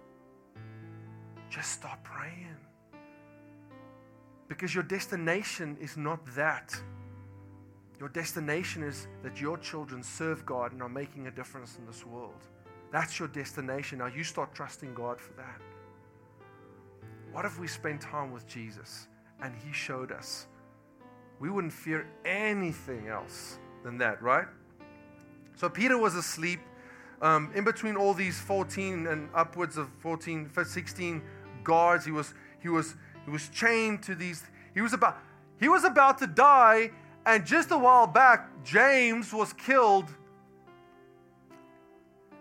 Just 1.50 1.72
stop 1.72 2.02
praying. 2.04 2.56
Because 4.48 4.74
your 4.74 4.84
destination 4.84 5.76
is 5.80 5.96
not 5.96 6.24
that. 6.34 6.74
Your 7.98 8.08
destination 8.08 8.82
is 8.82 9.06
that 9.22 9.40
your 9.40 9.58
children 9.58 10.02
serve 10.02 10.46
God 10.46 10.72
and 10.72 10.82
are 10.82 10.88
making 10.88 11.26
a 11.26 11.30
difference 11.30 11.76
in 11.78 11.86
this 11.86 12.06
world. 12.06 12.42
That's 12.94 13.18
your 13.18 13.26
destination. 13.26 13.98
Now 13.98 14.06
you 14.06 14.22
start 14.22 14.54
trusting 14.54 14.94
God 14.94 15.20
for 15.20 15.32
that. 15.32 15.60
What 17.32 17.44
if 17.44 17.58
we 17.58 17.66
spent 17.66 18.00
time 18.00 18.30
with 18.30 18.46
Jesus 18.46 19.08
and 19.42 19.52
He 19.66 19.72
showed 19.72 20.12
us? 20.12 20.46
We 21.40 21.50
wouldn't 21.50 21.72
fear 21.72 22.06
anything 22.24 23.08
else 23.08 23.58
than 23.82 23.98
that, 23.98 24.22
right? 24.22 24.46
So 25.56 25.68
Peter 25.68 25.98
was 25.98 26.14
asleep. 26.14 26.60
Um, 27.20 27.50
in 27.56 27.64
between 27.64 27.96
all 27.96 28.14
these 28.14 28.38
14 28.38 29.08
and 29.08 29.28
upwards 29.34 29.76
of 29.76 29.88
14, 29.98 30.48
16 30.64 31.20
guards, 31.64 32.04
he 32.04 32.12
was, 32.12 32.32
he 32.60 32.68
was 32.68 32.94
he 33.24 33.30
was 33.32 33.48
chained 33.48 34.04
to 34.04 34.14
these. 34.14 34.44
He 34.72 34.80
was 34.80 34.92
about 34.92 35.18
he 35.58 35.68
was 35.68 35.82
about 35.82 36.18
to 36.18 36.28
die, 36.28 36.92
and 37.26 37.44
just 37.44 37.72
a 37.72 37.76
while 37.76 38.06
back, 38.06 38.62
James 38.62 39.32
was 39.32 39.52
killed. 39.52 40.14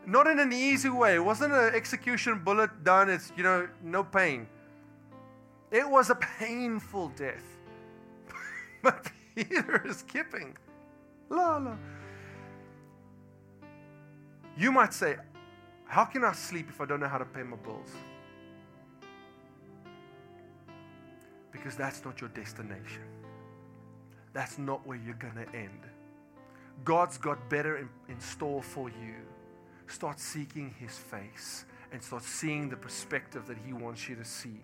Not 0.05 0.27
in 0.27 0.39
an 0.39 0.51
easy 0.51 0.89
way. 0.89 1.15
It 1.15 1.23
wasn't 1.23 1.53
an 1.53 1.73
execution 1.73 2.39
bullet 2.43 2.83
done. 2.83 3.09
It's 3.09 3.31
you 3.37 3.43
know 3.43 3.67
no 3.81 4.03
pain. 4.03 4.47
It 5.71 5.89
was 5.89 6.09
a 6.09 6.15
painful 6.15 7.09
death. 7.09 7.43
but 8.83 9.11
Peter 9.35 9.81
is 9.85 9.97
skipping. 9.97 10.55
La 11.29 11.57
la. 11.57 11.75
You 14.57 14.71
might 14.71 14.93
say, 14.93 15.15
How 15.85 16.05
can 16.05 16.23
I 16.23 16.33
sleep 16.33 16.67
if 16.69 16.79
I 16.79 16.85
don't 16.85 16.99
know 16.99 17.07
how 17.07 17.17
to 17.17 17.25
pay 17.25 17.43
my 17.43 17.57
bills? 17.57 17.89
Because 21.51 21.75
that's 21.75 22.03
not 22.05 22.21
your 22.21 22.29
destination. 22.29 23.03
That's 24.33 24.57
not 24.57 24.85
where 24.85 24.97
you're 24.97 25.15
going 25.15 25.35
to 25.35 25.55
end. 25.55 25.79
God's 26.83 27.17
got 27.17 27.49
better 27.49 27.77
in, 27.77 27.89
in, 28.09 28.19
store 28.19 28.63
for 28.63 28.89
you. 28.89 29.15
Start 29.87 30.19
seeking 30.19 30.73
His 30.79 30.97
face 30.97 31.65
and 31.91 32.01
start 32.01 32.23
seeing 32.23 32.69
the 32.69 32.75
perspective 32.77 33.47
that 33.47 33.57
He 33.65 33.73
wants 33.73 34.09
you 34.09 34.15
to 34.15 34.25
see. 34.25 34.59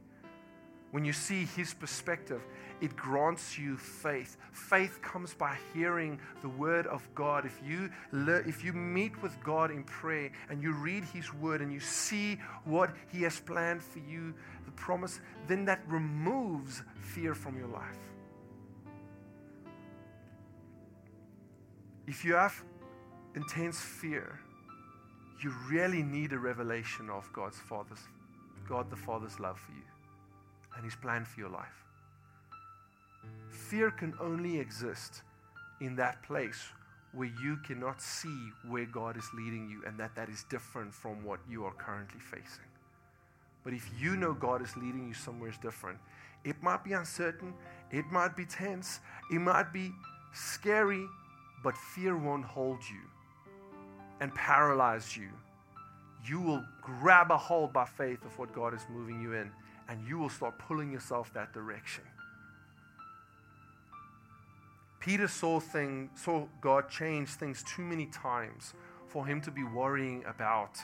When 0.91 1.05
you 1.05 1.13
see 1.13 1.45
His 1.45 1.73
perspective, 1.73 2.41
it 2.81 2.95
grants 2.95 3.59
you 3.59 3.77
faith. 3.77 4.37
Faith 4.51 5.01
comes 5.01 5.33
by 5.33 5.55
hearing 5.73 6.19
the 6.41 6.49
Word 6.49 6.87
of 6.87 7.07
God. 7.13 7.45
If 7.45 7.59
you, 7.63 7.91
le- 8.11 8.41
if 8.47 8.63
you 8.63 8.73
meet 8.73 9.21
with 9.21 9.35
God 9.43 9.69
in 9.69 9.83
prayer 9.83 10.31
and 10.49 10.63
you 10.63 10.73
read 10.73 11.03
His 11.03 11.31
Word 11.33 11.61
and 11.61 11.71
you 11.71 11.79
see 11.79 12.39
what 12.65 12.95
He 13.11 13.21
has 13.23 13.39
planned 13.39 13.83
for 13.83 13.99
you, 13.99 14.33
the 14.65 14.71
promise, 14.71 15.19
then 15.47 15.65
that 15.65 15.81
removes 15.87 16.81
fear 17.01 17.35
from 17.35 17.57
your 17.57 17.67
life. 17.67 17.97
If 22.07 22.25
you 22.25 22.33
have 22.33 22.63
intense 23.35 23.79
fear, 23.79 24.39
you 25.43 25.53
really 25.69 26.03
need 26.03 26.33
a 26.33 26.39
revelation 26.39 27.09
of 27.09 27.31
God's 27.33 27.59
Father's, 27.59 27.99
God 28.67 28.89
the 28.89 28.95
Father's 28.95 29.39
love 29.39 29.59
for 29.59 29.71
you 29.71 29.83
and 30.75 30.83
His 30.83 30.95
plan 30.95 31.25
for 31.25 31.39
your 31.39 31.49
life. 31.49 31.85
Fear 33.49 33.91
can 33.91 34.13
only 34.19 34.59
exist 34.59 35.23
in 35.81 35.95
that 35.95 36.21
place 36.23 36.69
where 37.13 37.31
you 37.41 37.57
cannot 37.65 38.01
see 38.01 38.49
where 38.67 38.85
God 38.85 39.17
is 39.17 39.27
leading 39.33 39.69
you 39.69 39.81
and 39.87 39.97
that 39.99 40.15
that 40.15 40.29
is 40.29 40.45
different 40.49 40.93
from 40.93 41.23
what 41.23 41.39
you 41.49 41.65
are 41.65 41.73
currently 41.73 42.19
facing. 42.19 42.65
But 43.63 43.73
if 43.73 43.89
you 43.99 44.15
know 44.15 44.33
God 44.33 44.61
is 44.61 44.75
leading 44.77 45.07
you 45.07 45.13
somewhere 45.13 45.53
different, 45.61 45.99
it 46.43 46.61
might 46.61 46.83
be 46.83 46.93
uncertain, 46.93 47.53
it 47.91 48.05
might 48.11 48.35
be 48.37 48.45
tense, 48.45 48.99
it 49.31 49.39
might 49.39 49.73
be 49.73 49.91
scary, 50.33 51.05
but 51.63 51.75
fear 51.75 52.17
won't 52.17 52.45
hold 52.45 52.79
you 52.89 53.08
and 54.21 54.33
paralyze 54.35 55.15
you. 55.15 55.29
You 56.25 56.41
will 56.41 56.63
grab 56.81 57.31
a 57.31 57.37
hold 57.37 57.73
by 57.73 57.85
faith 57.85 58.23
of 58.25 58.37
what 58.37 58.53
God 58.53 58.73
is 58.73 58.85
moving 58.91 59.21
you 59.21 59.33
in, 59.33 59.51
and 59.87 60.05
you 60.07 60.17
will 60.17 60.29
start 60.29 60.59
pulling 60.59 60.91
yourself 60.91 61.33
that 61.33 61.53
direction. 61.53 62.03
Peter 64.99 65.27
saw, 65.27 65.59
thing, 65.59 66.09
saw 66.15 66.45
God 66.61 66.89
change 66.89 67.29
things 67.29 67.63
too 67.63 67.81
many 67.81 68.05
times 68.07 68.73
for 69.07 69.25
him 69.25 69.41
to 69.41 69.51
be 69.51 69.63
worrying 69.63 70.23
about 70.27 70.77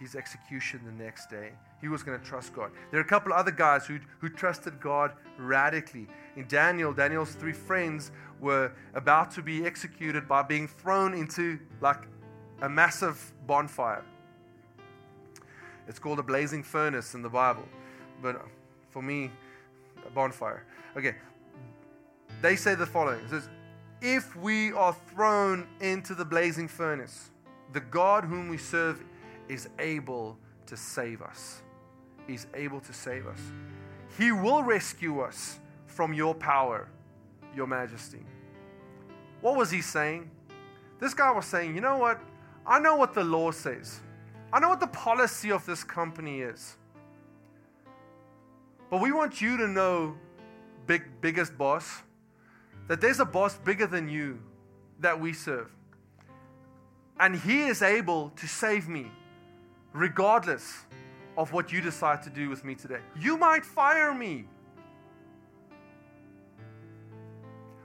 his 0.00 0.16
execution 0.16 0.80
the 0.84 1.04
next 1.04 1.30
day. 1.30 1.52
He 1.80 1.88
was 1.88 2.02
going 2.02 2.18
to 2.18 2.24
trust 2.24 2.54
God. 2.54 2.72
There 2.90 2.98
are 2.98 3.04
a 3.04 3.06
couple 3.06 3.32
other 3.32 3.50
guys 3.50 3.86
who, 3.86 3.98
who 4.20 4.28
trusted 4.28 4.80
God 4.80 5.12
radically. 5.38 6.08
In 6.36 6.46
Daniel, 6.48 6.92
Daniel's 6.92 7.34
three 7.34 7.52
friends 7.52 8.10
were 8.40 8.72
about 8.94 9.30
to 9.32 9.42
be 9.42 9.64
executed 9.64 10.28
by 10.28 10.42
being 10.42 10.66
thrown 10.66 11.14
into 11.14 11.58
like 11.80 12.00
a 12.62 12.68
massive 12.68 13.32
bonfire. 13.46 14.04
It's 15.88 15.98
called 15.98 16.20
a 16.20 16.22
blazing 16.22 16.62
furnace 16.62 17.14
in 17.14 17.20
the 17.20 17.28
Bible, 17.28 17.64
but 18.22 18.40
for 18.90 19.02
me, 19.02 19.30
a 20.06 20.10
bonfire. 20.10 20.64
Okay, 20.96 21.16
they 22.40 22.56
say 22.56 22.74
the 22.74 22.86
following 22.86 23.20
it 23.20 23.30
says, 23.30 23.48
If 24.00 24.34
we 24.36 24.72
are 24.72 24.96
thrown 25.12 25.66
into 25.80 26.14
the 26.14 26.24
blazing 26.24 26.68
furnace, 26.68 27.30
the 27.72 27.80
God 27.80 28.24
whom 28.24 28.48
we 28.48 28.58
serve 28.58 29.02
is 29.48 29.68
able 29.80 30.38
to 30.66 30.76
save 30.76 31.20
us. 31.20 31.62
He's 32.28 32.46
able 32.54 32.80
to 32.80 32.92
save 32.92 33.26
us. 33.26 33.40
He 34.16 34.30
will 34.30 34.62
rescue 34.62 35.20
us 35.20 35.58
from 35.86 36.14
your 36.14 36.34
power, 36.34 36.88
your 37.56 37.66
majesty. 37.66 38.24
What 39.40 39.56
was 39.56 39.70
he 39.72 39.82
saying? 39.82 40.30
This 41.00 41.12
guy 41.12 41.32
was 41.32 41.46
saying, 41.46 41.74
You 41.74 41.80
know 41.80 41.98
what? 41.98 42.20
I 42.66 42.78
know 42.78 42.96
what 42.96 43.14
the 43.14 43.24
law 43.24 43.50
says, 43.50 44.00
I 44.52 44.60
know 44.60 44.68
what 44.68 44.80
the 44.80 44.86
policy 44.86 45.50
of 45.50 45.64
this 45.66 45.82
company 45.82 46.40
is. 46.40 46.76
But 48.90 49.00
we 49.00 49.10
want 49.10 49.40
you 49.40 49.56
to 49.56 49.66
know, 49.66 50.16
big, 50.86 51.02
biggest 51.22 51.56
boss, 51.56 52.02
that 52.88 53.00
there's 53.00 53.20
a 53.20 53.24
boss 53.24 53.56
bigger 53.56 53.86
than 53.86 54.08
you 54.08 54.38
that 55.00 55.18
we 55.18 55.32
serve. 55.32 55.70
And 57.18 57.34
he 57.34 57.62
is 57.62 57.82
able 57.82 58.30
to 58.36 58.46
save 58.46 58.88
me 58.88 59.10
regardless 59.92 60.84
of 61.36 61.52
what 61.52 61.72
you 61.72 61.80
decide 61.80 62.22
to 62.22 62.30
do 62.30 62.48
with 62.48 62.64
me 62.64 62.74
today. 62.74 63.00
You 63.18 63.36
might 63.36 63.64
fire 63.64 64.12
me. 64.12 64.44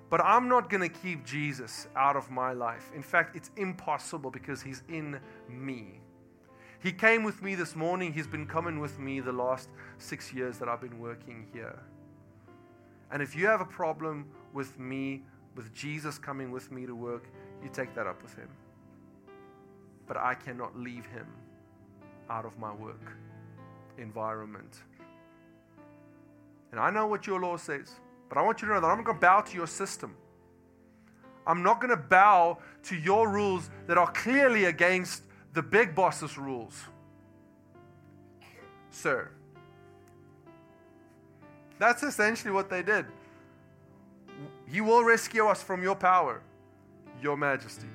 But 0.09 0.21
I'm 0.21 0.47
not 0.47 0.69
going 0.69 0.81
to 0.81 0.89
keep 0.89 1.25
Jesus 1.25 1.87
out 1.95 2.15
of 2.15 2.31
my 2.31 2.53
life. 2.53 2.91
In 2.95 3.03
fact, 3.03 3.35
it's 3.35 3.51
impossible 3.57 4.31
because 4.31 4.61
he's 4.61 4.83
in 4.87 5.19
me. 5.49 5.99
He 6.81 6.91
came 6.91 7.23
with 7.23 7.41
me 7.41 7.55
this 7.55 7.75
morning. 7.75 8.13
He's 8.13 8.27
been 8.27 8.45
coming 8.45 8.79
with 8.79 8.99
me 8.99 9.19
the 9.19 9.31
last 9.31 9.69
six 9.97 10.31
years 10.33 10.57
that 10.59 10.69
I've 10.69 10.79
been 10.79 10.99
working 10.99 11.47
here. 11.51 11.77
And 13.11 13.21
if 13.21 13.35
you 13.35 13.47
have 13.47 13.61
a 13.61 13.65
problem 13.65 14.27
with 14.53 14.79
me 14.79 15.23
with 15.55 15.73
Jesus 15.73 16.17
coming 16.17 16.51
with 16.51 16.71
me 16.71 16.85
to 16.85 16.95
work, 16.95 17.25
you 17.63 17.69
take 17.73 17.93
that 17.95 18.07
up 18.07 18.21
with 18.21 18.35
him. 18.35 18.49
But 20.07 20.17
I 20.17 20.35
cannot 20.35 20.77
leave 20.77 21.05
him 21.07 21.27
out 22.29 22.45
of 22.45 22.57
my 22.59 22.73
work 22.73 23.17
environment. 23.97 24.83
And 26.71 26.79
I 26.79 26.89
know 26.89 27.07
what 27.07 27.25
your 27.25 27.39
law 27.39 27.57
says, 27.57 27.91
but 28.29 28.37
I 28.37 28.41
want 28.41 28.61
you 28.61 28.67
to 28.67 28.73
know 28.73 28.81
that 28.81 28.87
I'm 28.87 28.97
not 28.97 29.05
going 29.05 29.17
to 29.17 29.21
bow 29.21 29.41
to 29.41 29.55
your 29.55 29.67
system. 29.67 30.15
I'm 31.45 31.63
not 31.63 31.79
going 31.79 31.91
to 31.91 31.97
bow 31.97 32.57
to 32.83 32.95
your 32.95 33.29
rules 33.29 33.69
that 33.87 33.97
are 33.97 34.11
clearly 34.11 34.65
against 34.65 35.23
the 35.53 35.63
big 35.63 35.95
boss's 35.95 36.37
rules. 36.37 36.83
Sir. 38.91 39.31
That's 41.79 42.03
essentially 42.03 42.51
what 42.51 42.69
they 42.69 42.83
did. 42.83 43.05
He 44.67 44.81
will 44.81 45.03
rescue 45.03 45.47
us 45.47 45.63
from 45.63 45.81
your 45.81 45.95
power, 45.95 46.41
your 47.21 47.37
majesty. 47.37 47.87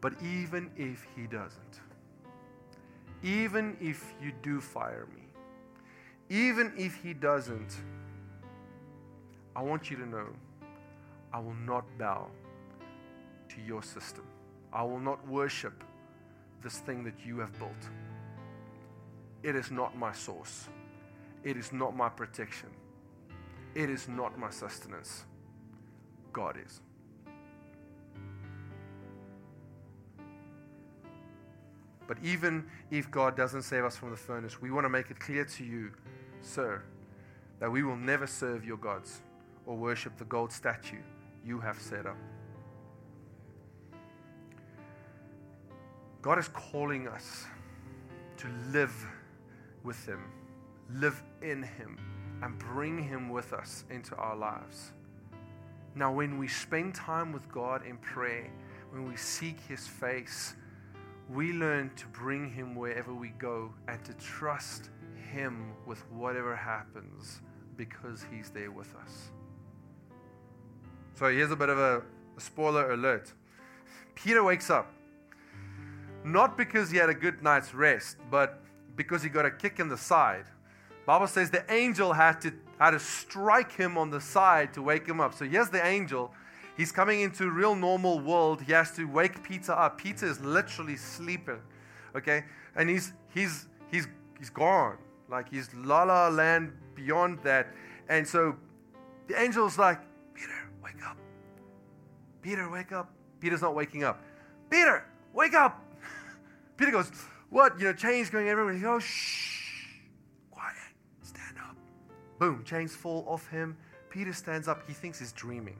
But 0.00 0.14
even 0.22 0.70
if 0.76 1.06
he 1.14 1.26
doesn't, 1.26 1.80
even 3.22 3.76
if 3.80 4.14
you 4.22 4.32
do 4.42 4.60
fire 4.60 5.06
me, 5.14 5.27
even 6.30 6.72
if 6.76 6.94
he 6.96 7.14
doesn't, 7.14 7.76
I 9.56 9.62
want 9.62 9.90
you 9.90 9.96
to 9.96 10.06
know 10.06 10.26
I 11.32 11.38
will 11.40 11.54
not 11.54 11.84
bow 11.98 12.26
to 13.48 13.60
your 13.60 13.82
system. 13.82 14.24
I 14.72 14.82
will 14.82 15.00
not 15.00 15.26
worship 15.26 15.82
this 16.62 16.78
thing 16.78 17.04
that 17.04 17.14
you 17.24 17.38
have 17.38 17.56
built. 17.58 17.72
It 19.42 19.56
is 19.56 19.70
not 19.70 19.96
my 19.96 20.12
source. 20.12 20.68
It 21.44 21.56
is 21.56 21.72
not 21.72 21.96
my 21.96 22.08
protection. 22.08 22.68
It 23.74 23.88
is 23.88 24.08
not 24.08 24.38
my 24.38 24.50
sustenance. 24.50 25.24
God 26.32 26.56
is. 26.64 26.80
But 32.06 32.16
even 32.22 32.64
if 32.90 33.10
God 33.10 33.36
doesn't 33.36 33.62
save 33.62 33.84
us 33.84 33.96
from 33.96 34.10
the 34.10 34.16
furnace, 34.16 34.60
we 34.60 34.70
want 34.70 34.84
to 34.86 34.88
make 34.88 35.10
it 35.10 35.20
clear 35.20 35.44
to 35.44 35.64
you, 35.64 35.92
sir, 36.42 36.82
that 37.60 37.70
we 37.70 37.82
will 37.82 37.96
never 37.96 38.26
serve 38.26 38.64
your 38.64 38.76
gods 38.76 39.22
or 39.66 39.76
worship 39.76 40.16
the 40.16 40.24
gold 40.24 40.52
statue 40.52 41.02
you 41.44 41.60
have 41.60 41.78
set 41.78 42.06
up. 42.06 42.16
God 46.22 46.38
is 46.38 46.48
calling 46.48 47.06
us 47.08 47.44
to 48.38 48.48
live 48.72 48.94
with 49.84 50.04
Him, 50.06 50.24
live 50.90 51.22
in 51.42 51.62
Him, 51.62 51.98
and 52.42 52.58
bring 52.58 53.02
Him 53.02 53.28
with 53.28 53.52
us 53.52 53.84
into 53.90 54.14
our 54.16 54.36
lives. 54.36 54.92
Now, 55.94 56.12
when 56.12 56.38
we 56.38 56.48
spend 56.48 56.94
time 56.94 57.32
with 57.32 57.50
God 57.50 57.86
in 57.86 57.96
prayer, 57.98 58.50
when 58.90 59.08
we 59.08 59.16
seek 59.16 59.58
His 59.68 59.86
face, 59.86 60.54
we 61.28 61.52
learn 61.52 61.90
to 61.96 62.06
bring 62.08 62.50
Him 62.50 62.74
wherever 62.74 63.12
we 63.12 63.30
go 63.30 63.72
and 63.86 64.02
to 64.04 64.14
trust 64.14 64.90
Him 65.32 65.72
with 65.86 66.00
whatever 66.10 66.54
happens 66.56 67.40
because 67.76 68.24
He's 68.30 68.50
there 68.50 68.70
with 68.70 68.94
us. 68.96 69.30
So 71.14 71.26
here's 71.26 71.50
a 71.50 71.56
bit 71.56 71.68
of 71.68 71.78
a, 71.78 72.02
spoiler 72.38 72.92
alert. 72.92 73.32
Peter 74.14 74.44
wakes 74.44 74.70
up, 74.70 74.92
not 76.24 76.56
because 76.56 76.90
he 76.90 76.96
had 76.96 77.08
a 77.08 77.14
good 77.14 77.42
night's 77.42 77.74
rest, 77.74 78.16
but 78.30 78.62
because 78.94 79.22
he 79.22 79.28
got 79.28 79.44
a 79.44 79.50
kick 79.50 79.80
in 79.80 79.88
the 79.88 79.96
side. 79.96 80.44
Bible 81.06 81.26
says 81.26 81.50
the 81.50 81.64
angel 81.72 82.12
had 82.12 82.40
to, 82.42 82.52
had 82.78 82.92
to 82.92 83.00
strike 83.00 83.72
him 83.72 83.98
on 83.98 84.10
the 84.10 84.20
side 84.20 84.72
to 84.74 84.82
wake 84.82 85.06
him 85.06 85.20
up. 85.20 85.34
So 85.34 85.44
here's 85.44 85.70
the 85.70 85.84
angel 85.84 86.32
He's 86.78 86.92
coming 86.92 87.22
into 87.22 87.50
real 87.50 87.74
normal 87.74 88.20
world. 88.20 88.62
He 88.62 88.70
has 88.70 88.92
to 88.94 89.04
wake 89.04 89.42
Peter 89.42 89.72
up. 89.72 89.98
Peter 89.98 90.26
is 90.26 90.40
literally 90.40 90.94
sleeping. 90.94 91.60
Okay? 92.14 92.44
And 92.76 92.88
he's 92.88 93.12
he's 93.34 93.66
he's 93.90 94.06
he's 94.38 94.48
gone. 94.48 94.96
Like 95.28 95.50
he's 95.50 95.72
la 95.74 96.04
la 96.04 96.28
land 96.28 96.72
beyond 96.94 97.40
that. 97.42 97.68
And 98.08 98.26
so 98.26 98.56
the 99.26 99.38
angel's 99.38 99.78
like, 99.78 100.00
Peter, 100.34 100.70
wake 100.82 101.04
up. 101.04 101.16
Peter, 102.42 102.68
wake 102.70 102.92
up. 102.92 103.12
Peter's 103.40 103.62
not 103.62 103.74
waking 103.74 104.04
up. 104.04 104.22
Peter, 104.70 105.04
wake 105.32 105.54
up. 105.54 105.84
Peter 106.76 106.90
goes, 106.90 107.10
What? 107.50 107.78
You 107.78 107.86
know, 107.86 107.92
chains 107.92 108.30
going 108.30 108.48
everywhere. 108.48 108.74
He 108.74 108.80
goes, 108.80 109.02
Shh, 109.02 109.98
quiet, 110.50 110.76
stand 111.22 111.58
up. 111.58 111.76
Boom, 112.38 112.64
chains 112.64 112.94
fall 112.94 113.24
off 113.28 113.48
him. 113.48 113.76
Peter 114.10 114.32
stands 114.32 114.66
up. 114.66 114.86
He 114.86 114.94
thinks 114.94 115.18
he's 115.18 115.32
dreaming. 115.32 115.76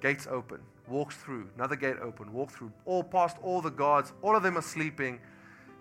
Gates 0.00 0.26
open, 0.30 0.60
walks 0.86 1.16
through, 1.16 1.48
another 1.56 1.76
gate 1.76 1.96
open, 2.00 2.32
walk 2.32 2.50
through, 2.52 2.72
all 2.84 3.02
past 3.02 3.36
all 3.42 3.60
the 3.60 3.70
guards, 3.70 4.12
all 4.22 4.36
of 4.36 4.44
them 4.44 4.56
are 4.56 4.62
sleeping, 4.62 5.18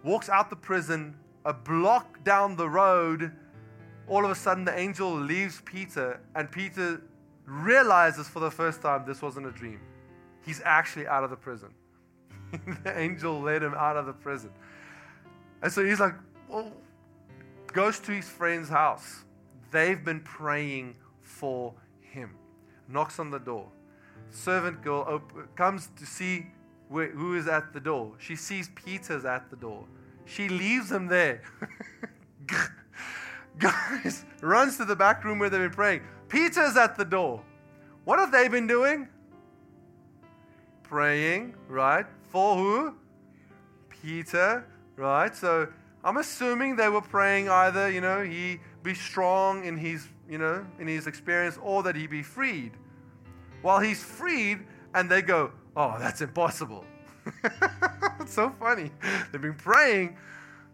walks 0.03 0.27
out 0.27 0.49
the 0.49 0.55
prison, 0.55 1.15
a 1.47 1.53
block 1.53 2.23
down 2.23 2.55
the 2.55 2.69
road. 2.69 3.31
All 4.07 4.23
of 4.23 4.31
a 4.31 4.35
sudden, 4.35 4.65
the 4.65 4.77
angel 4.77 5.11
leaves 5.11 5.61
Peter, 5.65 6.19
and 6.35 6.51
Peter 6.51 7.01
realizes 7.45 8.27
for 8.27 8.39
the 8.39 8.51
first 8.51 8.81
time 8.81 9.03
this 9.07 9.21
wasn't 9.21 9.47
a 9.47 9.51
dream. 9.51 9.79
He's 10.45 10.61
actually 10.63 11.07
out 11.07 11.23
of 11.23 11.29
the 11.29 11.35
prison. 11.35 11.69
the 12.83 12.97
angel 12.97 13.41
led 13.41 13.63
him 13.63 13.73
out 13.73 13.97
of 13.97 14.05
the 14.05 14.13
prison. 14.13 14.51
And 15.61 15.71
so 15.71 15.83
he's 15.83 15.99
like, 15.99 16.13
well, 16.47 16.71
goes 17.73 17.99
to 17.99 18.11
his 18.11 18.29
friend's 18.29 18.69
house. 18.69 19.23
They've 19.71 20.03
been 20.03 20.21
praying 20.21 20.95
for 21.21 21.73
him. 22.01 22.35
Knocks 22.87 23.19
on 23.19 23.31
the 23.31 23.39
door 23.39 23.69
servant 24.31 24.81
girl 24.83 25.05
op- 25.07 25.55
comes 25.55 25.89
to 25.97 26.05
see 26.05 26.47
who 26.89 27.35
is 27.35 27.47
at 27.47 27.73
the 27.73 27.79
door. 27.79 28.13
She 28.17 28.35
sees 28.35 28.69
Peter's 28.75 29.25
at 29.25 29.49
the 29.49 29.55
door. 29.55 29.85
She 30.27 30.49
leaves 30.49 30.89
them 30.89 31.07
there. 31.07 31.41
Guys, 33.57 34.25
runs 34.41 34.77
to 34.77 34.85
the 34.85 34.95
back 34.95 35.23
room 35.23 35.39
where 35.39 35.49
they've 35.49 35.61
been 35.61 35.71
praying. 35.71 36.01
Peter's 36.29 36.77
at 36.77 36.97
the 36.97 37.05
door. 37.05 37.41
What 38.03 38.19
have 38.19 38.31
they 38.31 38.47
been 38.47 38.67
doing? 38.67 39.07
Praying, 40.83 41.55
right? 41.67 42.05
For 42.29 42.55
who? 42.55 42.95
Peter, 43.89 44.65
right? 44.95 45.35
So 45.35 45.67
I'm 46.03 46.17
assuming 46.17 46.75
they 46.75 46.89
were 46.89 47.01
praying 47.01 47.49
either, 47.49 47.89
you 47.89 48.01
know, 48.01 48.23
he 48.23 48.59
be 48.83 48.93
strong 48.93 49.65
in 49.65 49.77
his, 49.77 50.07
you 50.29 50.37
know, 50.37 50.65
in 50.79 50.87
his 50.87 51.07
experience 51.07 51.57
or 51.61 51.81
that 51.83 51.95
he 51.95 52.05
be 52.05 52.21
freed 52.21 52.73
while 53.61 53.79
he's 53.79 54.03
freed, 54.03 54.59
and 54.93 55.09
they 55.09 55.21
go, 55.21 55.51
Oh, 55.75 55.95
that's 55.99 56.21
impossible. 56.21 56.85
it's 58.27 58.35
so 58.35 58.49
funny. 58.59 58.91
They've 59.31 59.41
been 59.41 59.53
praying 59.53 60.17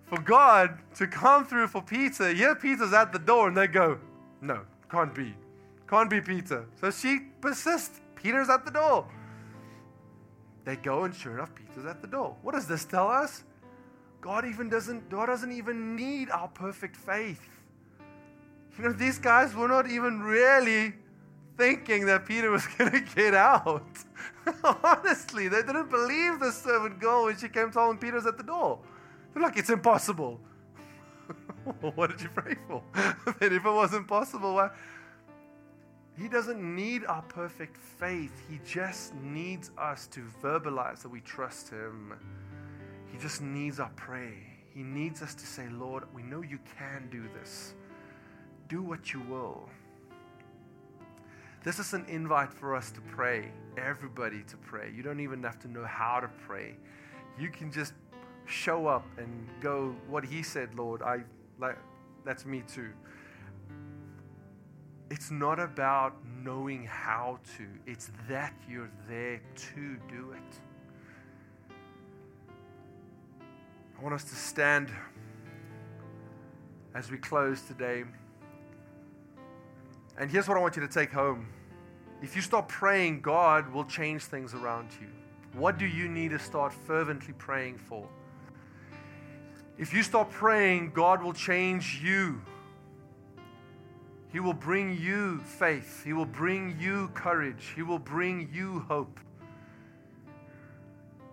for 0.08 0.20
God 0.20 0.80
to 0.96 1.06
come 1.06 1.46
through 1.46 1.68
for 1.68 1.84
Peter. 1.84 2.32
Yeah, 2.32 2.56
Peter's 2.56 2.94
at 2.94 3.14
the 3.14 3.20
door, 3.20 3.48
and 3.48 3.56
they 3.56 3.68
go, 3.68 4.00
No, 4.42 4.62
can't 4.90 5.14
be. 5.14 5.36
Can't 5.88 6.10
be 6.10 6.20
Peter. 6.20 6.66
So 6.82 6.90
she 6.90 7.20
persists. 7.42 8.02
Peter's 8.16 8.50
at 8.50 8.66
the 8.66 8.72
door. 8.72 9.08
They 10.66 10.78
go, 10.78 11.04
and 11.04 11.14
sure 11.14 11.34
enough, 11.34 11.54
Peter's 11.54 11.86
at 11.86 12.02
the 12.02 12.08
door. 12.08 12.36
What 12.42 12.56
does 12.56 12.68
this 12.68 12.86
tell 12.86 13.08
us? 13.08 13.44
God 14.20 14.46
even 14.46 14.68
doesn't, 14.68 15.08
God 15.12 15.28
doesn't 15.28 15.52
even 15.52 15.96
need 15.96 16.32
our 16.32 16.48
perfect 16.48 16.96
faith. 16.96 17.48
You 18.78 18.86
know, 18.86 18.94
these 18.94 19.20
guys 19.20 19.54
were 19.54 19.68
not 19.68 19.92
even 19.92 20.22
really 20.22 20.94
thinking 21.58 22.06
that 22.08 22.26
Peter 22.26 22.52
was 22.52 22.66
going 22.78 22.92
to 22.92 23.00
get 23.16 23.34
out. 23.34 23.86
Honestly, 24.84 25.48
they 25.48 25.62
didn't 25.62 25.90
believe 25.90 26.40
the 26.40 26.52
servant 26.52 27.00
girl 27.00 27.26
when 27.26 27.38
she 27.38 27.50
came 27.50 27.72
telling 27.72 27.98
Peter's 27.98 28.26
at 28.26 28.38
the 28.38 28.44
door. 28.44 28.80
They're 29.34 29.44
like, 29.44 29.58
it's 29.58 29.70
impossible. 29.70 30.40
what 31.96 32.12
did 32.12 32.22
you 32.22 32.30
pray 32.30 32.56
for? 32.68 32.84
then 33.40 33.54
if 33.54 33.66
it 33.66 33.72
wasn't 33.72 34.08
possible, 34.08 34.56
why? 34.56 34.70
He 36.18 36.28
doesn't 36.28 36.62
need 36.62 37.06
our 37.06 37.24
perfect 37.24 37.78
faith. 37.78 38.32
He 38.48 38.60
just 38.66 39.16
needs 39.16 39.72
us 39.78 40.06
to 40.08 40.24
verbalize 40.44 41.02
that 41.02 41.10
we 41.10 41.22
trust 41.22 41.70
Him. 41.70 42.14
He 43.12 43.18
just 43.18 43.42
needs 43.42 43.80
our 43.80 43.90
prayer. 43.92 44.36
He 44.74 44.84
needs 44.84 45.22
us 45.22 45.34
to 45.36 45.46
say, 45.46 45.68
Lord, 45.70 46.04
we 46.14 46.22
know 46.22 46.42
you 46.42 46.60
can 46.78 47.08
do 47.10 47.24
this. 47.40 47.74
Do 48.68 48.84
what 48.84 49.14
you 49.14 49.22
will. 49.22 49.70
This 51.64 51.80
is 51.80 51.94
an 51.94 52.06
invite 52.10 52.52
for 52.52 52.76
us 52.76 52.92
to 52.92 53.00
pray, 53.00 53.50
everybody 53.78 54.44
to 54.50 54.58
pray. 54.58 54.92
You 54.94 55.02
don't 55.02 55.22
even 55.22 55.42
have 55.44 55.60
to 55.60 55.70
know 55.70 55.86
how 55.86 56.20
to 56.20 56.28
pray. 56.46 56.76
You 57.40 57.50
can 57.50 57.72
just 57.72 57.94
show 58.46 58.86
up 58.86 59.06
and 59.18 59.48
go, 59.62 59.96
what 60.10 60.26
he 60.26 60.44
said, 60.44 60.76
Lord, 60.76 61.02
I 61.02 61.22
like 61.58 61.78
that's 62.26 62.46
me 62.46 62.64
too. 62.68 62.90
It's 65.10 65.32
not 65.32 65.58
about 65.58 66.16
knowing 66.44 66.84
how 66.84 67.40
to, 67.58 67.66
it's 67.90 68.12
that 68.28 68.54
you're 68.70 68.92
there 69.08 69.40
to 69.56 69.98
do 70.10 70.34
it. 70.34 71.76
I 73.98 74.04
want 74.04 74.16
us 74.16 74.26
to 74.26 74.36
stand 74.36 74.92
as 76.94 77.10
we 77.10 77.18
close 77.18 77.62
today. 77.62 78.04
And 80.18 80.30
here's 80.30 80.48
what 80.48 80.58
I 80.58 80.62
want 80.62 80.76
you 80.76 80.82
to 80.82 80.88
take 80.88 81.12
home. 81.12 81.48
If 82.22 82.36
you 82.36 82.42
start 82.42 82.68
praying, 82.68 83.22
God 83.22 83.72
will 83.74 83.86
change 83.86 84.24
things 84.24 84.54
around 84.54 84.90
you. 85.02 85.08
What 85.54 85.78
do 85.78 85.86
you 85.86 86.08
need 86.08 86.32
to 86.32 86.40
start 86.40 86.74
fervently 86.74 87.34
praying 87.34 87.78
for? 87.78 88.08
If 89.78 89.94
you 89.94 90.04
start 90.04 90.30
praying, 90.30 90.92
God 90.92 91.22
will 91.22 91.34
change 91.34 92.00
you. 92.04 92.42
He 94.32 94.40
will 94.40 94.54
bring 94.54 94.98
you 94.98 95.40
faith. 95.40 96.04
He 96.04 96.14
will 96.14 96.26
bring 96.26 96.78
you 96.80 97.10
courage. 97.14 97.74
He 97.76 97.82
will 97.82 98.00
bring 98.00 98.50
you 98.52 98.80
hope. 98.88 99.20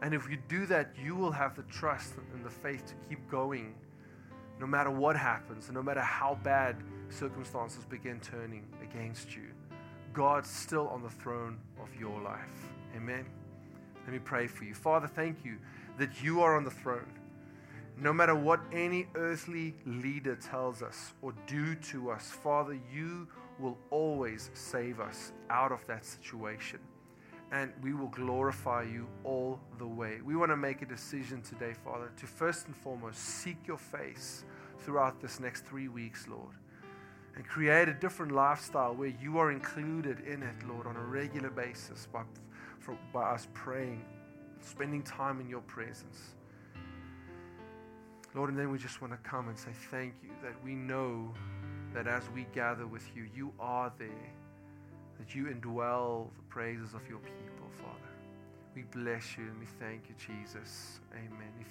And 0.02 0.14
if 0.14 0.28
you 0.28 0.38
do 0.48 0.66
that, 0.66 0.90
you 1.02 1.14
will 1.14 1.32
have 1.32 1.54
the 1.54 1.62
trust 1.64 2.14
and 2.34 2.44
the 2.44 2.50
faith 2.50 2.86
to 2.86 2.94
keep 3.08 3.30
going 3.30 3.74
no 4.58 4.66
matter 4.66 4.90
what 4.90 5.16
happens, 5.16 5.70
no 5.70 5.82
matter 5.82 6.00
how 6.00 6.38
bad 6.42 6.76
circumstances 7.12 7.84
begin 7.84 8.20
turning 8.20 8.66
against 8.82 9.34
you. 9.34 9.48
God's 10.12 10.48
still 10.48 10.88
on 10.88 11.02
the 11.02 11.10
throne 11.10 11.58
of 11.80 11.94
your 11.98 12.20
life. 12.20 12.72
Amen. 12.96 13.26
Let 14.04 14.12
me 14.12 14.18
pray 14.18 14.46
for 14.46 14.64
you. 14.64 14.74
Father, 14.74 15.06
thank 15.06 15.44
you 15.44 15.56
that 15.98 16.22
you 16.22 16.40
are 16.40 16.56
on 16.56 16.64
the 16.64 16.70
throne. 16.70 17.12
No 17.96 18.12
matter 18.12 18.34
what 18.34 18.60
any 18.72 19.06
earthly 19.14 19.74
leader 19.84 20.34
tells 20.34 20.82
us 20.82 21.12
or 21.20 21.34
do 21.46 21.74
to 21.74 22.10
us, 22.10 22.30
Father, 22.30 22.78
you 22.92 23.28
will 23.58 23.76
always 23.90 24.50
save 24.54 25.00
us 25.00 25.32
out 25.50 25.70
of 25.70 25.86
that 25.86 26.04
situation. 26.04 26.78
And 27.52 27.72
we 27.82 27.92
will 27.92 28.08
glorify 28.08 28.84
you 28.84 29.06
all 29.24 29.60
the 29.78 29.86
way. 29.86 30.20
We 30.24 30.36
want 30.36 30.50
to 30.50 30.56
make 30.56 30.82
a 30.82 30.86
decision 30.86 31.42
today, 31.42 31.74
Father, 31.84 32.10
to 32.16 32.26
first 32.26 32.66
and 32.66 32.76
foremost 32.76 33.18
seek 33.18 33.58
your 33.66 33.76
face 33.76 34.44
throughout 34.78 35.20
this 35.20 35.40
next 35.40 35.66
three 35.66 35.88
weeks, 35.88 36.26
Lord. 36.26 36.54
And 37.36 37.46
create 37.46 37.88
a 37.88 37.94
different 37.94 38.32
lifestyle 38.32 38.94
where 38.94 39.12
you 39.22 39.38
are 39.38 39.50
included 39.50 40.20
in 40.20 40.42
it, 40.42 40.68
Lord, 40.68 40.86
on 40.86 40.96
a 40.96 41.04
regular 41.04 41.50
basis 41.50 42.06
by, 42.12 42.22
for, 42.78 42.96
by 43.12 43.22
us 43.22 43.46
praying, 43.54 44.04
spending 44.60 45.02
time 45.02 45.40
in 45.40 45.48
your 45.48 45.60
presence. 45.62 46.34
Lord, 48.34 48.50
and 48.50 48.58
then 48.58 48.70
we 48.70 48.78
just 48.78 49.00
want 49.00 49.12
to 49.12 49.28
come 49.28 49.48
and 49.48 49.58
say 49.58 49.70
thank 49.90 50.14
you 50.22 50.30
that 50.42 50.54
we 50.64 50.74
know 50.74 51.32
that 51.92 52.06
as 52.06 52.22
we 52.34 52.46
gather 52.54 52.86
with 52.86 53.04
you, 53.16 53.26
you 53.34 53.52
are 53.58 53.92
there, 53.98 54.32
that 55.18 55.34
you 55.34 55.46
indwell 55.46 56.28
the 56.36 56.42
praises 56.48 56.94
of 56.94 57.08
your 57.08 57.18
people, 57.18 57.68
Father. 57.82 57.96
We 58.74 58.82
bless 58.82 59.36
you 59.36 59.44
and 59.44 59.58
we 59.58 59.66
thank 59.80 60.08
you, 60.08 60.14
Jesus. 60.16 61.00
Amen. 61.12 61.52
If 61.60 61.66